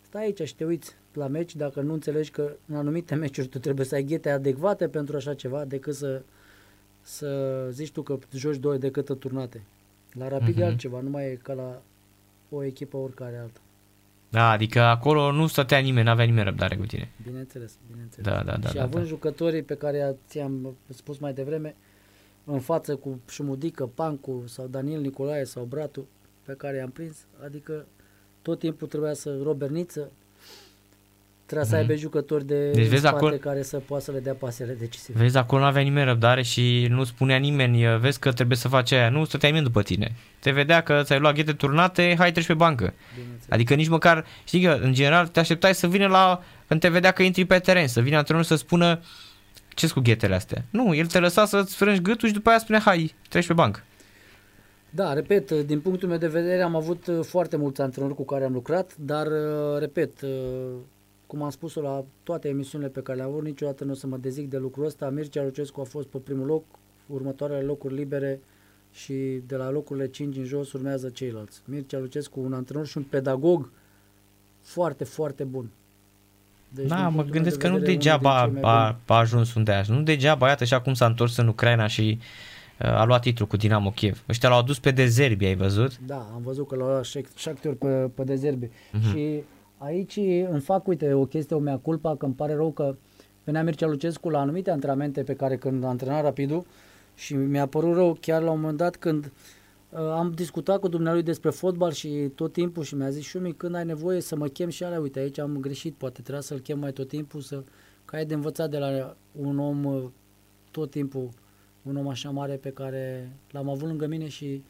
Stai 0.00 0.24
aici 0.24 0.42
și 0.42 0.54
te 0.54 0.64
uiți 0.64 0.94
la 1.12 1.26
meci 1.26 1.56
dacă 1.56 1.80
nu 1.80 1.92
înțelegi 1.92 2.30
că 2.30 2.56
în 2.66 2.76
anumite 2.76 3.14
meciuri 3.14 3.48
tu 3.48 3.58
trebuie 3.58 3.86
să 3.86 3.94
ai 3.94 4.04
ghete 4.04 4.30
adecvate 4.30 4.88
pentru 4.88 5.16
așa 5.16 5.34
ceva 5.34 5.64
decât 5.64 5.94
să, 5.94 6.22
să 7.00 7.68
zici 7.70 7.92
tu 7.92 8.02
că 8.02 8.18
joci 8.32 8.56
doi 8.56 8.78
decât 8.78 9.18
turnate. 9.18 9.62
La 10.12 10.28
Rapid 10.28 10.54
uh-huh. 10.54 10.58
e 10.58 10.60
mhm. 10.60 10.70
altceva, 10.70 11.00
nu 11.00 11.10
mai 11.10 11.24
e 11.24 11.34
ca 11.42 11.52
la 11.52 11.82
o 12.50 12.62
echipă 12.62 12.96
oricare 12.96 13.36
altă. 13.36 13.60
Da, 14.28 14.50
adică 14.50 14.80
acolo 14.80 15.32
nu 15.32 15.46
stătea 15.46 15.78
nimeni, 15.78 16.04
nu 16.04 16.10
avea 16.10 16.24
nimeni 16.24 16.44
răbdare 16.44 16.76
cu 16.76 16.86
tine. 16.86 17.10
Bineînțeles, 17.22 17.78
bineînțeles. 17.90 18.26
Da, 18.26 18.42
da, 18.42 18.56
da. 18.56 18.68
Și 18.68 18.74
da, 18.74 18.82
având 18.82 19.02
da. 19.02 19.08
jucătorii 19.08 19.62
pe 19.62 19.74
care 19.74 20.16
ți-am 20.28 20.76
spus 20.88 21.18
mai 21.18 21.32
devreme, 21.32 21.74
în 22.44 22.60
față 22.60 22.96
cu 22.96 23.20
Șumudică, 23.28 23.86
Pancu 23.86 24.42
sau 24.46 24.66
Daniel 24.66 25.00
Nicolae 25.00 25.44
sau 25.44 25.64
Bratu, 25.64 26.06
pe 26.44 26.52
care 26.52 26.76
i-am 26.76 26.90
prins, 26.90 27.16
adică 27.44 27.86
tot 28.42 28.58
timpul 28.58 28.88
trebuia 28.88 29.12
să 29.12 29.38
Roberniță, 29.42 30.10
Trebuie 31.48 31.68
să 31.68 31.76
aibă 31.76 31.94
jucători 31.94 32.46
de 32.46 32.70
Deci 32.70 32.86
vezi 32.86 33.00
spate 33.00 33.16
acolo- 33.16 33.36
care 33.40 33.62
să 33.62 33.76
poată 33.76 34.04
să 34.04 34.12
le 34.12 34.18
dea 34.18 34.34
pasele 34.34 34.72
decisive. 34.72 35.18
Vezi, 35.18 35.36
acolo 35.36 35.60
nu 35.60 35.68
avea 35.68 35.82
nimeni 35.82 36.06
răbdare 36.06 36.42
și 36.42 36.86
nu 36.90 37.04
spunea 37.04 37.36
nimeni, 37.36 37.98
vezi 37.98 38.18
că 38.18 38.32
trebuie 38.32 38.56
să 38.56 38.68
faci 38.68 38.92
aia. 38.92 39.08
Nu 39.08 39.24
stătea 39.24 39.48
nimeni 39.48 39.66
după 39.66 39.82
tine. 39.82 40.14
Te 40.38 40.50
vedea 40.50 40.80
că 40.80 41.00
ți-ai 41.04 41.18
luat 41.18 41.34
ghete 41.34 41.52
turnate, 41.52 42.14
hai 42.18 42.32
treci 42.32 42.46
pe 42.46 42.54
bancă. 42.54 42.94
Bineînțeles. 43.14 43.46
Adică 43.48 43.74
nici 43.74 43.88
măcar, 43.88 44.24
știi 44.44 44.62
că 44.62 44.78
în 44.82 44.92
general 44.92 45.26
te 45.26 45.40
așteptai 45.40 45.74
să 45.74 45.86
vină 45.86 46.06
la, 46.06 46.42
când 46.66 46.80
te 46.80 46.88
vedea 46.88 47.10
că 47.10 47.22
intri 47.22 47.44
pe 47.44 47.58
teren, 47.58 47.88
să 47.88 48.00
vină 48.00 48.16
antrenorul 48.16 48.48
să 48.48 48.56
spună 48.56 49.00
ce 49.74 49.88
cu 49.88 50.00
ghetele 50.00 50.34
astea. 50.34 50.64
Nu, 50.70 50.94
el 50.94 51.06
te 51.06 51.18
lăsa 51.18 51.44
să-ți 51.44 51.76
frângi 51.76 52.00
gâtul 52.02 52.28
și 52.28 52.34
după 52.34 52.48
aia 52.48 52.58
spune 52.58 52.78
hai, 52.78 53.14
treci 53.28 53.46
pe 53.46 53.52
bancă. 53.52 53.82
Da, 54.90 55.12
repet, 55.12 55.50
din 55.50 55.80
punctul 55.80 56.08
meu 56.08 56.18
de 56.18 56.26
vedere 56.26 56.62
am 56.62 56.76
avut 56.76 57.06
uh, 57.06 57.18
foarte 57.24 57.56
mulți 57.56 57.80
antrenori 57.80 58.14
cu 58.14 58.24
care 58.24 58.44
am 58.44 58.52
lucrat, 58.52 58.92
dar, 58.96 59.26
uh, 59.26 59.78
repet, 59.78 60.20
uh, 60.20 60.30
cum 61.28 61.42
am 61.42 61.50
spus-o 61.50 61.80
la 61.80 62.04
toate 62.22 62.48
emisiunile 62.48 62.90
pe 62.90 63.00
care 63.02 63.18
le-am 63.18 63.30
avut, 63.30 63.44
niciodată 63.44 63.84
nu 63.84 63.90
o 63.90 63.94
să 63.94 64.06
mă 64.06 64.16
dezic 64.16 64.48
de 64.48 64.58
lucrul 64.58 64.84
ăsta. 64.84 65.10
Mircea 65.10 65.42
Lucescu 65.42 65.80
a 65.80 65.84
fost 65.84 66.06
pe 66.06 66.18
primul 66.18 66.46
loc, 66.46 66.64
următoarele 67.06 67.60
locuri 67.60 67.94
libere 67.94 68.40
și 68.92 69.42
de 69.46 69.56
la 69.56 69.70
locurile 69.70 70.06
5 70.08 70.36
în 70.36 70.44
jos 70.44 70.72
urmează 70.72 71.08
ceilalți. 71.08 71.62
Mircea 71.64 71.98
Lucescu, 71.98 72.40
un 72.40 72.52
antrenor 72.52 72.86
și 72.86 72.96
un 72.96 73.02
pedagog 73.02 73.70
foarte, 74.62 75.04
foarte 75.04 75.44
bun. 75.44 75.70
Deci, 76.68 76.86
din 76.86 76.96
da, 76.96 77.02
mă 77.02 77.02
punctul 77.02 77.24
meu 77.24 77.32
gândesc 77.32 77.56
de 77.56 77.62
că 77.62 77.68
nu 77.68 77.74
vedere, 77.78 77.92
unul 77.92 78.02
degeaba 78.02 78.44
din 78.44 78.52
cei 78.54 78.62
mai 78.62 78.72
a, 78.72 78.90
buni. 78.90 79.02
a 79.06 79.18
ajuns 79.18 79.54
unde 79.54 79.72
a 79.72 79.78
ajuns. 79.78 79.98
Nu 79.98 80.04
degeaba, 80.04 80.48
iată 80.48 80.64
și 80.64 80.74
acum 80.74 80.94
s-a 80.94 81.06
întors 81.06 81.36
în 81.36 81.48
Ucraina 81.48 81.86
și 81.86 82.18
uh, 82.80 82.86
a 82.86 83.04
luat 83.04 83.20
titlul 83.20 83.48
cu 83.48 83.56
Dinamo 83.56 83.90
Kiev. 83.90 84.24
Ăștia 84.28 84.48
l-au 84.48 84.58
adus 84.58 84.78
pe 84.78 84.90
dezerbi, 84.90 85.44
ai 85.44 85.54
văzut? 85.56 85.98
Da, 85.98 86.30
am 86.34 86.40
văzut 86.42 86.68
că 86.68 86.76
l-au 86.76 86.86
luat 86.86 87.06
Shac- 87.06 87.34
Shakhtar 87.34 87.72
pe, 87.72 88.10
pe 88.14 88.24
dezerbe. 88.24 88.70
Mhm. 88.92 89.10
Și 89.10 89.42
aici 89.78 90.16
îmi 90.50 90.60
fac, 90.60 90.86
uite, 90.86 91.12
o 91.12 91.26
chestie, 91.26 91.56
o 91.56 91.58
mea 91.58 91.78
culpa, 91.78 92.16
că 92.16 92.24
îmi 92.24 92.34
pare 92.34 92.54
rău 92.54 92.70
că 92.70 92.96
venea 93.44 93.62
Mircea 93.62 93.86
Lucescu 93.86 94.28
la 94.28 94.40
anumite 94.40 94.70
antrenamente 94.70 95.22
pe 95.22 95.34
care 95.34 95.56
când 95.56 95.84
a 95.84 95.88
antrenat 95.88 96.22
Rapidul 96.22 96.64
și 97.14 97.34
mi-a 97.34 97.66
părut 97.66 97.94
rău 97.94 98.16
chiar 98.20 98.42
la 98.42 98.50
un 98.50 98.60
moment 98.60 98.78
dat 98.78 98.96
când 98.96 99.24
uh, 99.24 99.98
am 99.98 100.32
discutat 100.34 100.80
cu 100.80 100.88
dumnealui 100.88 101.22
despre 101.22 101.50
fotbal 101.50 101.92
și 101.92 102.30
tot 102.34 102.52
timpul 102.52 102.82
și 102.82 102.94
mi-a 102.94 103.10
zis 103.10 103.24
Șumi, 103.24 103.52
când 103.52 103.74
ai 103.74 103.84
nevoie 103.84 104.20
să 104.20 104.36
mă 104.36 104.46
chem 104.46 104.68
și 104.68 104.84
alea, 104.84 105.00
uite, 105.00 105.18
aici 105.18 105.38
am 105.38 105.56
greșit, 105.60 105.94
poate 105.94 106.20
trebuia 106.20 106.42
să-l 106.42 106.58
chem 106.58 106.78
mai 106.78 106.92
tot 106.92 107.08
timpul, 107.08 107.40
să, 107.40 107.62
că 108.04 108.16
ai 108.16 108.26
de 108.26 108.34
învățat 108.34 108.70
de 108.70 108.78
la 108.78 109.16
un 109.32 109.58
om 109.58 109.84
uh, 109.84 110.04
tot 110.70 110.90
timpul, 110.90 111.28
un 111.82 111.96
om 111.96 112.08
așa 112.08 112.30
mare 112.30 112.54
pe 112.54 112.70
care 112.70 113.32
l-am 113.50 113.68
avut 113.68 113.88
lângă 113.88 114.06
mine 114.06 114.28
și 114.28 114.62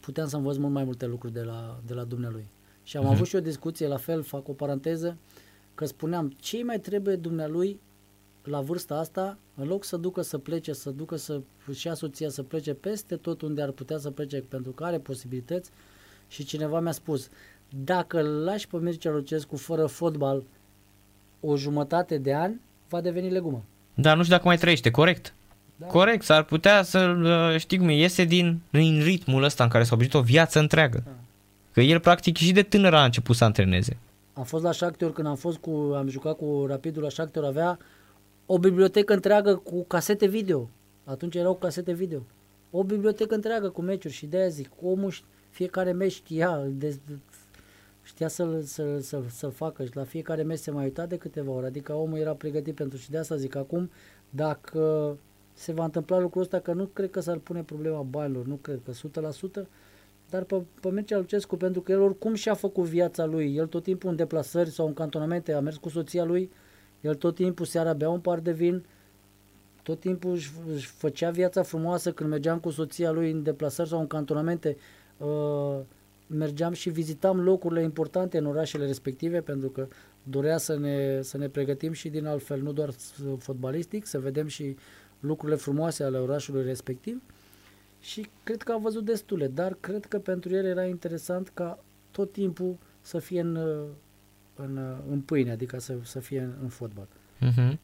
puteam 0.00 0.28
să 0.28 0.36
învăț 0.36 0.56
mult 0.56 0.72
mai 0.72 0.84
multe 0.84 1.06
lucruri 1.06 1.32
de 1.32 1.42
la, 1.42 1.80
de 1.86 1.94
la 1.94 2.04
dumnealui. 2.04 2.46
Și 2.84 2.96
am 2.96 3.02
Mhm. 3.02 3.12
avut 3.12 3.26
și 3.26 3.36
o 3.36 3.40
discuție, 3.40 3.86
la 3.86 3.96
fel, 3.96 4.22
fac 4.22 4.48
o 4.48 4.52
paranteză, 4.52 5.16
că 5.74 5.84
spuneam, 5.84 6.32
ce 6.40 6.62
mai 6.64 6.78
trebuie 6.80 7.16
dumnealui 7.16 7.80
la 8.44 8.60
vârsta 8.60 8.94
asta, 8.94 9.36
în 9.56 9.66
loc 9.66 9.84
să 9.84 9.96
ducă 9.96 10.22
să 10.22 10.38
plece, 10.38 10.72
să 10.72 10.90
ducă 10.90 11.16
să 11.16 11.40
și 11.72 11.86
ia 11.86 11.94
soția 11.94 12.28
să 12.28 12.42
plece 12.42 12.74
peste 12.74 13.16
tot 13.16 13.42
unde 13.42 13.62
ar 13.62 13.70
putea 13.70 13.98
să 13.98 14.10
plece, 14.10 14.40
pentru 14.48 14.70
că 14.70 14.84
are 14.84 14.98
posibilități, 14.98 15.70
și 16.28 16.44
cineva 16.44 16.80
mi-a 16.80 16.92
spus, 16.92 17.28
dacă 17.84 18.20
îl 18.20 18.26
lași 18.44 18.68
pe 18.68 18.76
Mircea 18.76 19.10
Lucescu 19.10 19.56
fără 19.56 19.86
fotbal 19.86 20.42
o 21.40 21.56
jumătate 21.56 22.18
de 22.18 22.32
ani, 22.34 22.60
va 22.88 23.00
deveni 23.00 23.30
legumă. 23.30 23.62
Dar 23.94 24.16
nu 24.16 24.22
știu 24.22 24.34
dacă 24.34 24.46
mai 24.48 24.56
trăiește, 24.56 24.90
corect. 24.90 25.34
Da. 25.76 25.86
Corect, 25.86 26.24
s-ar 26.24 26.42
putea 26.44 26.82
să 26.82 27.54
știi 27.58 27.78
cum 27.78 27.88
e, 27.88 27.96
iese 27.96 28.24
din, 28.24 28.60
din 28.70 29.02
ritmul 29.02 29.42
ăsta 29.42 29.64
în 29.64 29.70
care 29.70 29.84
s-a 29.84 29.94
obișnuit 29.94 30.24
o 30.24 30.26
viață 30.26 30.58
întreagă. 30.58 31.02
Da. 31.04 31.10
Că 31.72 31.80
el 31.80 32.00
practic 32.00 32.36
și 32.36 32.52
de 32.52 32.62
tânăr 32.62 32.94
a 32.94 33.04
început 33.04 33.36
să 33.36 33.44
antreneze. 33.44 33.96
Am 34.32 34.44
fost 34.44 34.64
la 34.64 34.72
Shakhtar 34.72 35.10
când 35.10 35.26
am 35.26 35.36
fost 35.36 35.58
cu, 35.58 35.70
am 35.96 36.08
jucat 36.08 36.36
cu 36.36 36.64
Rapidul 36.68 37.02
la 37.02 37.08
Shakhtar, 37.08 37.44
avea 37.44 37.78
o 38.46 38.58
bibliotecă 38.58 39.12
întreagă 39.12 39.56
cu 39.56 39.84
casete 39.84 40.26
video. 40.26 40.68
Atunci 41.04 41.34
erau 41.34 41.54
casete 41.54 41.92
video. 41.92 42.22
O 42.70 42.84
bibliotecă 42.84 43.34
întreagă 43.34 43.68
cu 43.68 43.82
meciuri 43.82 44.14
și 44.14 44.26
de-aia 44.26 44.48
zic, 44.48 44.70
omul 44.82 45.12
ș- 45.12 45.24
fiecare 45.50 45.92
meci 45.92 46.12
știa, 46.12 46.62
de, 46.68 46.98
știa 48.02 48.28
să-l, 48.28 48.62
să, 48.62 48.98
să, 49.00 49.20
să 49.28 49.48
facă 49.48 49.84
și 49.84 49.90
la 49.96 50.04
fiecare 50.04 50.42
meci 50.42 50.58
se 50.58 50.70
mai 50.70 50.84
uita 50.84 51.06
de 51.06 51.16
câteva 51.16 51.50
ori, 51.50 51.66
adică 51.66 51.92
omul 51.92 52.18
era 52.18 52.32
pregătit 52.32 52.74
pentru 52.74 52.98
și 52.98 53.10
de 53.10 53.18
asta 53.18 53.36
zic 53.36 53.54
acum, 53.54 53.90
dacă 54.30 55.16
se 55.54 55.72
va 55.72 55.84
întâmpla 55.84 56.18
lucrul 56.18 56.42
ăsta, 56.42 56.58
că 56.60 56.72
nu 56.72 56.84
cred 56.84 57.10
că 57.10 57.20
s-ar 57.20 57.36
pune 57.36 57.62
problema 57.62 58.02
banilor, 58.02 58.46
nu 58.46 58.54
cred 58.54 58.80
că 58.84 59.20
100%, 59.62 59.66
dar 60.32 60.42
pe, 60.42 60.62
pe 60.80 60.90
Mircea 60.90 61.16
Lucescu, 61.16 61.56
pentru 61.56 61.80
că 61.80 61.92
el 61.92 62.00
oricum 62.00 62.34
și-a 62.34 62.54
făcut 62.54 62.84
viața 62.84 63.24
lui, 63.24 63.56
el 63.56 63.66
tot 63.66 63.82
timpul 63.82 64.10
în 64.10 64.16
deplasări 64.16 64.70
sau 64.70 64.86
în 64.86 64.94
cantonamente, 64.94 65.52
a 65.52 65.60
mers 65.60 65.76
cu 65.76 65.88
soția 65.88 66.24
lui, 66.24 66.50
el 67.00 67.14
tot 67.14 67.34
timpul 67.34 67.66
seara 67.66 67.92
bea 67.92 68.08
un 68.10 68.20
par 68.20 68.38
de 68.38 68.52
vin, 68.52 68.84
tot 69.82 70.00
timpul 70.00 70.30
își, 70.32 70.50
își 70.74 70.86
făcea 70.86 71.30
viața 71.30 71.62
frumoasă. 71.62 72.12
Când 72.12 72.30
mergeam 72.30 72.58
cu 72.58 72.70
soția 72.70 73.10
lui 73.10 73.30
în 73.30 73.42
deplasări 73.42 73.88
sau 73.88 74.00
în 74.00 74.06
cantonamente, 74.06 74.76
uh, 75.16 75.78
mergeam 76.26 76.72
și 76.72 76.90
vizitam 76.90 77.40
locurile 77.40 77.82
importante 77.82 78.38
în 78.38 78.46
orașele 78.46 78.86
respective, 78.86 79.40
pentru 79.40 79.68
că 79.68 79.86
dorea 80.22 80.58
să 80.58 80.78
ne, 80.78 81.22
să 81.22 81.36
ne 81.36 81.48
pregătim 81.48 81.92
și 81.92 82.08
din 82.08 82.26
altfel, 82.26 82.60
nu 82.62 82.72
doar 82.72 82.90
s- 82.90 83.12
fotbalistic, 83.38 84.06
să 84.06 84.18
vedem 84.18 84.46
și 84.46 84.76
lucrurile 85.20 85.58
frumoase 85.58 86.04
ale 86.04 86.18
orașului 86.18 86.64
respectiv 86.64 87.22
și 88.02 88.26
cred 88.42 88.62
că 88.62 88.72
a 88.72 88.78
văzut 88.78 89.04
destule, 89.04 89.46
dar 89.46 89.76
cred 89.80 90.04
că 90.04 90.18
pentru 90.18 90.54
el 90.54 90.64
era 90.64 90.84
interesant 90.84 91.50
ca 91.54 91.78
tot 92.10 92.32
timpul 92.32 92.76
să 93.00 93.18
fie 93.18 93.40
în, 93.40 93.56
uh, 93.56 93.84
în, 94.54 94.76
uh, 94.76 94.96
în 95.10 95.20
pâine, 95.20 95.50
adică 95.50 95.78
să, 95.78 95.94
să 96.02 96.20
fie 96.20 96.40
în, 96.40 96.52
în 96.62 96.68
fotbal. 96.68 97.06
Mhm. 97.38 97.78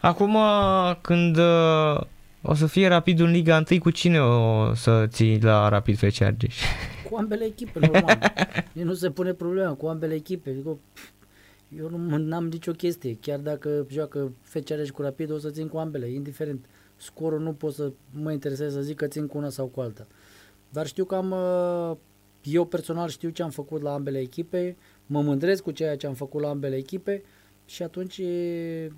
Acum, 0.00 0.34
uh, 0.34 0.96
când 1.00 1.36
uh, 1.36 2.00
o 2.42 2.54
să 2.54 2.66
fie 2.66 2.88
Rapid 2.88 3.20
în 3.20 3.30
Liga 3.30 3.62
1, 3.70 3.80
cu 3.80 3.90
cine 3.90 4.20
o 4.20 4.74
să 4.74 5.06
ții 5.06 5.40
la 5.40 5.68
Rapid 5.68 5.96
FC 5.96 6.20
Argeș? 6.20 6.62
Cu 7.10 7.16
ambele 7.16 7.44
echipe, 7.44 7.78
normal. 7.78 8.32
Nici 8.72 8.84
nu 8.84 8.94
se 8.94 9.10
pune 9.10 9.32
problema 9.32 9.72
cu 9.72 9.86
ambele 9.86 10.14
echipe. 10.14 10.50
Adică, 10.50 10.78
pf, 10.92 11.08
eu 11.78 11.88
nu 12.18 12.36
am 12.36 12.46
nicio 12.46 12.72
chestie. 12.72 13.18
Chiar 13.20 13.38
dacă 13.38 13.86
joacă 13.90 14.32
FCR 14.42 14.82
și 14.84 14.90
cu 14.90 15.02
Rapid, 15.02 15.30
o 15.30 15.38
să 15.38 15.50
țin 15.50 15.68
cu 15.68 15.76
ambele, 15.76 16.10
indiferent. 16.10 16.64
Scorul 16.96 17.40
nu 17.40 17.52
pot 17.52 17.74
să 17.74 17.92
mă 18.10 18.32
intereseze 18.32 18.70
să 18.70 18.80
zic 18.80 18.96
că 18.96 19.06
țin 19.06 19.26
cu 19.26 19.38
una 19.38 19.48
sau 19.48 19.66
cu 19.66 19.80
alta. 19.80 20.06
Dar 20.68 20.86
știu 20.86 21.04
că 21.04 21.14
am, 21.14 21.30
uh, 21.30 21.96
eu 22.42 22.64
personal 22.64 23.08
știu 23.08 23.28
ce 23.28 23.42
am 23.42 23.50
făcut 23.50 23.82
la 23.82 23.92
ambele 23.92 24.18
echipe, 24.18 24.76
mă 25.06 25.22
mândresc 25.22 25.62
cu 25.62 25.70
ceea 25.70 25.96
ce 25.96 26.06
am 26.06 26.14
făcut 26.14 26.40
la 26.40 26.48
ambele 26.48 26.76
echipe 26.76 27.22
și 27.66 27.82
atunci 27.82 28.18
e, 28.18 28.92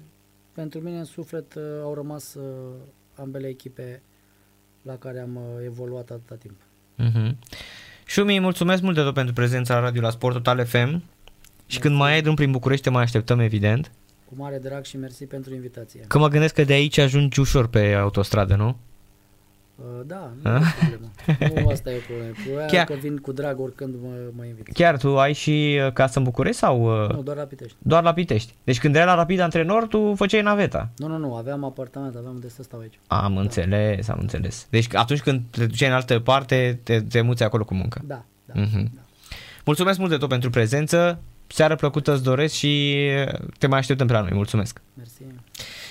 pentru 0.52 0.80
mine 0.80 0.98
în 0.98 1.04
suflet 1.04 1.54
uh, 1.54 1.62
au 1.82 1.94
rămas 1.94 2.34
uh, 2.34 2.44
ambele 3.14 3.48
echipe 3.48 4.02
la 4.82 4.96
care 4.96 5.20
am 5.20 5.36
uh, 5.36 5.64
evoluat 5.64 6.10
atâta 6.10 6.34
timp. 6.34 6.60
Mhm. 6.94 7.38
Șumi, 8.06 8.40
mulțumesc 8.40 8.82
mult 8.82 8.94
de 8.94 9.02
tot 9.02 9.14
pentru 9.14 9.34
prezența 9.34 9.74
la 9.74 9.80
radio 9.80 10.00
la 10.00 10.10
Sport 10.10 10.34
Total 10.34 10.64
FM. 10.64 11.02
Și 11.66 11.78
când 11.78 11.96
mai 11.96 12.12
ai 12.12 12.22
drum 12.22 12.34
prin 12.34 12.50
București, 12.50 12.84
te 12.84 12.90
mai 12.90 13.02
așteptăm, 13.02 13.40
evident. 13.40 13.90
Cu 14.28 14.34
mare 14.36 14.58
drag 14.58 14.84
și 14.84 14.96
mersi 14.96 15.24
pentru 15.24 15.54
invitație. 15.54 16.00
Că 16.06 16.18
mă 16.18 16.28
gândesc 16.28 16.54
că 16.54 16.64
de 16.64 16.72
aici 16.72 16.98
ajungi 16.98 17.40
ușor 17.40 17.66
pe 17.68 17.92
autostradă, 17.94 18.54
nu? 18.54 18.76
Uh, 19.76 19.84
da, 20.06 20.30
nu 20.42 20.50
e 20.56 20.60
problemă. 20.78 21.60
Nu 21.60 21.68
asta 21.68 21.90
e 21.90 21.96
problema. 22.06 22.32
Problema 22.44 22.66
Chiar- 22.66 22.84
că 22.86 22.94
vin 22.94 23.16
cu 23.16 23.32
drag 23.32 23.60
oricând 23.60 23.94
mă, 24.02 24.08
mă 24.36 24.44
invit. 24.44 24.68
Chiar 24.72 24.96
tu 24.96 25.18
ai 25.18 25.32
și 25.32 25.80
uh, 25.86 25.92
casă 25.92 26.18
în 26.18 26.24
București 26.24 26.58
sau 26.58 27.02
uh, 27.02 27.10
Nu, 27.14 27.22
doar 27.22 27.36
la 27.36 27.42
Pitești. 27.42 27.76
doar 27.78 28.02
la 28.02 28.12
Pitești? 28.12 28.54
Deci 28.64 28.78
când 28.80 28.94
erai 28.94 29.06
la 29.06 29.14
Rapid 29.14 29.40
antrenor, 29.40 29.86
tu 29.86 30.14
făceai 30.14 30.42
naveta. 30.42 30.88
Nu, 30.96 31.06
nu, 31.06 31.16
nu, 31.18 31.34
aveam 31.34 31.64
apartament, 31.64 32.16
aveam 32.16 32.34
unde 32.34 32.48
să 32.48 32.62
stau 32.62 32.80
aici. 32.80 32.98
Am 33.06 33.36
înțeles, 33.36 34.08
am 34.08 34.18
înțeles. 34.20 34.66
Deci 34.70 34.94
atunci 34.94 35.20
când 35.20 35.42
te 35.50 35.66
duceai 35.66 35.88
în 35.88 35.94
altă 35.94 36.18
parte, 36.18 36.80
te, 36.82 37.00
te 37.00 37.20
muți 37.20 37.42
acolo 37.42 37.64
cu 37.64 37.74
muncă. 37.74 38.00
Da, 38.06 38.24
da. 38.44 38.60
Mhm. 38.60 38.90
da. 38.94 39.00
Mulțumesc 39.64 39.98
mult 39.98 40.10
de 40.10 40.16
tot 40.16 40.28
pentru 40.28 40.50
prezență. 40.50 41.18
Seară 41.48 41.76
plăcută 41.76 42.12
îți 42.12 42.22
doresc 42.22 42.54
și 42.54 43.04
te 43.58 43.66
mai 43.66 43.78
așteptăm 43.78 44.06
pe 44.06 44.12
la 44.12 44.20
noi. 44.20 44.30
Mulțumesc. 44.32 44.80
Mersi. 44.94 45.22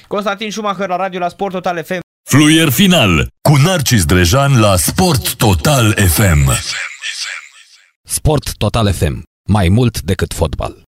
Constantin 0.08 0.52
Schumacher 0.52 0.88
la 0.88 0.96
radio 0.96 1.20
la 1.20 1.30
Sport 1.30 1.54
Total 1.54 1.84
FM. 1.84 2.00
Fluier 2.30 2.70
final 2.70 3.28
cu 3.42 3.56
Narcis 3.56 4.06
Drejan 4.06 4.60
la 4.60 4.76
Sport 4.76 5.36
Total 5.36 5.94
FM. 5.94 6.52
Sport 8.04 8.58
Total 8.58 8.94
FM. 8.94 9.24
Mai 9.50 9.70
mult 9.70 10.02
decât 10.02 10.34
fotbal. 10.34 10.86